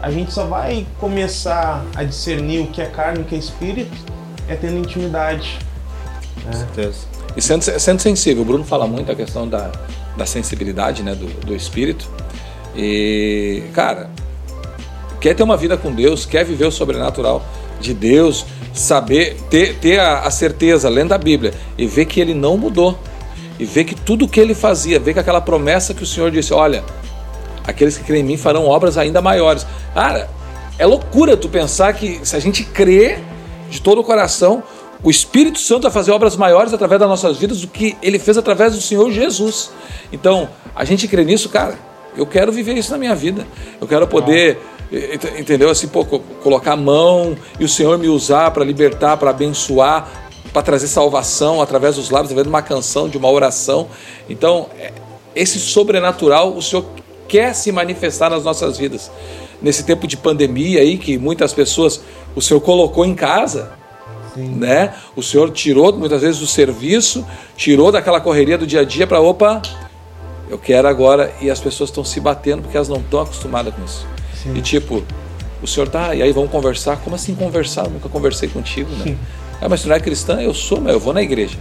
A 0.00 0.10
gente 0.10 0.32
só 0.32 0.44
vai 0.44 0.86
começar 1.00 1.84
a 1.96 2.04
discernir 2.04 2.60
o 2.60 2.66
que 2.66 2.82
é 2.82 2.86
carne 2.86 3.20
e 3.20 3.22
o 3.22 3.24
que 3.24 3.34
é 3.34 3.38
espírito 3.38 3.96
é 4.48 4.54
tendo 4.54 4.76
intimidade. 4.76 5.58
certeza. 6.52 7.06
E 7.36 7.42
sendo, 7.42 7.62
sendo 7.62 8.00
sensível, 8.00 8.42
o 8.42 8.46
Bruno 8.46 8.64
fala 8.64 8.86
muito 8.86 9.10
a 9.10 9.14
questão 9.14 9.48
da, 9.48 9.70
da 10.16 10.26
sensibilidade 10.26 11.02
né, 11.02 11.14
do, 11.14 11.26
do 11.44 11.54
espírito. 11.54 12.08
E, 12.76 13.62
cara, 13.72 14.10
quer 15.20 15.34
ter 15.34 15.42
uma 15.42 15.56
vida 15.56 15.76
com 15.76 15.92
Deus, 15.92 16.24
quer 16.24 16.44
viver 16.44 16.66
o 16.66 16.70
sobrenatural 16.70 17.44
de 17.80 17.92
Deus, 17.92 18.46
saber, 18.72 19.36
ter, 19.50 19.76
ter 19.78 19.98
a, 19.98 20.20
a 20.20 20.30
certeza, 20.30 20.88
lendo 20.88 21.12
a 21.12 21.18
Bíblia, 21.18 21.52
e 21.76 21.86
ver 21.86 22.06
que 22.06 22.20
ele 22.20 22.34
não 22.34 22.56
mudou. 22.56 22.98
E 23.58 23.64
ver 23.64 23.84
que 23.84 23.94
tudo 23.94 24.24
o 24.24 24.28
que 24.28 24.40
ele 24.40 24.54
fazia, 24.54 24.98
ver 24.98 25.14
que 25.14 25.20
aquela 25.20 25.40
promessa 25.40 25.94
que 25.94 26.02
o 26.02 26.06
Senhor 26.06 26.30
disse, 26.30 26.52
olha, 26.52 26.82
aqueles 27.64 27.96
que 27.96 28.04
creem 28.04 28.22
em 28.22 28.26
mim 28.26 28.36
farão 28.36 28.66
obras 28.66 28.98
ainda 28.98 29.22
maiores. 29.22 29.66
Cara, 29.94 30.28
é 30.78 30.84
loucura 30.84 31.36
tu 31.36 31.48
pensar 31.48 31.92
que 31.92 32.20
se 32.24 32.34
a 32.34 32.40
gente 32.40 32.64
crê 32.64 33.18
de 33.70 33.80
todo 33.80 34.00
o 34.00 34.04
coração, 34.04 34.62
o 35.04 35.10
Espírito 35.10 35.58
Santo 35.58 35.82
vai 35.82 35.92
fazer 35.92 36.12
obras 36.12 36.34
maiores 36.34 36.72
através 36.72 36.98
das 36.98 37.08
nossas 37.08 37.36
vidas 37.36 37.60
do 37.60 37.68
que 37.68 37.94
ele 38.02 38.18
fez 38.18 38.38
através 38.38 38.74
do 38.74 38.80
Senhor 38.80 39.10
Jesus. 39.12 39.70
Então, 40.10 40.48
a 40.74 40.82
gente 40.82 41.06
crê 41.06 41.22
nisso, 41.24 41.50
cara. 41.50 41.78
Eu 42.16 42.26
quero 42.26 42.50
viver 42.50 42.72
isso 42.72 42.90
na 42.90 42.96
minha 42.96 43.14
vida. 43.14 43.46
Eu 43.78 43.86
quero 43.86 44.08
poder, 44.08 44.58
entendeu? 45.38 45.68
Assim, 45.68 45.88
pô, 45.88 46.06
colocar 46.06 46.72
a 46.72 46.76
mão 46.76 47.36
e 47.60 47.64
o 47.64 47.68
Senhor 47.68 47.98
me 47.98 48.08
usar 48.08 48.50
para 48.52 48.64
libertar, 48.64 49.18
para 49.18 49.28
abençoar, 49.28 50.08
para 50.54 50.62
trazer 50.62 50.86
salvação 50.86 51.60
através 51.60 51.96
dos 51.96 52.08
lábios, 52.08 52.30
através 52.30 52.44
de 52.46 52.48
uma 52.48 52.62
canção, 52.62 53.06
de 53.06 53.18
uma 53.18 53.30
oração. 53.30 53.88
Então, 54.30 54.70
é, 54.78 54.90
esse 55.36 55.60
sobrenatural, 55.60 56.56
o 56.56 56.62
Senhor 56.62 56.86
quer 57.28 57.54
se 57.54 57.70
manifestar 57.70 58.30
nas 58.30 58.42
nossas 58.42 58.78
vidas. 58.78 59.10
Nesse 59.60 59.82
tempo 59.82 60.06
de 60.06 60.16
pandemia 60.16 60.80
aí, 60.80 60.96
que 60.96 61.18
muitas 61.18 61.52
pessoas 61.52 62.00
o 62.34 62.40
Senhor 62.40 62.60
colocou 62.60 63.04
em 63.04 63.14
casa, 63.14 63.83
Sim. 64.34 64.48
né? 64.56 64.94
O 65.14 65.22
Senhor 65.22 65.50
tirou 65.50 65.92
muitas 65.96 66.22
vezes 66.22 66.40
do 66.40 66.46
serviço, 66.46 67.24
tirou 67.56 67.92
daquela 67.92 68.20
correria 68.20 68.58
do 68.58 68.66
dia 68.66 68.80
a 68.80 68.84
dia 68.84 69.06
para 69.06 69.20
opa, 69.20 69.62
eu 70.48 70.58
quero 70.58 70.88
agora 70.88 71.32
e 71.40 71.50
as 71.50 71.60
pessoas 71.60 71.90
estão 71.90 72.04
se 72.04 72.20
batendo 72.20 72.62
porque 72.62 72.76
elas 72.76 72.88
não 72.88 72.98
estão 72.98 73.20
acostumadas 73.20 73.74
com 73.74 73.84
isso. 73.84 74.06
Sim. 74.42 74.54
E 74.56 74.60
tipo, 74.60 75.02
o 75.62 75.66
senhor 75.66 75.88
tá, 75.88 76.14
e 76.14 76.22
aí 76.22 76.32
vamos 76.32 76.50
conversar? 76.50 76.98
Como 76.98 77.16
assim 77.16 77.34
conversar? 77.34 77.84
Eu 77.84 77.90
nunca 77.92 78.08
conversei 78.08 78.48
contigo, 78.48 78.90
né? 78.96 79.16
Ah, 79.60 79.68
mas 79.68 79.82
tu 79.82 79.88
não 79.88 79.96
é 79.96 80.00
cristã? 80.00 80.40
Eu 80.42 80.52
sou, 80.52 80.80
mas 80.80 80.92
eu 80.92 81.00
vou 81.00 81.14
na 81.14 81.22
igreja. 81.22 81.56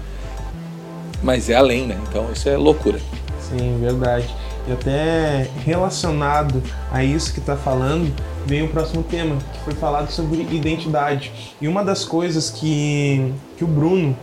Mas 1.22 1.50
é 1.50 1.56
além, 1.56 1.88
né? 1.88 1.98
Então 2.10 2.28
isso 2.34 2.50
é 2.50 2.58
loucura. 2.58 3.00
Sim, 3.40 3.78
verdade. 3.80 4.28
E 4.68 4.72
até 4.72 5.50
relacionado 5.66 6.64
a 6.92 7.04
isso 7.04 7.34
que 7.34 7.40
está 7.40 7.56
falando, 7.56 8.14
vem 8.46 8.64
o 8.64 8.70
próximo 8.70 9.04
tema, 9.04 9.38
que 9.54 9.60
foi 9.60 9.74
falado 9.74 10.10
sobre 10.10 10.42
identidade. 10.52 11.32
E 11.60 11.68
uma 11.68 11.84
das 11.84 12.06
coisas 12.06 12.50
que, 12.50 13.34
que 13.58 13.64
o 13.64 13.68
Bruno, 13.68 14.18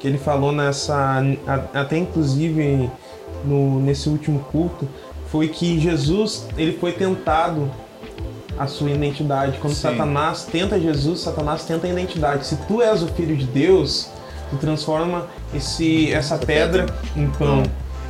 que 0.00 0.08
ele 0.08 0.18
falou 0.18 0.50
nessa, 0.50 1.22
até 1.72 1.96
inclusive 1.96 2.90
no, 3.44 3.80
nesse 3.80 4.08
último 4.08 4.40
culto, 4.50 4.88
foi 5.28 5.48
que 5.48 5.78
Jesus 5.78 6.46
ele 6.56 6.76
foi 6.78 6.92
tentado 6.92 7.70
a 8.58 8.66
sua 8.66 8.90
identidade. 8.90 9.58
Quando 9.58 9.74
Sim. 9.74 9.82
Satanás 9.82 10.44
tenta 10.44 10.78
Jesus, 10.78 11.20
Satanás 11.20 11.64
tenta 11.64 11.86
a 11.86 11.90
identidade. 11.90 12.46
Se 12.46 12.56
tu 12.68 12.82
és 12.82 13.02
o 13.02 13.08
filho 13.08 13.36
de 13.36 13.46
Deus, 13.46 14.10
tu 14.50 14.56
transforma 14.56 15.26
esse, 15.54 16.12
essa 16.12 16.36
pedra 16.36 16.86
em 17.16 17.28
pão 17.30 17.62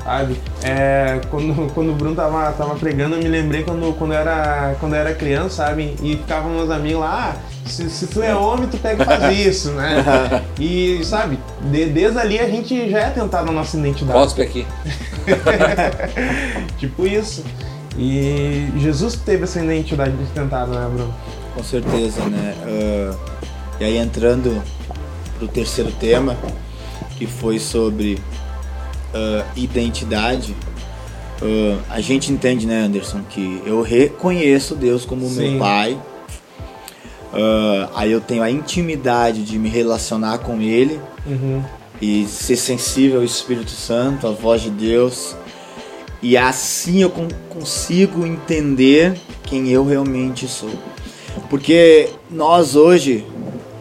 sabe? 0.05 0.41
É, 0.63 1.21
quando, 1.31 1.69
quando 1.73 1.91
o 1.91 1.95
Bruno 1.95 2.15
tava, 2.15 2.53
tava 2.53 2.75
pregando, 2.77 3.17
eu 3.17 3.23
me 3.23 3.29
lembrei 3.29 3.65
quando, 3.65 3.93
quando, 3.97 4.13
eu 4.13 4.19
era, 4.19 4.77
quando 4.79 4.95
eu 4.95 5.01
era 5.01 5.15
criança, 5.15 5.67
sabe? 5.67 5.97
E 6.03 6.17
ficavam 6.17 6.53
meus 6.53 6.71
amigos 6.71 7.01
lá, 7.01 7.35
ah, 7.35 7.69
se, 7.69 7.89
se 7.89 8.07
tu 8.07 8.23
é 8.23 8.35
homem, 8.35 8.69
tu 8.69 8.77
pega 8.77 9.03
e 9.03 9.07
faz 9.07 9.35
isso, 9.39 9.71
né? 9.73 10.05
E, 10.61 11.01
sabe, 11.05 11.39
de, 11.63 11.87
desde 11.87 12.19
ali 12.19 12.39
a 12.39 12.49
gente 12.49 12.91
já 12.91 13.01
é 13.01 13.11
tentado 13.11 13.47
na 13.47 13.53
nossa 13.53 13.77
identidade. 13.77 14.19
Cospe 14.19 14.43
aqui. 14.43 14.67
tipo 16.79 17.07
isso. 17.07 17.43
E 17.97 18.69
Jesus 18.79 19.15
teve 19.15 19.45
essa 19.45 19.63
identidade 19.63 20.13
de 20.17 20.27
tentado, 20.27 20.73
né, 20.73 20.89
Bruno? 20.93 21.15
Com 21.55 21.63
certeza, 21.63 22.21
né? 22.25 22.55
Uh, 22.67 23.17
e 23.81 23.85
aí 23.85 23.97
entrando 23.97 24.61
pro 25.39 25.47
terceiro 25.47 25.93
tema, 25.93 26.37
que 27.17 27.27
foi 27.27 27.61
sobre 27.61 28.21
uh, 29.15 29.45
identidade, 29.57 30.55
uh, 31.41 31.79
a 31.89 32.01
gente 32.01 32.33
entende, 32.33 32.67
né, 32.67 32.83
Anderson, 32.83 33.23
que 33.31 33.63
eu 33.65 33.81
reconheço 33.81 34.75
Deus 34.75 35.05
como 35.05 35.29
Sim. 35.29 35.53
meu 35.53 35.61
pai. 35.61 35.99
Uh, 37.33 37.89
aí 37.95 38.13
eu 38.13 38.21
tenho 38.21 38.43
a 38.43 38.51
intimidade 38.51 39.43
de 39.43 39.59
me 39.59 39.69
relacionar 39.69 40.39
com 40.39 40.61
Ele 40.61 41.01
uhum. 41.27 41.63
e 42.01 42.27
ser 42.27 42.57
sensível 42.57 43.21
ao 43.21 43.25
Espírito 43.25 43.71
Santo, 43.71 44.27
à 44.27 44.31
voz 44.31 44.63
de 44.63 44.71
Deus. 44.71 45.37
E 46.23 46.37
assim 46.37 47.03
eu 47.03 47.13
consigo 47.51 48.25
entender 48.25 49.15
quem 49.43 49.69
eu 49.69 49.85
realmente 49.85 50.47
sou. 50.47 50.71
Porque 51.51 52.09
nós 52.31 52.77
hoje, 52.77 53.27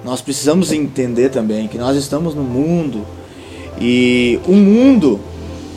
nós 0.04 0.20
precisamos 0.20 0.72
entender 0.72 1.30
também 1.30 1.68
que 1.68 1.78
nós 1.78 1.96
estamos 1.96 2.34
no 2.34 2.44
mundo 2.44 3.06
e 3.80 4.40
o 4.46 4.54
mundo, 4.54 5.20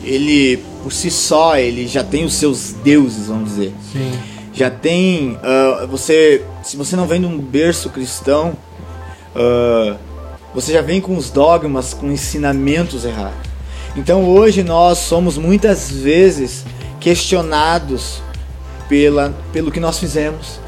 ele 0.03 0.63
por 0.83 0.93
si 0.93 1.11
só, 1.11 1.57
ele 1.57 1.85
já 1.85 2.03
tem 2.03 2.23
os 2.23 2.33
seus 2.33 2.71
deuses, 2.71 3.27
vamos 3.27 3.49
dizer. 3.49 3.73
Sim. 3.91 4.11
Já 4.53 4.69
tem. 4.69 5.33
Uh, 5.33 5.87
você, 5.87 6.43
se 6.63 6.77
você 6.77 6.95
não 6.95 7.05
vem 7.05 7.19
de 7.19 7.27
um 7.27 7.37
berço 7.37 7.89
cristão, 7.89 8.55
uh, 9.35 9.97
você 10.55 10.71
já 10.71 10.81
vem 10.81 11.01
com 11.01 11.17
os 11.17 11.29
dogmas, 11.29 11.93
com 11.93 12.09
ensinamentos 12.09 13.03
errados. 13.03 13.37
Então 13.97 14.23
hoje 14.25 14.63
nós 14.63 14.99
somos 14.99 15.37
muitas 15.37 15.91
vezes 15.91 16.63
questionados 16.99 18.21
pela, 18.87 19.35
pelo 19.51 19.71
que 19.71 19.79
nós 19.79 19.99
fizemos, 19.99 20.59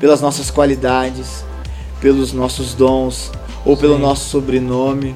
pelas 0.00 0.20
nossas 0.20 0.50
qualidades, 0.50 1.44
pelos 2.00 2.32
nossos 2.32 2.74
dons 2.74 3.30
ou 3.64 3.76
Sim. 3.76 3.82
pelo 3.82 3.98
nosso 3.98 4.30
sobrenome. 4.30 5.14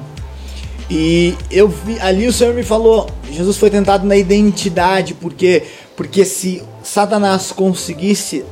E 0.95 1.35
eu 1.49 1.67
vi, 1.67 1.99
ali 1.99 2.27
o 2.27 2.31
Senhor 2.31 2.53
me 2.53 2.61
falou, 2.61 3.09
Jesus 3.31 3.57
foi 3.57 3.71
tentado 3.71 4.05
na 4.05 4.15
identidade, 4.15 5.15
porque 5.15 5.63
porque 5.95 6.23
se 6.23 6.61
Satanás 6.83 7.51
conseguisse 7.51 8.45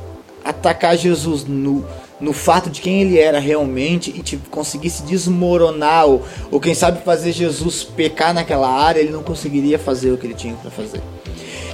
atacar 0.44 0.96
Jesus 0.96 1.44
no, 1.44 1.84
no 2.20 2.32
fato 2.32 2.68
de 2.68 2.80
quem 2.80 3.00
ele 3.00 3.16
era 3.16 3.38
realmente 3.38 4.10
e 4.10 4.36
conseguisse 4.50 5.04
desmoronar 5.04 6.06
ou, 6.06 6.24
ou 6.50 6.58
quem 6.58 6.74
sabe 6.74 7.04
fazer 7.04 7.30
Jesus 7.30 7.84
pecar 7.84 8.34
naquela 8.34 8.68
área, 8.68 8.98
ele 8.98 9.12
não 9.12 9.22
conseguiria 9.22 9.78
fazer 9.78 10.10
o 10.10 10.18
que 10.18 10.26
ele 10.26 10.34
tinha 10.34 10.54
para 10.54 10.70
fazer. 10.70 11.00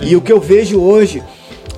E 0.02 0.14
o 0.16 0.20
que 0.20 0.30
eu 0.30 0.38
vejo 0.38 0.78
hoje 0.78 1.22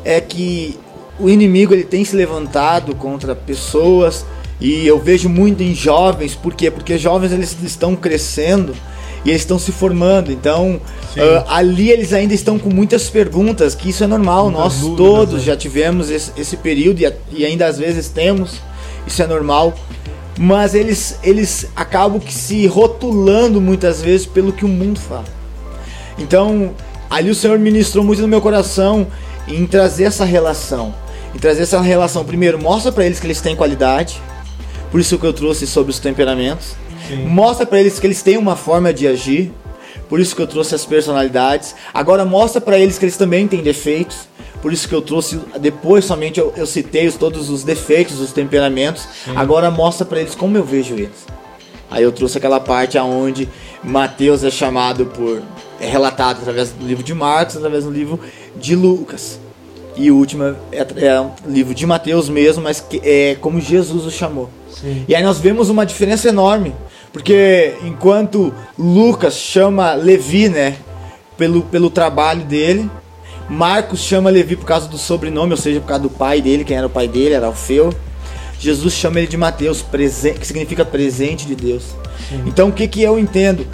é 0.05 0.21
que 0.21 0.77
o 1.21 1.29
inimigo 1.29 1.73
ele 1.73 1.85
tem 1.85 2.05
se 2.05 2.17
levantado 2.17 2.93
contra 2.97 3.37
pessoas 3.37 4.27
e 4.61 4.87
eu 4.87 4.99
vejo 4.99 5.29
muito 5.29 5.63
em 5.63 5.75
jovens, 5.75 6.35
por 6.35 6.53
quê? 6.55 6.71
Porque 6.71 6.99
jovens 6.99 7.33
eles 7.33 7.57
estão 7.65 7.97
crescendo 7.97 8.75
e 9.25 9.31
eles 9.31 9.41
estão 9.41 9.59
se 9.59 9.73
formando. 9.73 10.31
Então, 10.31 10.75
uh, 10.75 11.45
ali 11.49 11.91
eles 11.91 12.13
ainda 12.13 12.35
estão 12.35 12.59
com 12.59 12.69
muitas 12.69 13.09
perguntas, 13.09 13.75
que 13.75 13.89
isso 13.89 14.05
é 14.05 14.07
normal. 14.07 14.51
Muitas 14.51 14.61
Nós 14.63 14.81
dúvidas, 14.81 14.97
todos 14.97 15.35
né? 15.35 15.41
já 15.41 15.57
tivemos 15.57 16.11
esse, 16.11 16.33
esse 16.37 16.57
período 16.59 17.01
e, 17.01 17.13
e, 17.33 17.45
ainda 17.47 17.67
às 17.67 17.79
vezes 17.79 18.09
temos. 18.09 18.61
Isso 19.07 19.23
é 19.23 19.27
normal. 19.27 19.75
Mas 20.39 20.75
eles, 20.75 21.19
eles 21.23 21.67
acabam 21.75 22.21
que 22.21 22.33
se 22.33 22.67
rotulando 22.67 23.61
muitas 23.61 24.03
vezes 24.03 24.27
pelo 24.27 24.53
que 24.53 24.65
o 24.65 24.69
mundo 24.69 25.01
fala. 25.01 25.25
Então, 26.19 26.73
ali 27.09 27.31
o 27.31 27.35
Senhor 27.35 27.59
ministrou 27.59 28.05
muito 28.05 28.21
no 28.21 28.29
meu 28.29 28.41
coração 28.43 29.07
em 29.49 29.67
trazer 29.67 30.05
essa 30.05 30.25
relação. 30.25 30.95
Em 31.35 31.39
trazer 31.39 31.63
essa 31.63 31.81
relação. 31.81 32.25
Primeiro, 32.25 32.61
mostra 32.61 32.93
para 32.93 33.07
eles 33.07 33.19
que 33.19 33.27
eles 33.27 33.41
têm 33.41 33.57
qualidade 33.57 34.21
por 34.91 35.01
isso 35.01 35.19
que 35.19 35.27
eu 35.27 35.33
trouxe 35.33 35.67
sobre 35.67 35.91
os 35.91 35.99
temperamentos. 35.99 36.75
Sim. 37.07 37.25
Mostra 37.27 37.65
para 37.65 37.81
eles 37.81 37.99
que 37.99 38.07
eles 38.07 38.23
têm 38.23 38.37
uma 38.37 38.57
forma 38.57 38.93
de 38.93 39.07
agir. 39.07 39.53
Por 40.09 40.19
isso 40.19 40.35
que 40.35 40.43
eu 40.43 40.47
trouxe 40.47 40.75
as 40.75 40.85
personalidades. 40.85 41.75
Agora 41.95 42.25
mostra 42.25 42.61
para 42.61 42.79
eles 42.79 42.99
que 42.99 43.05
eles 43.05 43.17
também 43.17 43.47
têm 43.47 43.63
defeitos. 43.63 44.29
Por 44.61 44.73
isso 44.73 44.89
que 44.89 44.95
eu 44.95 45.01
trouxe 45.01 45.41
depois 45.59 46.05
somente 46.05 46.39
eu, 46.39 46.53
eu 46.57 46.67
citei 46.67 47.07
os, 47.07 47.15
todos 47.15 47.49
os 47.49 47.63
defeitos, 47.63 48.21
os 48.21 48.33
temperamentos. 48.33 49.07
Sim. 49.25 49.33
Agora 49.37 49.71
mostra 49.71 50.05
para 50.05 50.21
eles 50.21 50.35
como 50.35 50.57
eu 50.57 50.65
vejo 50.65 50.95
eles. 50.95 51.27
Aí 51.91 52.03
eu 52.03 52.13
trouxe 52.13 52.39
aquela 52.39 52.61
parte 52.61 52.99
aonde 52.99 53.49
Mateus 53.83 54.45
é 54.45 54.51
chamado 54.51 55.07
por 55.07 55.43
é 55.81 55.87
relatado 55.87 56.41
através 56.41 56.71
do 56.71 56.87
livro 56.87 57.03
de 57.03 57.15
Marcos, 57.15 57.57
através 57.57 57.85
do 57.85 57.91
livro 57.91 58.21
de 58.57 58.77
Lucas. 58.77 59.41
E 59.97 60.11
o 60.11 60.17
último 60.17 60.45
é, 60.73 60.87
é 60.97 61.21
um 61.21 61.31
livro 61.47 61.75
de 61.75 61.87
Mateus 61.87 62.29
mesmo, 62.29 62.63
mas 62.63 62.81
que 62.81 63.01
é 63.05 63.37
como 63.41 63.61
Jesus 63.61 64.05
o 64.07 64.11
chamou. 64.11 64.49
Sim. 64.71 65.05
E 65.09 65.15
aí 65.15 65.23
nós 65.23 65.39
vemos 65.39 65.69
uma 65.69 65.85
diferença 65.85 66.29
enorme. 66.29 66.75
Porque 67.13 67.75
enquanto 67.83 68.55
Lucas 68.79 69.35
chama 69.35 69.95
Levi, 69.95 70.49
né, 70.49 70.77
pelo, 71.37 71.63
pelo 71.63 71.91
trabalho 71.91 72.45
dele, 72.45 72.89
Marcos 73.49 74.01
chama 74.01 74.31
Levi 74.31 74.55
por 74.55 74.65
causa 74.65 74.87
do 74.89 74.97
sobrenome, 74.97 75.51
ou 75.53 75.57
seja, 75.57 75.81
por 75.81 75.89
causa 75.89 76.05
do 76.05 76.11
pai 76.11 76.41
dele, 76.41 76.65
quem 76.65 76.77
era 76.77 76.87
o 76.87 76.91
pai 76.91 77.09
dele, 77.09 77.35
era 77.35 77.47
Alfeu. 77.47 77.93
Jesus 78.61 78.95
chama 78.95 79.19
ele 79.19 79.27
de 79.27 79.37
Mateus, 79.37 79.83
que 79.83 80.47
significa 80.47 80.85
presente 80.85 81.47
de 81.47 81.57
Deus. 81.57 81.83
Sim. 82.29 82.45
Então 82.47 82.69
o 82.69 82.73
que, 82.73 82.87
que 82.87 83.03
eu 83.03 83.19
entendo? 83.19 83.67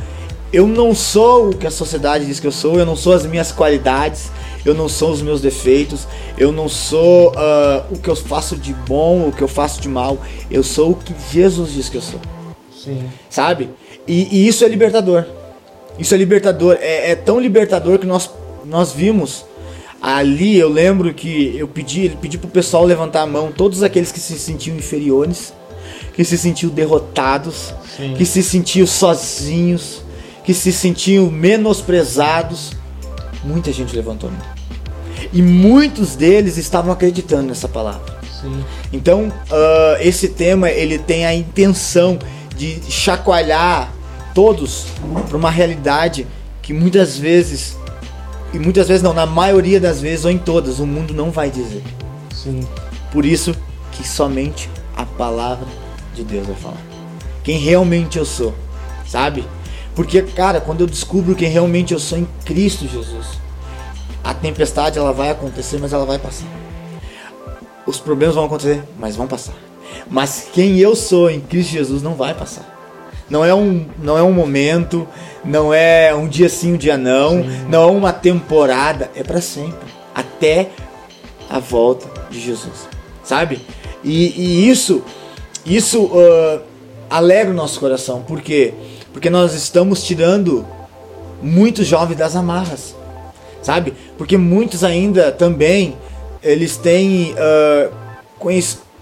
Eu 0.52 0.66
não 0.66 0.94
sou 0.94 1.50
o 1.50 1.57
que 1.57 1.66
a 1.66 1.70
sociedade 1.70 2.24
diz 2.24 2.40
que 2.40 2.46
eu 2.46 2.52
sou, 2.52 2.79
eu 2.79 2.87
não 2.87 2.96
sou 2.96 3.12
as 3.12 3.26
minhas 3.26 3.52
qualidades, 3.52 4.31
eu 4.66 4.74
não 4.74 4.88
sou 4.88 5.12
os 5.12 5.22
meus 5.22 5.40
defeitos, 5.40 6.09
eu 6.37 6.50
não 6.50 6.68
sou 6.68 7.31
uh, 7.31 7.85
o 7.90 7.98
que 7.98 8.09
eu 8.09 8.16
faço 8.16 8.57
de 8.57 8.74
bom, 8.74 9.29
o 9.29 9.33
que 9.33 9.42
eu 9.42 9.48
faço 9.48 9.81
de 9.81 9.88
mal, 9.88 10.18
eu 10.50 10.62
sou 10.64 10.90
o 10.90 10.96
que 10.96 11.14
Jesus 11.33 11.72
diz 11.72 11.88
que 11.88 11.96
eu 11.96 12.02
sou. 12.02 12.20
Sim. 12.76 13.05
Sabe? 13.31 13.70
E, 14.07 14.29
e 14.31 14.48
isso 14.48 14.64
é 14.64 14.68
libertador. 14.68 15.24
Isso 15.98 16.14
é 16.14 16.18
libertador. 16.18 16.76
É, 16.81 17.12
é, 17.12 17.14
tão 17.14 17.38
libertador 17.40 17.98
que 17.98 18.07
nós, 18.07 18.29
nós 18.64 18.92
vimos 18.92 19.44
ali. 20.02 20.57
Eu 20.57 20.68
lembro 20.68 21.14
que 21.14 21.57
eu 21.57 21.68
pedi, 21.68 22.16
pedi 22.20 22.37
pro 22.37 22.48
pessoal 22.48 22.85
levantar 22.85 23.22
a 23.22 23.26
mão, 23.26 23.52
todos 23.52 23.83
aqueles 23.83 24.11
que 24.11 24.20
se 24.20 24.38
sentiam 24.38 24.76
inferiores, 24.76 25.55
que 26.12 26.24
se 26.24 26.37
sentiam 26.37 26.70
derrotados, 26.70 27.72
Sim. 27.96 28.14
que 28.14 28.26
se 28.26 28.42
sentiam 28.42 28.87
sozinhos, 28.87 30.02
que 30.44 30.52
se 30.52 30.72
sentiam 30.72 31.31
menosprezados. 31.31 32.72
Muita 33.44 33.72
gente 33.72 33.94
levantou 33.94 34.29
a 34.29 34.33
mão. 34.33 34.56
E 35.37 35.42
muitos 35.42 36.16
deles 36.16 36.57
estavam 36.57 36.90
acreditando 36.90 37.49
nessa 37.49 37.68
palavra. 37.68 38.18
Sim. 38.40 38.64
Então, 38.90 39.29
uh, 39.29 40.01
esse 40.01 40.29
tema 40.29 40.70
ele 40.70 40.99
tem 40.99 41.27
a 41.27 41.35
intenção 41.35 42.18
de 42.57 42.81
chacoalhar 42.88 43.92
todos 44.35 44.87
para 45.29 45.37
uma 45.37 45.51
realidade 45.51 46.27
que 46.62 46.72
muitas 46.72 47.18
vezes, 47.18 47.77
e 48.55 48.59
muitas 48.59 48.88
vezes 48.88 49.03
não, 49.03 49.12
na 49.12 49.27
maioria 49.27 49.79
das 49.79 50.01
vezes 50.01 50.25
ou 50.25 50.31
em 50.31 50.38
todas, 50.38 50.81
o 50.81 50.87
mundo 50.87 51.12
não 51.12 51.31
vai 51.31 51.51
dizer. 51.51 51.83
Sim. 52.35 52.61
Por 53.12 53.27
isso 53.27 53.55
que 53.92 54.09
somente 54.09 54.70
a 54.96 55.05
palavra 55.05 55.68
de 56.14 56.25
Deus 56.25 56.46
vai 56.46 56.57
falar. 56.57 56.81
Quem 57.44 57.59
realmente 57.59 58.16
eu 58.16 58.25
sou, 58.25 58.55
sabe? 59.07 59.44
Porque, 59.94 60.22
cara, 60.22 60.62
quando 60.62 60.81
eu 60.81 60.87
descubro 60.87 61.35
quem 61.35 61.51
realmente 61.51 61.92
eu 61.92 62.01
sou 62.01 62.16
em 62.16 62.27
Cristo 62.46 62.88
Jesus, 62.88 63.44
a 64.26 64.34
tempestade 64.34 64.98
ela 64.98 65.12
vai 65.12 65.30
acontecer, 65.30 65.78
mas 65.80 65.92
ela 65.92 66.04
vai 66.04 66.18
passar. 66.18 66.48
Os 67.86 68.00
problemas 68.00 68.34
vão 68.34 68.46
acontecer, 68.46 68.82
mas 68.98 69.14
vão 69.14 69.28
passar. 69.28 69.54
Mas 70.10 70.48
quem 70.52 70.78
eu 70.78 70.96
sou 70.96 71.30
em 71.30 71.40
Cristo 71.40 71.70
Jesus 71.70 72.02
não 72.02 72.14
vai 72.14 72.34
passar. 72.34 72.74
Não 73.30 73.44
é 73.44 73.54
um, 73.54 73.86
não 74.02 74.18
é 74.18 74.22
um 74.24 74.32
momento, 74.32 75.06
não 75.44 75.72
é 75.72 76.12
um 76.12 76.26
dia 76.26 76.48
sim, 76.48 76.74
um 76.74 76.76
dia 76.76 76.98
não, 76.98 77.44
sim. 77.44 77.66
não 77.68 77.84
é 77.84 77.86
uma 77.86 78.12
temporada, 78.12 79.12
é 79.14 79.22
para 79.22 79.40
sempre, 79.40 79.88
até 80.12 80.70
a 81.48 81.60
volta 81.60 82.08
de 82.28 82.40
Jesus, 82.40 82.88
sabe? 83.22 83.60
E, 84.02 84.26
e 84.36 84.68
isso, 84.68 85.04
isso 85.64 86.04
uh, 86.04 86.60
alegra 87.08 87.52
o 87.52 87.56
nosso 87.56 87.78
coração, 87.78 88.22
por 88.22 88.40
quê? 88.40 88.74
Porque 89.12 89.30
nós 89.30 89.54
estamos 89.54 90.02
tirando 90.02 90.66
muitos 91.40 91.86
jovens 91.86 92.16
das 92.16 92.34
amarras, 92.34 92.95
sabe? 93.66 93.92
Porque 94.16 94.37
muitos 94.37 94.85
ainda 94.85 95.33
também 95.33 95.96
eles 96.40 96.76
têm, 96.76 97.35
uh, 97.35 97.90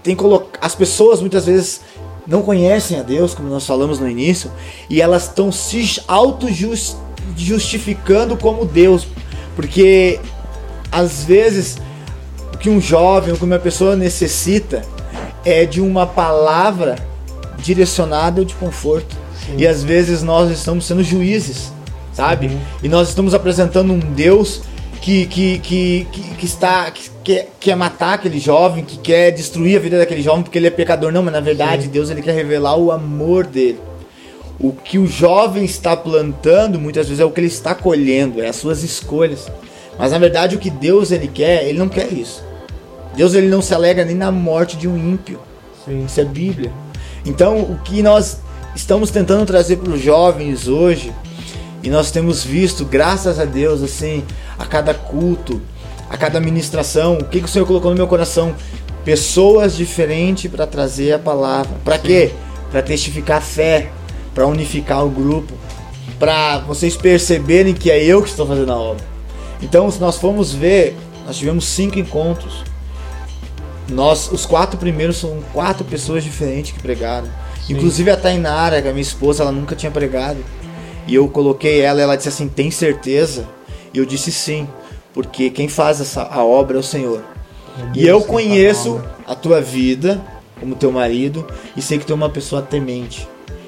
têm 0.01 0.17
as 0.59 0.73
pessoas 0.73 1.21
muitas 1.21 1.45
vezes 1.45 1.81
não 2.25 2.41
conhecem 2.41 2.99
a 2.99 3.03
Deus, 3.03 3.35
como 3.35 3.47
nós 3.47 3.67
falamos 3.67 3.99
no 3.99 4.09
início, 4.09 4.51
e 4.89 4.99
elas 4.99 5.25
estão 5.25 5.51
se 5.51 6.01
auto-justificando 6.07 8.35
como 8.35 8.65
Deus, 8.65 9.05
porque 9.55 10.19
às 10.91 11.23
vezes 11.23 11.77
o 12.51 12.57
que 12.57 12.67
um 12.67 12.81
jovem 12.81 13.33
ou 13.33 13.37
que 13.37 13.45
uma 13.45 13.59
pessoa 13.59 13.95
necessita 13.95 14.81
é 15.45 15.63
de 15.65 15.79
uma 15.79 16.07
palavra 16.07 16.95
direcionada 17.59 18.43
de 18.43 18.55
conforto. 18.55 19.15
Sim. 19.45 19.57
E 19.57 19.67
às 19.67 19.83
vezes 19.83 20.23
nós 20.23 20.49
estamos 20.49 20.85
sendo 20.85 21.03
juízes, 21.03 21.74
sabe? 22.15 22.47
Uhum. 22.47 22.59
E 22.81 22.89
nós 22.89 23.09
estamos 23.09 23.33
apresentando 23.33 23.91
um 23.93 23.99
Deus 23.99 24.61
que, 25.01 25.25
que, 25.27 25.59
que, 25.59 26.07
que, 26.11 26.21
que 26.21 26.45
está 26.45 26.89
que 26.89 27.11
quer, 27.23 27.49
quer 27.59 27.75
matar 27.75 28.13
aquele 28.13 28.39
jovem, 28.39 28.83
que 28.83 28.97
quer 28.97 29.31
destruir 29.31 29.77
a 29.77 29.79
vida 29.79 29.99
daquele 29.99 30.21
jovem 30.21 30.41
porque 30.41 30.57
ele 30.57 30.67
é 30.67 30.71
pecador. 30.71 31.11
Não, 31.11 31.21
mas 31.21 31.33
na 31.33 31.41
verdade 31.41 31.83
Sim. 31.83 31.89
Deus 31.89 32.09
ele 32.09 32.21
quer 32.21 32.33
revelar 32.33 32.77
o 32.77 32.91
amor 32.91 33.45
dele. 33.45 33.79
O 34.57 34.71
que 34.71 34.97
o 34.97 35.05
jovem 35.05 35.65
está 35.65 35.97
plantando 35.97 36.79
muitas 36.79 37.07
vezes 37.07 37.19
é 37.19 37.25
o 37.25 37.29
que 37.29 37.41
ele 37.41 37.47
está 37.47 37.75
colhendo, 37.75 38.41
é 38.41 38.47
as 38.47 38.55
suas 38.55 38.83
escolhas. 38.83 39.51
Mas 39.99 40.11
na 40.11 40.17
verdade 40.17 40.55
o 40.55 40.59
que 40.59 40.69
Deus 40.69 41.11
ele 41.11 41.27
quer, 41.27 41.67
ele 41.67 41.77
não 41.77 41.89
quer 41.89 42.11
isso. 42.11 42.43
Deus 43.15 43.33
ele 43.33 43.47
não 43.47 43.61
se 43.61 43.73
alegra 43.73 44.05
nem 44.05 44.15
na 44.15 44.31
morte 44.31 44.77
de 44.77 44.87
um 44.87 44.97
ímpio. 44.97 45.39
Sim. 45.85 46.05
Isso 46.05 46.21
é 46.21 46.25
Bíblia. 46.25 46.71
Então 47.25 47.59
o 47.59 47.79
que 47.83 48.01
nós 48.01 48.39
estamos 48.75 49.11
tentando 49.11 49.45
trazer 49.45 49.77
para 49.77 49.91
os 49.91 50.01
jovens 50.01 50.67
hoje 50.67 51.13
e 51.85 51.89
nós 51.89 52.09
temos 52.09 52.43
visto, 52.43 52.83
graças 52.83 53.39
a 53.39 53.45
Deus, 53.45 53.83
assim, 53.83 54.23
a 54.57 54.65
cada 54.65 54.91
culto, 54.91 55.61
a 56.09 56.17
cada 56.17 56.39
ministração, 56.39 57.19
o 57.19 57.25
que, 57.25 57.39
que 57.39 57.45
o 57.45 57.47
Senhor 57.47 57.67
colocou 57.67 57.91
no 57.91 57.95
meu 57.95 58.07
coração? 58.07 58.55
Pessoas 59.03 59.77
diferentes 59.77 60.49
para 60.49 60.65
trazer 60.65 61.13
a 61.13 61.19
palavra. 61.19 61.77
Para 61.85 61.99
quê? 61.99 62.31
Para 62.71 62.81
testificar 62.81 63.39
fé, 63.39 63.91
para 64.33 64.47
unificar 64.47 65.05
o 65.05 65.11
grupo, 65.11 65.53
para 66.17 66.57
vocês 66.61 66.97
perceberem 66.97 67.75
que 67.75 67.91
é 67.91 68.03
eu 68.03 68.23
que 68.23 68.29
estou 68.29 68.47
fazendo 68.47 68.71
a 68.71 68.77
obra. 68.77 69.05
Então, 69.61 69.91
se 69.91 69.99
nós 69.99 70.17
formos 70.17 70.51
ver, 70.51 70.97
nós 71.27 71.37
tivemos 71.37 71.65
cinco 71.65 71.99
encontros. 71.99 72.63
Nós, 73.87 74.31
os 74.31 74.43
quatro 74.43 74.79
primeiros 74.79 75.17
são 75.17 75.39
quatro 75.53 75.85
pessoas 75.85 76.23
diferentes 76.23 76.71
que 76.71 76.79
pregaram. 76.79 77.27
Sim. 77.67 77.73
Inclusive 77.73 78.09
a 78.09 78.17
Tainara, 78.17 78.81
que 78.81 78.87
é 78.87 78.91
minha 78.91 79.03
esposa, 79.03 79.43
ela 79.43 79.51
nunca 79.51 79.75
tinha 79.75 79.91
pregado. 79.91 80.39
E 81.07 81.15
eu 81.15 81.27
coloquei 81.27 81.81
ela, 81.81 82.01
ela 82.01 82.15
disse 82.15 82.29
assim: 82.29 82.47
"Tem 82.47 82.71
certeza?" 82.71 83.47
E 83.93 83.97
eu 83.97 84.05
disse 84.05 84.31
sim, 84.31 84.67
porque 85.13 85.49
quem 85.49 85.67
faz 85.67 86.01
essa 86.01 86.23
a 86.23 86.43
obra 86.43 86.77
é 86.77 86.79
o 86.79 86.83
Senhor. 86.83 87.23
É 87.77 87.99
e 87.99 88.07
eu 88.07 88.21
conheço 88.21 89.01
a 89.25 89.33
tua 89.35 89.61
vida 89.61 90.21
como 90.59 90.75
teu 90.75 90.91
marido 90.91 91.45
e 91.75 91.81
sei 91.81 91.97
que 91.97 92.05
tu 92.05 92.13
é 92.13 92.15
uma 92.15 92.29
pessoa 92.29 92.61
temente. 92.61 93.27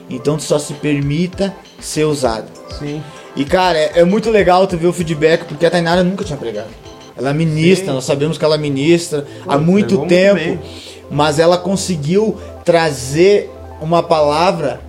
Então 0.09 0.37
tu 0.37 0.43
só 0.43 0.59
se 0.59 0.73
permita 0.73 1.53
ser 1.79 2.05
usado. 2.05 2.49
Sim. 2.77 3.01
E 3.35 3.45
cara, 3.45 3.77
é, 3.77 3.99
é 3.99 4.03
muito 4.03 4.29
legal 4.29 4.65
tu 4.67 4.77
ver 4.77 4.87
o 4.87 4.93
feedback 4.93 5.45
porque 5.45 5.65
a 5.65 5.71
Tainara 5.71 6.03
nunca 6.03 6.25
tinha 6.25 6.37
pregado. 6.37 6.69
Ela 7.15 7.33
ministra, 7.33 7.87
Sim. 7.87 7.93
nós 7.93 8.03
sabemos 8.03 8.37
que 8.37 8.45
ela 8.45 8.57
ministra 8.57 9.25
Pô, 9.43 9.51
há 9.51 9.57
muito 9.57 10.05
tempo, 10.05 10.45
muito 10.45 10.87
mas 11.09 11.39
ela 11.39 11.57
conseguiu 11.57 12.37
trazer 12.63 13.49
uma 13.79 14.03
palavra 14.03 14.81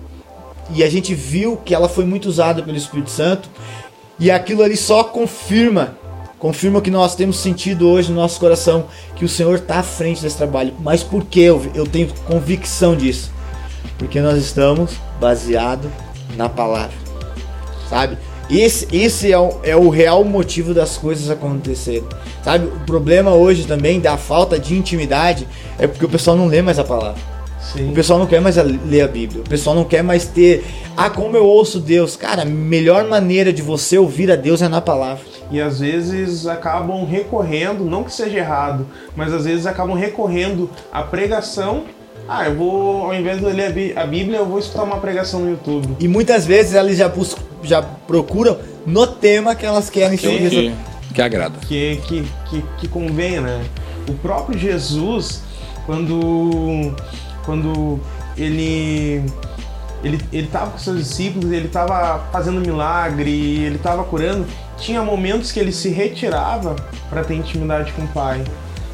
e 0.73 0.83
a 0.83 0.89
gente 0.89 1.13
viu 1.15 1.57
que 1.57 1.73
ela 1.73 1.89
foi 1.89 2.05
muito 2.05 2.27
usada 2.27 2.61
pelo 2.61 2.77
Espírito 2.77 3.09
Santo 3.09 3.49
e 4.19 4.29
aquilo 4.29 4.63
ali 4.63 4.77
só 4.77 5.03
confirma 5.03 5.97
confirma 6.39 6.81
que 6.81 6.89
nós 6.89 7.15
temos 7.15 7.37
sentido 7.37 7.87
hoje 7.87 8.09
no 8.09 8.15
nosso 8.15 8.39
coração 8.39 8.85
que 9.15 9.25
o 9.25 9.29
Senhor 9.29 9.55
está 9.55 9.79
à 9.79 9.83
frente 9.83 10.21
desse 10.21 10.37
trabalho. 10.37 10.73
Mas 10.79 11.03
por 11.03 11.25
que 11.25 11.41
eu, 11.41 11.69
eu 11.75 11.85
tenho 11.85 12.07
convicção 12.25 12.95
disso? 12.95 13.29
Porque 13.97 14.21
nós 14.21 14.37
estamos 14.37 14.93
baseados 15.19 15.91
na 16.37 16.47
palavra, 16.47 16.95
sabe? 17.89 18.17
Esse, 18.49 18.87
esse 18.91 19.31
é, 19.31 19.37
o, 19.37 19.59
é 19.61 19.75
o 19.75 19.89
real 19.89 20.23
motivo 20.23 20.73
das 20.73 20.97
coisas 20.97 21.29
acontecerem. 21.29 22.07
Sabe, 22.43 22.65
o 22.65 22.79
problema 22.85 23.33
hoje 23.33 23.65
também 23.65 23.99
da 23.99 24.17
falta 24.17 24.57
de 24.57 24.75
intimidade 24.75 25.45
é 25.77 25.85
porque 25.85 26.05
o 26.05 26.09
pessoal 26.09 26.37
não 26.37 26.47
lê 26.47 26.61
mais 26.61 26.79
a 26.79 26.83
palavra. 26.83 27.21
Sim. 27.61 27.91
O 27.91 27.93
pessoal 27.93 28.17
não 28.17 28.25
quer 28.25 28.41
mais 28.41 28.55
ler 28.55 29.01
a 29.01 29.07
Bíblia. 29.07 29.41
O 29.41 29.49
pessoal 29.49 29.75
não 29.75 29.83
quer 29.83 30.01
mais 30.01 30.25
ter. 30.25 30.65
Ah, 30.95 31.09
como 31.09 31.35
eu 31.35 31.45
ouço 31.45 31.79
Deus. 31.79 32.15
Cara, 32.15 32.43
a 32.43 32.45
melhor 32.45 33.07
maneira 33.07 33.51
de 33.51 33.61
você 33.61 33.97
ouvir 33.97 34.31
a 34.31 34.35
Deus 34.35 34.61
é 34.61 34.67
na 34.67 34.81
palavra. 34.81 35.23
E 35.51 35.59
às 35.59 35.79
vezes 35.79 36.45
acabam 36.45 37.05
recorrendo, 37.05 37.83
não 37.83 38.03
que 38.03 38.13
seja 38.13 38.37
errado, 38.37 38.85
mas 39.15 39.33
às 39.33 39.45
vezes 39.45 39.65
acabam 39.65 39.95
recorrendo 39.95 40.69
à 40.91 41.01
pregação. 41.01 41.83
Ah, 42.27 42.45
eu 42.45 42.55
vou, 42.55 43.05
ao 43.05 43.15
invés 43.15 43.39
de 43.39 43.45
ler 43.45 43.97
a 43.97 44.05
Bíblia, 44.05 44.37
eu 44.37 44.45
vou 44.45 44.59
escutar 44.59 44.83
uma 44.83 44.97
pregação 44.97 45.39
no 45.39 45.49
YouTube. 45.49 45.95
E 45.99 46.07
muitas 46.07 46.45
vezes 46.45 46.75
elas 46.75 46.95
já, 46.95 47.09
buscam, 47.09 47.41
já 47.63 47.81
procuram 47.81 48.57
no 48.85 49.07
tema 49.07 49.55
que 49.55 49.65
elas 49.65 49.89
querem 49.89 50.15
que, 50.15 50.49
que, 50.49 50.75
que 51.15 51.21
agrada. 51.21 51.57
Que, 51.67 51.99
que, 52.07 52.23
que, 52.47 52.63
que 52.77 52.87
convém, 52.87 53.39
né? 53.39 53.63
O 54.07 54.13
próprio 54.13 54.57
Jesus, 54.59 55.41
quando 55.87 56.93
quando 57.45 57.99
ele 58.37 59.23
ele 60.03 60.19
ele 60.31 60.47
estava 60.47 60.71
com 60.71 60.77
seus 60.77 60.97
discípulos, 60.97 61.51
ele 61.51 61.67
estava 61.67 62.23
fazendo 62.31 62.61
milagre, 62.61 63.31
ele 63.31 63.75
estava 63.75 64.03
curando, 64.03 64.45
tinha 64.77 65.01
momentos 65.01 65.51
que 65.51 65.59
ele 65.59 65.71
se 65.71 65.89
retirava 65.89 66.75
para 67.09 67.23
ter 67.23 67.35
intimidade 67.35 67.91
com 67.93 68.03
o 68.03 68.07
Pai. 68.07 68.43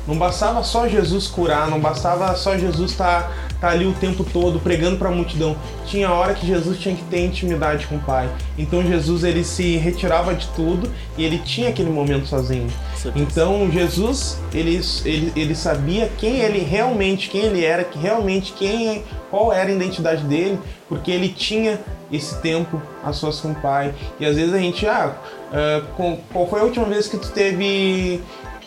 Não 0.08 0.18
bastava 0.18 0.64
só 0.64 0.88
Jesus 0.88 1.28
curar, 1.28 1.68
não 1.68 1.80
bastava 1.80 2.36
só 2.36 2.56
Jesus 2.58 2.92
estar 2.92 3.24
tá, 3.24 3.32
tá 3.60 3.70
ali 3.70 3.86
o 3.86 3.94
tempo 3.94 4.24
todo 4.24 4.60
pregando 4.60 4.98
para 4.98 5.10
a 5.10 5.12
multidão. 5.12 5.56
Tinha 5.86 6.12
hora 6.12 6.34
que 6.34 6.46
Jesus 6.46 6.80
tinha 6.80 6.96
que 6.96 7.04
ter 7.04 7.26
intimidade 7.26 7.88
com 7.88 7.96
o 7.96 8.00
Pai. 8.00 8.30
Então 8.58 8.84
Jesus 8.84 9.24
ele 9.24 9.44
se 9.44 9.78
retirava 9.78 10.34
de 10.34 10.48
tudo 10.50 10.92
e 11.18 11.24
ele 11.24 11.40
tinha 11.40 11.70
aquele 11.70 11.90
momento 11.90 12.28
sozinho. 12.28 12.68
Então 13.16 13.70
Jesus 13.72 14.40
ele, 14.54 14.82
ele, 15.06 15.34
ele 15.36 15.56
sabia 15.56 16.10
quem 16.18 16.40
ele 16.40 16.60
realmente, 16.60 17.30
quem 17.30 17.42
ele 17.42 17.64
era, 17.64 17.84
que 17.84 17.98
realmente 18.00 18.54
quem 18.54 19.04
qual 19.30 19.52
era 19.52 19.70
a 19.70 19.74
identidade 19.74 20.24
dele, 20.24 20.58
porque 20.88 21.12
ele 21.12 21.28
tinha 21.28 21.80
esse 22.12 22.40
tempo 22.42 22.82
a 23.04 23.12
sós 23.12 23.42
com 23.42 23.52
o 23.52 23.56
pai. 23.56 23.94
E 24.20 24.26
às 24.26 24.36
vezes 24.36 24.54
a 24.54 24.58
gente, 24.58 24.88
ah, 24.88 25.14
uh, 25.52 26.18
qual 26.32 26.48
foi 26.48 26.62
a 26.62 26.64
última 26.64 26.86
vez 26.86 27.08
que 27.08 27.18
tu 27.18 27.30
teve 27.32 28.22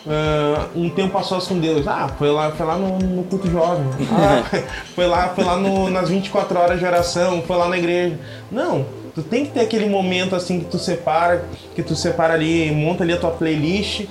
uh, 0.05 0.79
um 0.79 0.89
tempo 0.89 1.17
a 1.17 1.23
sós 1.23 1.47
com 1.47 1.59
Deus? 1.59 1.87
Ah, 1.87 2.09
foi 2.17 2.29
lá, 2.29 2.51
foi 2.51 2.65
lá 2.65 2.77
no, 2.77 2.97
no 2.99 3.23
culto 3.23 3.49
jovem. 3.49 3.85
Ah, 4.11 4.43
foi 4.95 5.07
lá, 5.07 5.29
foi 5.29 5.43
lá 5.43 5.57
no, 5.57 5.89
nas 5.89 6.09
24 6.09 6.59
horas 6.59 6.79
de 6.79 6.85
oração, 6.85 7.41
foi 7.41 7.57
lá 7.57 7.67
na 7.67 7.77
igreja. 7.77 8.19
Não, 8.51 8.85
tu 9.13 9.23
tem 9.23 9.45
que 9.45 9.51
ter 9.51 9.61
aquele 9.61 9.87
momento 9.87 10.35
assim 10.35 10.59
que 10.59 10.65
tu 10.65 10.77
separa, 10.77 11.45
que 11.75 11.83
tu 11.83 11.95
separa 11.95 12.33
ali, 12.33 12.71
monta 12.71 13.03
ali 13.03 13.13
a 13.13 13.17
tua 13.17 13.31
playlist, 13.31 14.05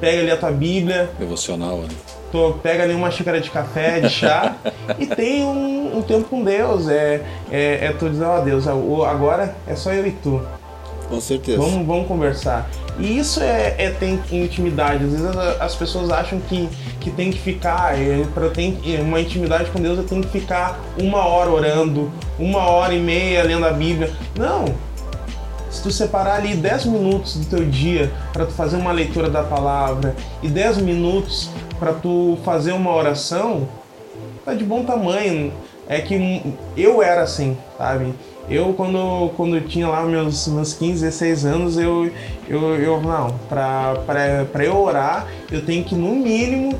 pega 0.00 0.20
ali 0.20 0.30
a 0.30 0.36
tua 0.36 0.50
Bíblia. 0.50 1.10
Devocional, 1.18 1.78
né? 1.78 1.88
tu 2.32 2.58
pega 2.62 2.82
ali 2.82 2.94
uma 2.94 3.10
xícara 3.10 3.38
de 3.40 3.50
café, 3.50 4.00
de 4.00 4.08
chá 4.08 4.56
e 4.98 5.06
tem 5.06 5.44
um, 5.44 5.98
um, 5.98 6.02
tempo 6.02 6.24
com 6.24 6.42
Deus. 6.42 6.88
É, 6.88 7.20
é, 7.50 7.86
é 7.86 7.92
tu 7.92 8.08
dizer, 8.08 8.24
ó 8.24 8.38
oh, 8.38 8.42
Deus, 8.42 8.66
agora 8.66 9.54
é 9.66 9.76
só 9.76 9.92
eu 9.92 10.06
e 10.06 10.12
tu. 10.12 10.42
Com 11.12 11.20
certeza. 11.20 11.58
Vamos, 11.58 11.86
vamos 11.86 12.08
conversar. 12.08 12.70
E 12.98 13.18
isso 13.18 13.38
é, 13.42 13.74
é 13.76 13.90
ter 13.90 14.18
intimidade. 14.32 15.04
Às 15.04 15.10
vezes 15.10 15.26
as 15.60 15.74
pessoas 15.74 16.10
acham 16.10 16.40
que, 16.40 16.66
que 17.00 17.10
tem 17.10 17.30
que 17.30 17.38
ficar, 17.38 18.00
é, 18.00 18.24
para 18.32 18.48
ter 18.48 18.74
uma 19.02 19.20
intimidade 19.20 19.70
com 19.70 19.78
Deus, 19.78 19.98
eu 19.98 20.04
tenho 20.04 20.22
que 20.22 20.28
ficar 20.28 20.80
uma 20.98 21.26
hora 21.26 21.50
orando, 21.50 22.10
uma 22.38 22.60
hora 22.60 22.94
e 22.94 22.98
meia 22.98 23.42
lendo 23.42 23.66
a 23.66 23.70
Bíblia. 23.70 24.10
Não! 24.38 24.64
Se 25.70 25.82
tu 25.82 25.90
separar 25.90 26.36
ali 26.36 26.54
10 26.54 26.86
minutos 26.86 27.36
do 27.36 27.44
teu 27.44 27.64
dia 27.66 28.10
para 28.32 28.46
tu 28.46 28.52
fazer 28.52 28.76
uma 28.76 28.92
leitura 28.92 29.28
da 29.28 29.42
palavra 29.42 30.16
e 30.42 30.48
10 30.48 30.78
minutos 30.78 31.50
para 31.78 31.92
tu 31.92 32.38
fazer 32.42 32.72
uma 32.72 32.94
oração, 32.94 33.68
tá 34.46 34.54
de 34.54 34.64
bom 34.64 34.82
tamanho. 34.82 35.52
É 35.86 36.00
que 36.00 36.42
eu 36.74 37.02
era 37.02 37.22
assim, 37.22 37.56
sabe? 37.76 38.14
Eu, 38.48 38.74
quando, 38.74 39.30
quando 39.36 39.60
tinha 39.60 39.88
lá 39.88 40.02
meus, 40.02 40.48
meus 40.48 40.74
15, 40.74 41.04
16 41.04 41.44
anos, 41.44 41.78
eu, 41.78 42.10
eu, 42.48 42.74
eu 42.76 43.00
não, 43.00 43.38
para 43.48 44.64
eu 44.64 44.76
orar, 44.76 45.26
eu 45.50 45.64
tenho 45.64 45.84
que, 45.84 45.94
no 45.94 46.14
mínimo, 46.14 46.78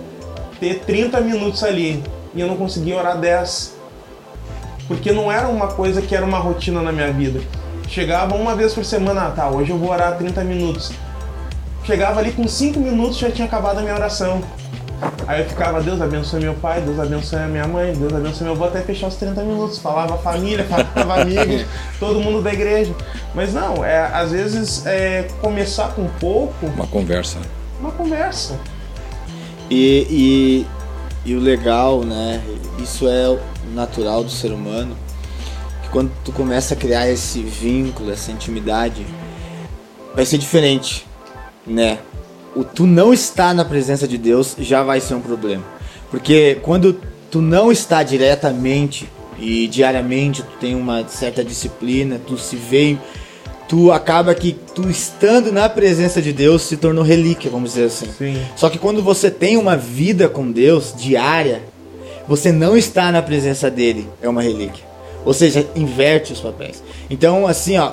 ter 0.58 0.80
30 0.80 1.20
minutos 1.20 1.62
ali. 1.62 2.02
E 2.34 2.40
eu 2.40 2.46
não 2.46 2.56
conseguia 2.56 2.96
orar 2.96 3.18
10. 3.18 3.76
Porque 4.88 5.12
não 5.12 5.30
era 5.30 5.48
uma 5.48 5.68
coisa 5.68 6.02
que 6.02 6.14
era 6.14 6.24
uma 6.24 6.38
rotina 6.38 6.82
na 6.82 6.92
minha 6.92 7.12
vida. 7.12 7.40
Chegava 7.88 8.34
uma 8.34 8.54
vez 8.54 8.74
por 8.74 8.84
semana, 8.84 9.26
ah, 9.26 9.30
tá, 9.30 9.48
hoje 9.50 9.70
eu 9.70 9.78
vou 9.78 9.90
orar 9.90 10.16
30 10.16 10.42
minutos. 10.44 10.92
Chegava 11.84 12.20
ali 12.20 12.32
com 12.32 12.46
5 12.46 12.78
minutos, 12.80 13.18
já 13.18 13.30
tinha 13.30 13.46
acabado 13.46 13.78
a 13.78 13.82
minha 13.82 13.94
oração. 13.94 14.42
Aí 15.26 15.42
eu 15.42 15.48
ficava, 15.48 15.80
Deus 15.82 16.00
abençoe 16.00 16.40
meu 16.40 16.55
pai, 16.55 16.80
Deus 16.80 16.98
abençoe 16.98 17.38
a 17.38 17.46
minha 17.46 17.66
mãe, 17.66 17.92
Deus 17.92 18.12
abençoe 18.12 18.44
meu 18.44 18.53
avô, 18.53 18.64
até 18.64 18.80
fechar 18.80 19.09
os 19.09 19.16
30 19.16 19.42
minutos. 19.42 19.78
Falava 19.78 20.16
família, 20.18 20.64
falava 20.64 21.22
amigos, 21.22 21.64
todo 21.98 22.20
mundo 22.20 22.42
da 22.42 22.53
igreja. 22.53 22.94
Mas 23.34 23.53
não, 23.53 23.84
é, 23.84 23.98
às 24.12 24.30
vezes 24.30 24.86
é 24.86 25.28
começar 25.40 25.88
com 25.94 26.07
pouco. 26.20 26.66
Uma 26.66 26.86
conversa. 26.86 27.38
Uma 27.80 27.90
conversa. 27.90 28.59
E, 29.70 30.07
e, 31.24 31.30
e 31.30 31.34
o 31.34 31.40
legal, 31.40 32.05
né? 32.05 32.42
Isso 32.78 33.09
é 33.09 33.38
natural 33.74 34.22
do 34.22 34.30
ser 34.30 34.53
humano. 34.53 34.96
Que 35.82 35.88
quando 35.88 36.12
tu 36.24 36.30
começa 36.32 36.74
a 36.74 36.76
criar 36.76 37.09
esse 37.09 37.42
vínculo, 37.42 38.12
essa 38.12 38.30
intimidade, 38.30 39.07
vai 40.14 40.24
ser 40.24 40.38
diferente, 40.38 41.07
né? 41.66 41.98
O 42.55 42.64
tu 42.64 42.86
não 42.86 43.12
estar 43.12 43.55
na 43.55 43.64
presença 43.64 44.07
de 44.07 44.18
Deus 44.18 44.57
já 44.59 44.82
vai 44.82 45.00
ser 45.00 45.14
um 45.14 45.20
problema. 45.20 45.64
Porque 46.11 46.59
quando 46.62 46.96
tu 47.30 47.40
não 47.40 47.72
está 47.72 48.03
diretamente 48.03 49.09
e 49.38 49.66
diariamente 49.66 50.42
tu 50.42 50.59
tem 50.61 50.74
uma 50.74 51.07
certa 51.09 51.42
disciplina, 51.42 52.20
tu 52.26 52.36
se 52.36 52.57
vê, 52.57 52.98
tu 53.68 53.90
acaba 53.90 54.34
que 54.34 54.53
tu 54.74 54.90
estando 54.90 55.50
na 55.50 55.68
presença 55.68 56.20
de 56.20 56.32
Deus 56.32 56.62
se 56.62 56.76
tornou 56.76 57.03
relíquia, 57.03 57.50
vamos 57.50 57.70
dizer 57.70 57.86
assim. 57.86 58.07
Sim. 58.18 58.42
Só 58.55 58.68
que 58.68 58.78
quando 58.78 59.03
você 59.03 59.30
tem 59.30 59.57
uma 59.57 59.76
vida 59.76 60.28
com 60.28 60.53
Deus 60.53 60.94
diária, 60.96 61.62
você 62.28 62.53
não 62.53 62.76
está 62.76 63.11
na 63.11 63.22
presença 63.22 63.70
dele, 63.70 64.09
é 64.20 64.28
uma 64.28 64.42
relíquia. 64.42 64.84
Ou 65.24 65.32
seja, 65.32 65.66
inverte 65.74 66.32
os 66.32 66.40
papéis. 66.40 66.82
Então, 67.09 67.46
assim, 67.46 67.78
ó, 67.78 67.92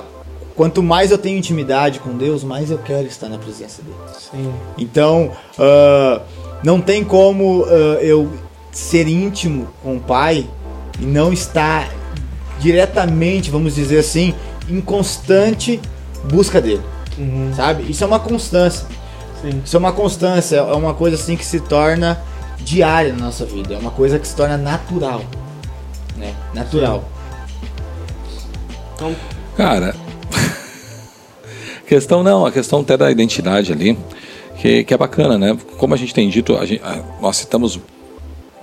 quanto 0.54 0.82
mais 0.82 1.10
eu 1.10 1.18
tenho 1.18 1.38
intimidade 1.38 2.00
com 2.00 2.16
Deus, 2.16 2.44
mais 2.44 2.70
eu 2.70 2.78
quero 2.78 3.06
estar 3.06 3.28
na 3.28 3.38
presença 3.38 3.82
dele. 3.82 3.96
Sim. 4.18 4.52
Então, 4.78 5.32
uh, 5.58 6.20
não 6.62 6.80
tem 6.80 7.04
como 7.04 7.62
uh, 7.62 7.98
eu 8.00 8.30
ser 8.72 9.08
íntimo 9.08 9.68
com 9.82 9.96
o 9.96 10.00
Pai 10.00 10.46
e 10.98 11.04
não 11.04 11.32
estar 11.32 11.88
diretamente, 12.58 13.50
vamos 13.50 13.74
dizer 13.74 13.98
assim, 13.98 14.34
em 14.68 14.80
constante 14.80 15.80
busca 16.30 16.60
dele. 16.60 16.82
Uhum. 17.18 17.52
Sabe? 17.54 17.90
Isso 17.90 18.04
é 18.04 18.06
uma 18.06 18.20
constância. 18.20 18.86
Sim. 19.40 19.62
Isso 19.64 19.76
é 19.76 19.78
uma 19.78 19.92
constância, 19.92 20.56
é 20.56 20.74
uma 20.74 20.94
coisa 20.94 21.16
assim 21.16 21.36
que 21.36 21.44
se 21.44 21.60
torna 21.60 22.20
diária 22.58 23.12
na 23.12 23.26
nossa 23.26 23.46
vida, 23.46 23.74
é 23.74 23.78
uma 23.78 23.90
coisa 23.90 24.18
que 24.18 24.28
se 24.28 24.36
torna 24.36 24.56
natural. 24.56 25.22
Né? 26.16 26.34
Natural. 26.52 27.02
Então, 28.94 29.16
cara, 29.56 29.94
questão 31.90 32.22
não, 32.22 32.46
a 32.46 32.52
questão 32.52 32.82
até 32.82 32.96
da 32.96 33.10
identidade 33.10 33.72
ali, 33.72 33.98
que, 34.58 34.84
que 34.84 34.94
é 34.94 34.96
bacana, 34.96 35.36
né? 35.36 35.58
Como 35.76 35.92
a 35.92 35.96
gente 35.96 36.14
tem 36.14 36.28
dito, 36.28 36.56
a 36.56 36.64
gente, 36.64 36.80
nós 37.20 37.36
citamos 37.38 37.80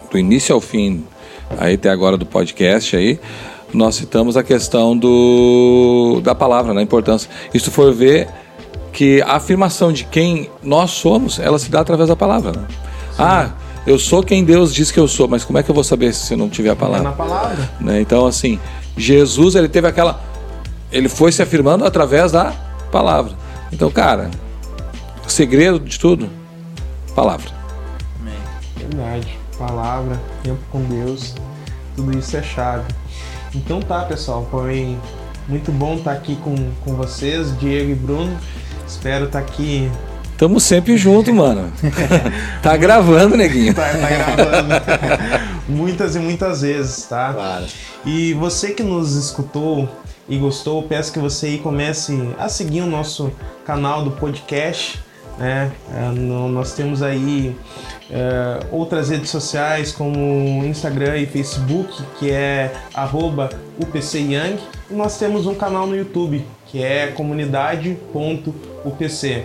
do 0.10 0.18
início 0.18 0.56
ao 0.56 0.62
fim, 0.62 1.04
aí 1.58 1.74
até 1.74 1.90
agora 1.90 2.16
do 2.16 2.26
podcast 2.26 2.96
aí, 2.96 3.20
nós 3.74 3.96
citamos 3.96 4.38
a 4.38 4.44
questão 4.44 4.98
do, 4.98 6.22
da 6.24 6.34
palavra, 6.34 6.74
na 6.74 6.82
importância. 6.82 7.30
E 7.54 7.60
se 7.60 7.70
for 7.70 7.94
ver 7.94 8.30
que 8.94 9.22
a 9.24 9.34
afirmação 9.34 9.92
de 9.92 10.06
quem 10.06 10.50
nós 10.64 10.92
somos, 10.92 11.38
ela 11.38 11.60
se 11.60 11.70
dá 11.70 11.82
através 11.82 12.08
da 12.08 12.16
palavra. 12.16 12.54
Né? 12.54 12.66
Ah, 13.20 13.50
eu 13.86 14.00
sou 14.00 14.24
quem 14.24 14.46
Deus 14.46 14.74
diz 14.74 14.90
que 14.90 15.00
eu 15.02 15.08
sou, 15.08 15.28
mas 15.28 15.44
como 15.44 15.60
é 15.60 15.64
que 15.64 15.70
eu 15.70 15.76
vou 15.76 15.84
saber 15.84 16.14
se 16.14 16.34
eu 16.34 16.38
não 16.38 16.48
tiver 16.48 16.70
a 16.70 16.78
palavra? 16.78 17.02
É 17.02 17.04
na 17.04 17.12
palavra. 17.12 17.70
Né? 17.82 18.00
Então, 18.00 18.26
assim, 18.26 18.58
Jesus, 18.96 19.56
ele 19.56 19.68
teve 19.68 19.86
aquela. 19.86 20.18
Ele 20.90 21.10
foi 21.10 21.34
se 21.34 21.42
afirmando 21.42 21.84
através 21.84 22.32
da 22.32 22.67
palavra. 22.92 23.34
Então, 23.72 23.92
cara, 23.92 24.30
o 25.26 25.30
segredo 25.30 25.80
de 25.80 26.00
tudo, 26.00 26.30
palavra. 27.16 27.52
Verdade. 28.78 29.38
Palavra, 29.58 30.22
tempo 30.44 30.60
com 30.72 30.84
Deus, 30.84 31.34
tudo 31.96 32.18
isso 32.18 32.38
é 32.38 32.44
chave. 32.44 32.86
Então 33.56 33.80
tá, 33.80 34.04
pessoal, 34.04 34.48
foi 34.52 34.96
muito 35.48 35.72
bom 35.72 35.96
estar 35.96 36.12
aqui 36.12 36.36
com, 36.36 36.56
com 36.84 36.94
vocês, 36.94 37.58
Diego 37.58 37.92
e 37.92 37.96
Bruno. 37.96 38.38
Espero 38.88 39.26
estar 39.26 39.40
aqui. 39.40 39.90
Tamo 40.38 40.60
sempre 40.60 40.96
junto, 40.96 41.34
mano. 41.34 41.72
tá 42.62 42.78
gravando, 42.78 43.36
neguinho. 43.36 43.74
Tá, 43.74 43.90
tá 43.90 44.10
gravando. 44.10 44.74
muitas 45.68 46.16
e 46.16 46.20
muitas 46.20 46.62
vezes, 46.62 47.06
tá? 47.06 47.34
Claro. 47.34 47.66
E 48.06 48.34
você 48.34 48.72
que 48.72 48.84
nos 48.84 49.16
escutou, 49.16 49.90
e 50.30 50.38
gostou, 50.38 50.84
peço 50.84 51.14
que 51.14 51.20
você 51.20 51.48
aí 51.48 51.58
comece 51.58 52.14
a 52.38 52.48
seguir 52.50 52.82
o 52.82 52.86
nosso 52.86 53.32
canal 53.66 54.04
do 54.04 54.12
podcast. 54.12 55.00
Né? 55.38 55.72
É, 55.94 56.10
nós 56.12 56.74
temos 56.74 57.04
aí 57.04 57.56
é, 58.10 58.60
outras 58.72 59.10
redes 59.10 59.30
sociais 59.30 59.92
como 59.92 60.64
Instagram 60.66 61.18
e 61.18 61.26
Facebook, 61.26 62.02
que 62.18 62.32
é 62.32 62.74
UPCYang, 63.80 64.58
e 64.90 64.94
nós 64.94 65.18
temos 65.18 65.46
um 65.46 65.54
canal 65.54 65.86
no 65.86 65.94
YouTube, 65.96 66.46
que 66.66 66.82
é 66.82 67.08
comunidade.upc. 67.08 69.44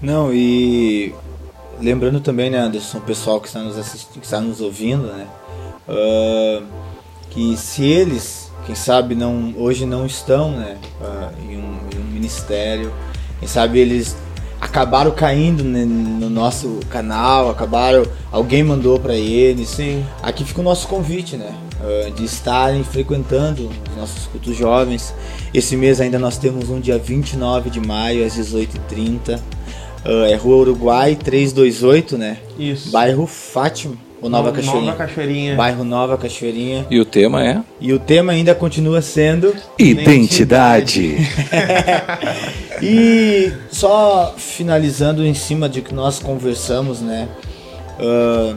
Não, 0.00 0.32
e 0.32 1.14
lembrando 1.80 2.20
também, 2.20 2.50
né, 2.50 2.58
Anderson, 2.58 2.98
o 2.98 3.00
pessoal 3.00 3.40
que 3.40 3.46
está 3.46 3.60
nos 3.60 3.78
assistindo, 3.78 4.20
que 4.20 4.26
está 4.26 4.40
nos 4.40 4.60
ouvindo, 4.60 5.06
né? 5.06 5.26
Uh, 5.88 6.64
que 7.30 7.56
se 7.56 7.84
eles, 7.84 8.50
quem 8.64 8.74
sabe, 8.74 9.14
não 9.14 9.54
hoje 9.58 9.84
não 9.84 10.06
estão 10.06 10.52
né, 10.52 10.78
uh, 11.00 11.42
em, 11.42 11.56
um, 11.56 11.78
em, 11.94 11.98
um, 11.98 12.04
ministério, 12.12 12.92
quem 13.38 13.48
sabe 13.48 13.80
eles 13.80 14.16
acabaram 14.60 15.10
caindo 15.10 15.62
né, 15.62 15.84
no 15.84 16.30
nosso 16.30 16.80
canal, 16.88 17.50
acabaram, 17.50 18.04
alguém 18.32 18.62
mandou 18.62 18.98
para 18.98 19.14
eles. 19.14 19.68
Sim. 19.68 20.04
Aqui 20.22 20.44
fica 20.44 20.60
o 20.60 20.64
nosso 20.64 20.88
convite, 20.88 21.36
né? 21.36 21.54
Uh, 21.80 22.10
de 22.12 22.24
estarem 22.24 22.82
frequentando 22.82 23.70
os 23.90 23.96
nossos 23.96 24.26
cultos 24.26 24.56
jovens. 24.56 25.12
Esse 25.52 25.76
mês 25.76 26.00
ainda 26.00 26.18
nós 26.18 26.38
temos 26.38 26.70
um 26.70 26.80
dia 26.80 26.98
29 26.98 27.68
de 27.68 27.80
maio 27.80 28.24
às 28.24 28.38
18h30. 28.38 29.38
Uh, 30.04 30.24
é 30.30 30.34
Rua 30.34 30.56
Uruguai 30.56 31.14
328, 31.14 32.16
né? 32.16 32.38
Isso. 32.58 32.90
Bairro 32.90 33.26
Fátima. 33.26 33.96
O 34.24 34.28
Nova, 34.30 34.52
Cachoeirinha. 34.52 34.86
Nova 34.86 34.96
Cachoeirinha. 34.96 35.54
Bairro 35.54 35.84
Nova 35.84 36.16
Cachoeirinha. 36.16 36.86
E 36.90 36.98
o 36.98 37.04
tema 37.04 37.44
é? 37.44 37.60
E 37.78 37.92
o 37.92 37.98
tema 37.98 38.32
ainda 38.32 38.54
continua 38.54 39.02
sendo 39.02 39.54
Identidade. 39.78 41.16
e 42.82 43.52
só 43.70 44.34
finalizando 44.38 45.22
em 45.26 45.34
cima 45.34 45.68
de 45.68 45.82
que 45.82 45.92
nós 45.92 46.20
conversamos, 46.20 47.02
né? 47.02 47.28
Uh, 48.00 48.56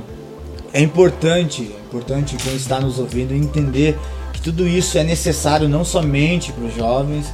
é 0.72 0.82
importante, 0.82 1.64
é 1.64 1.86
importante 1.86 2.38
quem 2.38 2.56
está 2.56 2.80
nos 2.80 2.98
ouvindo 2.98 3.34
entender 3.34 4.00
que 4.32 4.40
tudo 4.40 4.66
isso 4.66 4.98
é 4.98 5.04
necessário 5.04 5.68
não 5.68 5.84
somente 5.84 6.54
para 6.54 6.64
os 6.64 6.76
jovens 6.76 7.26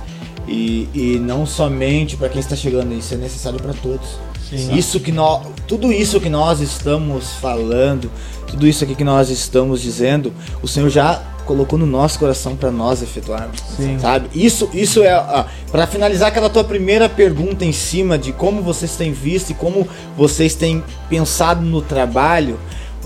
e, 0.48 0.90
e 0.92 1.20
não 1.20 1.46
somente 1.46 2.18
para 2.18 2.30
quem 2.30 2.40
está 2.40 2.56
chegando, 2.56 2.96
isso 2.96 3.14
é 3.14 3.18
necessário 3.18 3.60
para 3.62 3.74
todos. 3.74 4.18
Sim. 4.58 4.76
Isso 4.76 4.99
que 4.99 5.12
nós, 5.12 5.47
tudo 5.68 5.91
isso 5.91 6.20
que 6.20 6.30
nós 6.30 6.60
estamos 6.60 7.34
falando, 7.34 8.10
tudo 8.47 8.68
isso 8.68 8.84
aqui 8.84 8.95
que 8.95 9.04
nós 9.04 9.30
estamos 9.30 9.82
dizendo, 9.82 10.34
o 10.62 10.68
Senhor 10.68 10.89
já 10.89 11.22
colocou 11.45 11.78
no 11.78 11.86
nosso 11.86 12.20
coração 12.20 12.56
para 12.56 12.72
nós 12.72 13.01
efetuarmos, 13.01 13.60
Sim. 13.76 13.99
sabe? 13.99 14.30
Isso, 14.34 14.70
isso 14.74 15.04
é 15.04 15.12
ah, 15.12 15.45
para 15.72 15.86
finalizar 15.86 16.30
aquela 16.30 16.49
tua 16.49 16.64
primeira 16.64 17.10
pergunta 17.10 17.66
em 17.66 17.74
cima 17.74 18.18
de 18.18 18.32
como 18.32 18.62
vocês 18.62 18.95
têm 18.95 19.12
visto 19.12 19.49
e 19.51 19.54
como 19.54 19.88
vocês 20.18 20.56
têm 20.56 20.84
pensado 21.10 21.62
no 21.62 21.82
trabalho. 21.82 22.60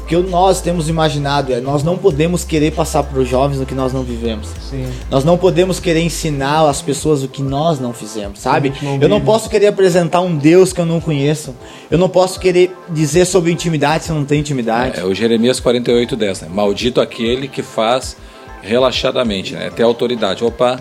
O 0.08 0.10
que 0.10 0.16
nós 0.16 0.62
temos 0.62 0.88
imaginado 0.88 1.52
é 1.52 1.60
nós 1.60 1.84
não 1.84 1.98
podemos 1.98 2.46
querer 2.46 2.72
passar 2.72 3.04
para 3.04 3.20
os 3.20 3.28
jovens 3.28 3.60
o 3.60 3.66
que 3.66 3.76
nós 3.76 3.92
não 3.92 4.04
vivemos. 4.04 4.48
Sim. 4.70 4.88
Nós 5.12 5.26
não 5.26 5.38
podemos 5.38 5.82
querer 5.82 6.00
ensinar 6.00 6.66
às 6.66 6.82
pessoas 6.82 7.24
o 7.24 7.28
que 7.28 7.42
nós 7.42 7.78
não 7.78 7.92
fizemos, 7.92 8.40
sabe? 8.40 8.72
Não 8.82 9.00
eu 9.02 9.10
não 9.10 9.20
posso 9.20 9.50
querer 9.50 9.68
apresentar 9.68 10.22
um 10.22 10.38
Deus 10.38 10.72
que 10.72 10.80
eu 10.80 10.86
não 10.86 11.02
conheço. 11.02 11.54
Eu 11.92 11.98
não 11.98 12.08
posso 12.08 12.40
querer 12.40 12.74
dizer 12.88 13.26
sobre 13.26 13.52
intimidade 13.52 14.06
se 14.06 14.10
eu 14.10 14.16
não 14.16 14.24
tenho 14.24 14.40
intimidade. 14.40 14.98
É, 14.98 15.02
é 15.02 15.06
o 15.06 15.14
Jeremias 15.14 15.60
48, 15.60 16.16
10, 16.16 16.42
né? 16.44 16.48
Maldito 16.54 17.02
aquele 17.02 17.50
que 17.50 17.62
faz 17.62 18.16
relaxadamente, 18.62 19.56
né? 19.56 19.70
Ter 19.72 19.84
autoridade. 19.84 20.42
Opa, 20.42 20.80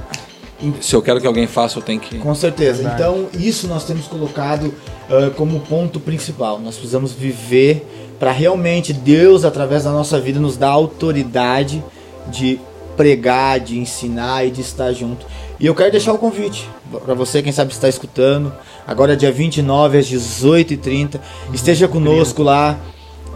se 0.81 0.95
eu 0.95 1.03
quero 1.03 1.20
que 1.20 1.27
alguém 1.27 1.49
faça, 1.49 1.79
eu 1.81 1.83
tenho 1.83 1.99
que. 1.99 2.16
Com 2.18 2.35
certeza. 2.37 2.85
Verdade. 2.85 3.03
Então, 3.03 3.29
isso 3.35 3.66
nós 3.66 3.83
temos 3.83 4.07
colocado 4.07 4.66
uh, 4.66 5.33
como 5.35 5.59
ponto 5.59 5.99
principal. 5.99 6.61
Nós 6.61 6.77
precisamos 6.77 7.12
viver 7.12 7.85
para 8.19 8.33
realmente 8.33 8.93
Deus, 8.93 9.45
através 9.45 9.85
da 9.85 9.91
nossa 9.91 10.21
vida, 10.21 10.41
nos 10.41 10.57
dar 10.57 10.69
autoridade 10.69 11.83
de 12.29 12.59
pregar, 12.97 13.61
de 13.61 13.79
ensinar 13.79 14.47
e 14.47 14.51
de 14.51 14.61
estar 14.61 14.93
junto. 14.93 15.27
E 15.61 15.67
eu 15.67 15.75
quero 15.75 15.91
deixar 15.91 16.12
o 16.12 16.19
convite 16.19 16.69
para 17.05 17.14
você, 17.14 17.43
quem 17.43 17.53
sabe 17.53 17.73
está 17.73 17.89
escutando. 17.89 18.53
Agora, 18.87 19.17
dia 19.17 19.33
29 19.33 19.99
às 19.99 20.07
18h30. 20.07 21.21
Esteja 21.53 21.89
conosco 21.89 22.43
lá 22.43 22.79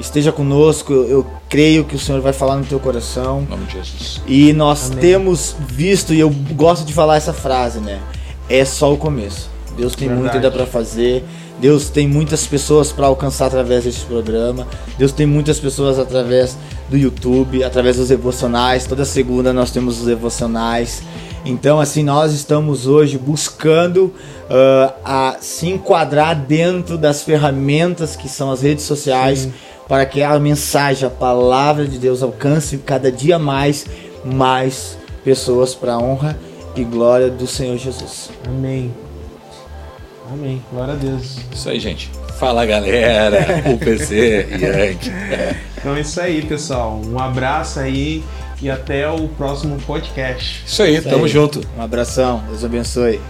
esteja 0.00 0.32
conosco. 0.32 0.92
Eu 0.92 1.26
creio 1.48 1.84
que 1.84 1.94
o 1.94 1.98
Senhor 1.98 2.20
vai 2.20 2.32
falar 2.32 2.56
no 2.56 2.64
teu 2.64 2.80
coração. 2.80 3.42
Em 3.42 3.50
nome 3.50 3.66
de 3.66 3.72
Jesus. 3.74 4.22
E 4.26 4.52
nós 4.52 4.90
Amém. 4.90 4.98
temos 4.98 5.54
visto, 5.68 6.14
e 6.14 6.20
eu 6.20 6.30
gosto 6.30 6.84
de 6.84 6.92
falar 6.92 7.16
essa 7.16 7.32
frase, 7.32 7.78
né? 7.78 8.00
É 8.48 8.64
só 8.64 8.92
o 8.92 8.96
começo. 8.96 9.48
Deus 9.76 9.94
tem 9.94 10.08
Verdade. 10.08 10.22
muito 10.22 10.34
ainda 10.34 10.50
para 10.50 10.66
fazer. 10.66 11.24
Deus 11.60 11.90
tem 11.90 12.08
muitas 12.08 12.46
pessoas 12.46 12.90
para 12.90 13.06
alcançar 13.06 13.46
através 13.46 13.84
desse 13.84 14.00
programa. 14.00 14.66
Deus 14.98 15.12
tem 15.12 15.26
muitas 15.26 15.58
pessoas 15.58 15.98
através 15.98 16.56
do 16.88 16.96
YouTube, 16.96 17.62
através 17.62 17.96
dos 17.96 18.08
devocionais. 18.08 18.86
Toda 18.86 19.04
segunda 19.04 19.52
nós 19.52 19.70
temos 19.70 20.00
os 20.00 20.06
devocionais. 20.06 21.02
Então, 21.44 21.80
assim, 21.80 22.02
nós 22.02 22.32
estamos 22.32 22.86
hoje 22.86 23.16
buscando 23.18 24.06
uh, 24.06 24.92
a 25.04 25.36
se 25.40 25.68
enquadrar 25.68 26.34
dentro 26.34 26.98
das 26.98 27.22
ferramentas 27.22 28.16
que 28.16 28.28
são 28.28 28.50
as 28.50 28.62
redes 28.62 28.84
sociais. 28.84 29.40
Sim 29.40 29.52
para 29.90 30.06
que 30.06 30.22
a 30.22 30.38
mensagem, 30.38 31.04
a 31.04 31.10
palavra 31.10 31.84
de 31.84 31.98
Deus 31.98 32.22
alcance 32.22 32.78
cada 32.78 33.10
dia 33.10 33.40
mais, 33.40 33.84
mais 34.24 34.96
pessoas 35.24 35.74
para 35.74 35.94
a 35.94 35.98
honra 35.98 36.38
e 36.76 36.84
glória 36.84 37.28
do 37.28 37.44
Senhor 37.44 37.76
Jesus. 37.76 38.30
Amém. 38.46 39.09
Amém. 40.32 40.62
Glória 40.72 40.94
a 40.94 40.96
Deus. 40.96 41.38
Isso 41.52 41.68
aí, 41.68 41.80
gente. 41.80 42.10
Fala 42.38 42.64
galera, 42.64 43.64
o 43.72 43.78
PC 43.78 44.46
Yankee. 44.60 45.10
Então 45.76 45.94
é 45.96 46.00
isso 46.00 46.20
aí, 46.20 46.42
pessoal. 46.42 47.00
Um 47.04 47.18
abraço 47.18 47.80
aí 47.80 48.22
e 48.62 48.70
até 48.70 49.08
o 49.08 49.28
próximo 49.28 49.76
podcast. 49.86 50.62
Isso 50.66 50.82
aí, 50.82 50.96
isso 50.96 51.08
tamo 51.08 51.24
aí. 51.24 51.30
junto. 51.30 51.60
Um 51.76 51.82
abração, 51.82 52.42
Deus 52.48 52.64
abençoe. 52.64 53.20